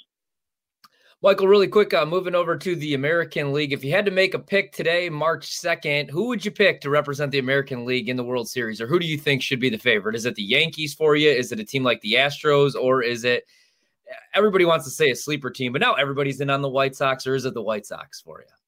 Michael, 1.22 1.46
really 1.46 1.68
quick, 1.68 1.94
uh, 1.94 2.04
moving 2.04 2.34
over 2.34 2.56
to 2.56 2.74
the 2.74 2.94
American 2.94 3.52
League. 3.52 3.72
If 3.72 3.84
you 3.84 3.92
had 3.92 4.04
to 4.06 4.10
make 4.10 4.34
a 4.34 4.40
pick 4.40 4.72
today, 4.72 5.08
March 5.08 5.48
2nd, 5.50 6.10
who 6.10 6.26
would 6.26 6.44
you 6.44 6.50
pick 6.50 6.80
to 6.80 6.90
represent 6.90 7.30
the 7.30 7.38
American 7.38 7.84
League 7.84 8.08
in 8.08 8.16
the 8.16 8.24
World 8.24 8.48
Series? 8.48 8.80
Or 8.80 8.88
who 8.88 8.98
do 8.98 9.06
you 9.06 9.16
think 9.16 9.40
should 9.40 9.60
be 9.60 9.70
the 9.70 9.78
favorite? 9.78 10.16
Is 10.16 10.26
it 10.26 10.34
the 10.34 10.42
Yankees 10.42 10.94
for 10.94 11.14
you? 11.14 11.30
Is 11.30 11.52
it 11.52 11.60
a 11.60 11.64
team 11.64 11.84
like 11.84 12.00
the 12.00 12.14
Astros? 12.14 12.74
Or 12.74 13.04
is 13.04 13.22
it 13.22 13.44
everybody 14.34 14.64
wants 14.64 14.84
to 14.86 14.90
say 14.90 15.12
a 15.12 15.16
sleeper 15.16 15.48
team, 15.48 15.70
but 15.70 15.80
now 15.80 15.94
everybody's 15.94 16.40
in 16.40 16.50
on 16.50 16.60
the 16.60 16.68
White 16.68 16.96
Sox? 16.96 17.24
Or 17.24 17.36
is 17.36 17.44
it 17.44 17.54
the 17.54 17.62
White 17.62 17.86
Sox 17.86 18.20
for 18.20 18.40
you? 18.40 18.61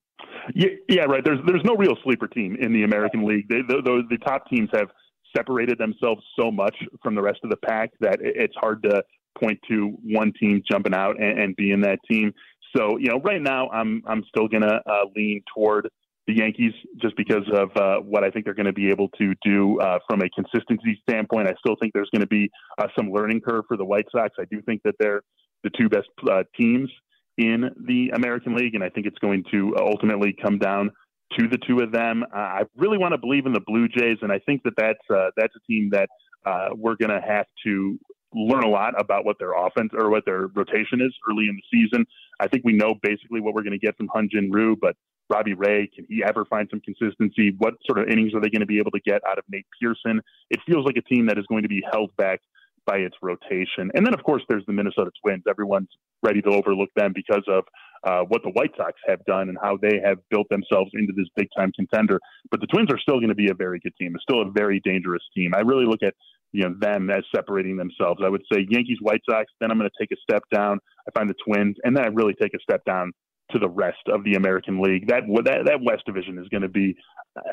Yeah, 0.55 0.69
yeah, 0.89 1.03
right. 1.03 1.25
There's 1.25 1.41
there's 1.47 1.65
no 1.65 1.75
real 1.77 1.97
sleeper 2.05 2.27
team 2.27 2.57
in 2.61 2.73
the 2.73 2.85
American 2.85 3.27
League. 3.27 3.49
They, 3.49 3.63
the, 3.67 3.83
the, 3.83 4.03
the 4.11 4.19
top 4.19 4.49
teams 4.49 4.69
have 4.75 4.89
separated 5.37 5.79
themselves 5.79 6.23
so 6.39 6.51
much 6.51 6.77
from 7.03 7.15
the 7.15 7.23
rest 7.23 7.41
of 7.45 7.51
the 7.51 7.57
pack 7.57 7.91
that 8.01 8.19
it's 8.21 8.55
hard 8.57 8.83
to 8.85 9.03
point 9.39 9.59
to 9.69 9.97
one 10.05 10.33
team 10.39 10.63
jumping 10.71 10.95
out 10.95 11.21
and, 11.21 11.39
and 11.41 11.57
being 11.57 11.81
that 11.81 11.99
team. 12.09 12.33
So 12.77 12.99
you 12.99 13.11
know, 13.11 13.21
right 13.21 13.41
now 13.41 13.69
I'm 13.71 14.03
I'm 14.07 14.25
still 14.29 14.49
gonna 14.49 14.81
uh, 14.87 15.07
lean 15.17 15.43
toward 15.55 15.89
the 16.27 16.35
Yankees 16.35 16.73
just 17.03 17.17
because 17.17 17.45
of 17.53 17.71
uh, 17.77 17.99
what 18.01 18.25
I 18.25 18.31
think 18.31 18.45
they're 18.47 18.55
going 18.55 18.65
to 18.65 18.73
be 18.73 18.89
able 18.89 19.09
to 19.19 19.35
do 19.45 19.79
uh, 19.81 19.99
from 20.09 20.23
a 20.23 20.31
consistency 20.31 20.99
standpoint. 21.07 21.49
I 21.49 21.55
still 21.59 21.77
think 21.79 21.93
there's 21.93 22.09
going 22.11 22.23
to 22.23 22.27
be 22.27 22.51
uh, 22.79 22.87
some 22.97 23.13
learning 23.13 23.43
curve 23.43 23.65
for 23.69 23.77
the 23.77 23.85
White 23.85 24.07
Sox. 24.11 24.35
I 24.39 24.45
do 24.51 24.63
think 24.63 24.83
that 24.85 24.95
they're 24.99 25.21
the 25.65 25.71
two 25.79 25.91
best 25.91 26.09
uh, 26.31 26.45
teams 26.59 26.91
in 27.37 27.71
the 27.87 28.11
American 28.15 28.55
League, 28.55 28.75
and 28.75 28.85
I 28.85 28.89
think 28.89 29.07
it's 29.07 29.19
going 29.19 29.45
to 29.51 29.75
ultimately 29.79 30.35
come 30.41 30.59
down 30.59 30.91
to 31.39 31.49
the 31.49 31.59
two 31.67 31.81
of 31.81 31.93
them. 31.93 32.23
Uh, 32.35 32.39
I 32.39 32.63
really 32.77 32.99
want 32.99 33.13
to 33.13 33.19
believe 33.19 33.47
in 33.47 33.53
the 33.53 33.61
Blue 33.67 33.89
Jays, 33.89 34.19
and 34.23 34.31
I 34.31 34.39
think 34.39 34.63
that 34.65 34.75
that's 34.77 35.11
uh, 35.11 35.31
that's 35.37 35.55
a 35.57 35.61
team 35.67 35.91
that 35.93 36.09
uh, 36.47 36.69
we're 36.77 36.97
going 36.97 37.11
to 37.11 37.21
have 37.27 37.47
to 37.67 37.99
learn 38.35 38.65
a 38.65 38.69
lot 38.69 39.01
about 39.01 39.25
what 39.25 39.39
their 39.39 39.53
offense 39.53 39.91
or 39.95 40.11
what 40.11 40.25
their 40.25 40.49
rotation 40.55 41.01
is 41.01 41.15
early 41.31 41.47
in 41.49 41.57
the 41.57 41.63
season. 41.73 42.05
I 42.41 42.49
think 42.49 42.65
we 42.65 42.73
know 42.73 42.95
basically 43.03 43.41
what 43.41 43.55
we're 43.55 43.63
going 43.63 43.79
to 43.79 43.85
get 43.85 43.97
from 43.97 44.09
Hyun 44.09 44.31
Jin 44.31 44.51
Ryu, 44.51 44.77
but 44.81 44.97
Robbie 45.31 45.55
Ray, 45.55 45.89
can 45.95 46.05
he 46.09 46.23
ever 46.23 46.45
find 46.45 46.69
some 46.69 46.81
consistency? 46.81 47.55
What 47.59 47.75
sort 47.87 47.99
of 47.99 48.09
innings 48.09 48.35
are 48.35 48.41
they 48.41 48.51
going 48.51 48.61
to 48.61 48.67
be 48.67 48.79
able 48.79 48.91
to 48.91 49.01
get 49.01 49.23
out 49.27 49.39
of 49.39 49.45
Nate 49.49 49.67
Pearson? 49.81 50.21
It 50.51 50.61
feels 50.67 50.85
like 50.85 50.97
a 50.97 51.03
team 51.03 51.27
that 51.27 51.39
is 51.39 51.47
going 51.49 51.63
to 51.63 51.69
be 51.69 51.83
held 51.91 52.15
back 52.17 52.41
by 52.87 52.97
its 52.97 53.17
rotation. 53.23 53.91
And 53.95 54.07
then, 54.07 54.15
of 54.15 54.23
course, 54.23 54.43
there's 54.49 54.65
the 54.67 54.73
Minnesota 54.73 55.11
Twins. 55.23 55.45
Everyone's 55.49 55.89
ready 56.23 56.43
to 56.43 56.51
overlook 56.51 56.91
them 56.97 57.13
because 57.15 57.45
of 57.49 57.65
uh, 58.05 58.23
what 58.29 58.43
the 58.43 58.51
White 58.51 58.73
Sox 58.77 58.95
have 59.07 59.25
done 59.25 59.49
and 59.49 59.59
how 59.63 59.79
they 59.81 60.01
have 60.05 60.19
built 60.31 60.49
themselves 60.51 60.91
into 60.95 61.13
this 61.17 61.27
big 61.37 61.49
time 61.57 61.73
contender. 61.73 62.21
But 62.51 62.61
the 62.61 62.67
Twins 62.67 62.91
are 62.93 62.99
still 62.99 63.17
going 63.17 63.29
to 63.29 63.35
be 63.35 63.51
a 63.51 63.55
very 63.55 63.81
good 63.81 63.95
team. 63.97 64.13
It's 64.15 64.23
still 64.23 64.43
a 64.43 64.51
very 64.51 64.81
dangerous 64.85 65.23
team. 65.35 65.53
I 65.55 65.61
really 65.61 65.87
look 65.87 66.03
at 66.03 66.15
you 66.53 66.63
know 66.63 66.75
them 66.79 67.11
as 67.11 67.25
separating 67.35 67.77
themselves. 67.77 68.21
I 68.25 68.29
would 68.29 68.43
say 68.53 68.67
Yankees, 68.69 68.99
White 69.01 69.23
Sox. 69.29 69.51
Then 69.61 69.71
I'm 69.71 69.79
going 69.79 69.91
to 69.91 70.05
take 70.05 70.13
a 70.13 70.21
step 70.23 70.43
down. 70.53 70.79
I 71.09 71.19
find 71.19 71.29
the 71.29 71.35
Twins, 71.47 71.77
and 71.83 71.97
then 71.97 72.05
I 72.05 72.09
really 72.09 72.35
take 72.41 72.55
a 72.55 72.61
step 72.61 72.85
down 72.85 73.13
to 73.51 73.59
the 73.59 73.69
rest 73.69 73.99
of 74.09 74.25
the 74.25 74.35
American 74.35 74.81
League. 74.81 75.09
That 75.09 75.23
that, 75.45 75.65
that 75.67 75.81
West 75.83 76.05
Division 76.07 76.39
is 76.39 76.49
going 76.49 76.63
to 76.63 76.69
be 76.69 76.97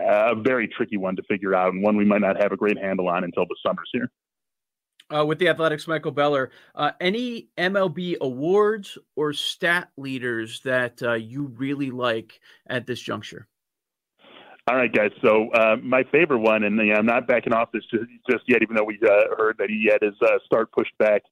a 0.08 0.36
very 0.36 0.68
tricky 0.68 0.98
one 0.98 1.16
to 1.16 1.24
figure 1.24 1.56
out, 1.56 1.74
and 1.74 1.82
one 1.82 1.98
we 1.98 2.06
might 2.06 2.22
not 2.22 2.42
have 2.42 2.52
a 2.52 2.58
great 2.58 2.78
handle 2.78 3.08
on 3.10 3.24
until 3.24 3.46
the 3.46 3.56
summer's 3.66 3.90
here 3.92 4.12
uh, 5.16 5.26
with 5.26 5.40
the 5.40 5.48
Athletics, 5.48 5.88
Michael 5.88 6.12
Beller. 6.12 6.52
Uh, 6.76 6.92
any 7.00 7.50
MLB 7.58 8.18
awards 8.20 8.98
or 9.16 9.34
stat 9.34 9.90
leaders 9.98 10.62
that 10.62 11.02
uh, 11.04 11.14
you 11.14 11.54
really 11.58 11.92
like 11.92 12.40
at 12.68 12.88
this 12.88 13.02
juncture? 13.02 13.48
All 14.68 14.76
right, 14.78 14.94
guys. 14.94 15.12
So 15.24 15.50
uh, 15.52 15.78
my 15.82 16.04
favorite 16.12 16.40
one, 16.40 16.64
and 16.64 16.80
I'm 16.80 17.06
not 17.06 17.28
backing 17.28 17.54
off 17.54 17.72
this 17.72 17.84
just, 17.92 18.06
just 18.30 18.44
yet, 18.48 18.62
even 18.62 18.76
though 18.76 18.84
we 18.84 19.00
uh, 19.04 19.36
heard 19.38 19.56
that 19.58 19.70
he 19.70 19.90
had 19.92 20.02
his 20.02 20.16
uh, 20.22 20.38
start 20.46 20.72
pushed 20.72 20.98
back 20.98 21.24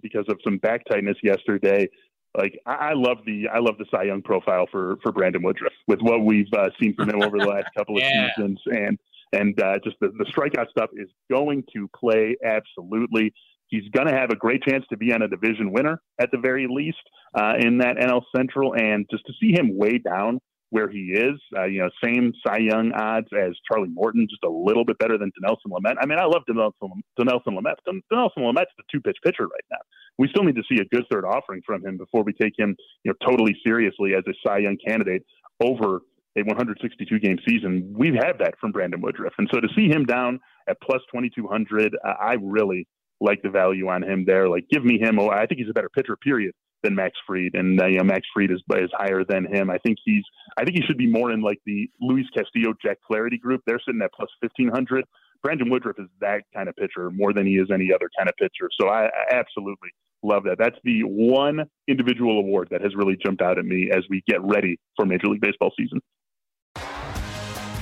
because 0.00 0.24
of 0.28 0.38
some 0.44 0.58
back 0.58 0.84
tightness 0.90 1.16
yesterday. 1.22 1.88
Like 2.36 2.58
I, 2.64 2.72
I 2.72 2.92
love 2.94 3.18
the 3.26 3.48
I 3.52 3.58
love 3.58 3.76
the 3.78 3.84
Cy 3.90 4.04
Young 4.04 4.22
profile 4.22 4.66
for 4.70 4.96
for 5.02 5.12
Brandon 5.12 5.42
Woodruff 5.42 5.72
with 5.86 6.00
what 6.00 6.24
we've 6.24 6.46
seen 6.80 6.94
from 6.94 7.10
him 7.10 7.22
over 7.22 7.38
the 7.38 7.44
last 7.44 7.66
couple 7.76 7.96
of 7.96 8.02
yeah. 8.04 8.34
seasons, 8.34 8.58
and 8.66 8.98
and 9.32 9.60
uh, 9.60 9.78
just 9.82 9.96
the, 10.00 10.08
the 10.18 10.24
strikeout 10.24 10.68
stuff 10.70 10.90
is 10.94 11.08
going 11.30 11.64
to 11.74 11.88
play 11.98 12.36
absolutely. 12.44 13.32
He's 13.68 13.88
going 13.90 14.06
to 14.06 14.14
have 14.14 14.30
a 14.30 14.36
great 14.36 14.62
chance 14.62 14.84
to 14.90 14.96
be 14.96 15.12
on 15.12 15.22
a 15.22 15.28
division 15.28 15.72
winner 15.72 16.00
at 16.20 16.30
the 16.30 16.38
very 16.38 16.66
least 16.68 16.98
uh, 17.34 17.54
in 17.58 17.78
that 17.78 17.96
NL 17.96 18.22
Central. 18.36 18.74
And 18.74 19.06
just 19.10 19.24
to 19.26 19.32
see 19.40 19.52
him 19.52 19.76
way 19.76 19.98
down 19.98 20.40
where 20.72 20.88
he 20.88 21.12
is, 21.12 21.38
uh, 21.56 21.64
you 21.64 21.80
know, 21.80 21.90
same 22.02 22.32
Cy 22.46 22.58
Young 22.58 22.92
odds 22.92 23.28
as 23.38 23.52
Charlie 23.70 23.90
Morton, 23.92 24.26
just 24.28 24.42
a 24.42 24.48
little 24.48 24.86
bit 24.86 24.98
better 24.98 25.18
than 25.18 25.30
Dinelson 25.30 25.70
Lamet. 25.70 25.96
I 26.00 26.06
mean, 26.06 26.18
I 26.18 26.24
love 26.24 26.42
Denelson, 26.48 26.90
Dinelson 27.18 27.58
Lamet. 27.58 27.74
Dinelson 27.86 28.38
Lamet's 28.38 28.72
the 28.78 28.84
two 28.90 29.00
pitch 29.00 29.18
pitcher 29.22 29.44
right 29.44 29.64
now. 29.70 29.78
We 30.18 30.28
still 30.28 30.44
need 30.44 30.56
to 30.56 30.62
see 30.66 30.80
a 30.80 30.84
good 30.86 31.04
third 31.10 31.26
offering 31.26 31.60
from 31.66 31.84
him 31.84 31.98
before 31.98 32.24
we 32.24 32.32
take 32.32 32.54
him, 32.58 32.74
you 33.04 33.12
know, 33.12 33.26
totally 33.26 33.54
seriously 33.64 34.14
as 34.14 34.24
a 34.26 34.32
Cy 34.46 34.58
Young 34.58 34.78
candidate 34.86 35.24
over 35.62 36.00
a 36.36 36.42
162 36.42 37.18
game 37.18 37.38
season. 37.46 37.94
We've 37.96 38.14
had 38.14 38.38
that 38.38 38.54
from 38.60 38.72
Brandon 38.72 39.00
Woodruff. 39.00 39.34
And 39.38 39.48
so 39.52 39.60
to 39.60 39.68
see 39.76 39.88
him 39.88 40.04
down 40.04 40.40
at 40.68 40.80
plus 40.80 41.02
2200, 41.12 41.96
I 42.04 42.36
really 42.40 42.86
like 43.20 43.42
the 43.42 43.50
value 43.50 43.88
on 43.88 44.02
him 44.02 44.24
there. 44.26 44.48
Like, 44.48 44.64
give 44.70 44.84
me 44.84 44.98
him. 44.98 45.20
I 45.20 45.46
think 45.46 45.60
he's 45.60 45.70
a 45.70 45.74
better 45.74 45.90
pitcher, 45.90 46.16
period, 46.16 46.52
than 46.82 46.94
Max 46.94 47.14
Fried. 47.26 47.54
And, 47.54 47.80
uh, 47.80 47.86
you 47.86 47.98
know, 47.98 48.04
Max 48.04 48.26
Fried 48.34 48.50
is, 48.50 48.62
is 48.76 48.90
higher 48.92 49.24
than 49.28 49.46
him. 49.46 49.70
I 49.70 49.78
think 49.78 49.98
he's, 50.04 50.24
I 50.56 50.64
think 50.64 50.76
he 50.76 50.82
should 50.86 50.98
be 50.98 51.06
more 51.06 51.30
in 51.32 51.42
like 51.42 51.58
the 51.66 51.88
Luis 52.00 52.26
Castillo, 52.34 52.74
Jack 52.84 52.98
Flaherty 53.06 53.38
group. 53.38 53.62
They're 53.66 53.80
sitting 53.86 54.02
at 54.02 54.12
plus 54.12 54.28
1500. 54.40 55.04
Brandon 55.42 55.70
Woodruff 55.70 55.98
is 55.98 56.06
that 56.20 56.42
kind 56.54 56.68
of 56.68 56.76
pitcher 56.76 57.10
more 57.10 57.32
than 57.32 57.46
he 57.46 57.54
is 57.54 57.68
any 57.72 57.90
other 57.92 58.08
kind 58.16 58.28
of 58.28 58.36
pitcher. 58.36 58.70
So 58.80 58.88
I, 58.88 59.06
I 59.06 59.34
absolutely 59.34 59.90
love 60.22 60.44
that. 60.44 60.56
That's 60.58 60.76
the 60.84 61.02
one 61.02 61.68
individual 61.88 62.38
award 62.38 62.68
that 62.70 62.80
has 62.80 62.94
really 62.94 63.16
jumped 63.24 63.42
out 63.42 63.58
at 63.58 63.64
me 63.64 63.90
as 63.92 64.04
we 64.08 64.22
get 64.28 64.40
ready 64.42 64.78
for 64.96 65.04
Major 65.04 65.26
League 65.26 65.40
Baseball 65.40 65.72
season. 65.76 66.00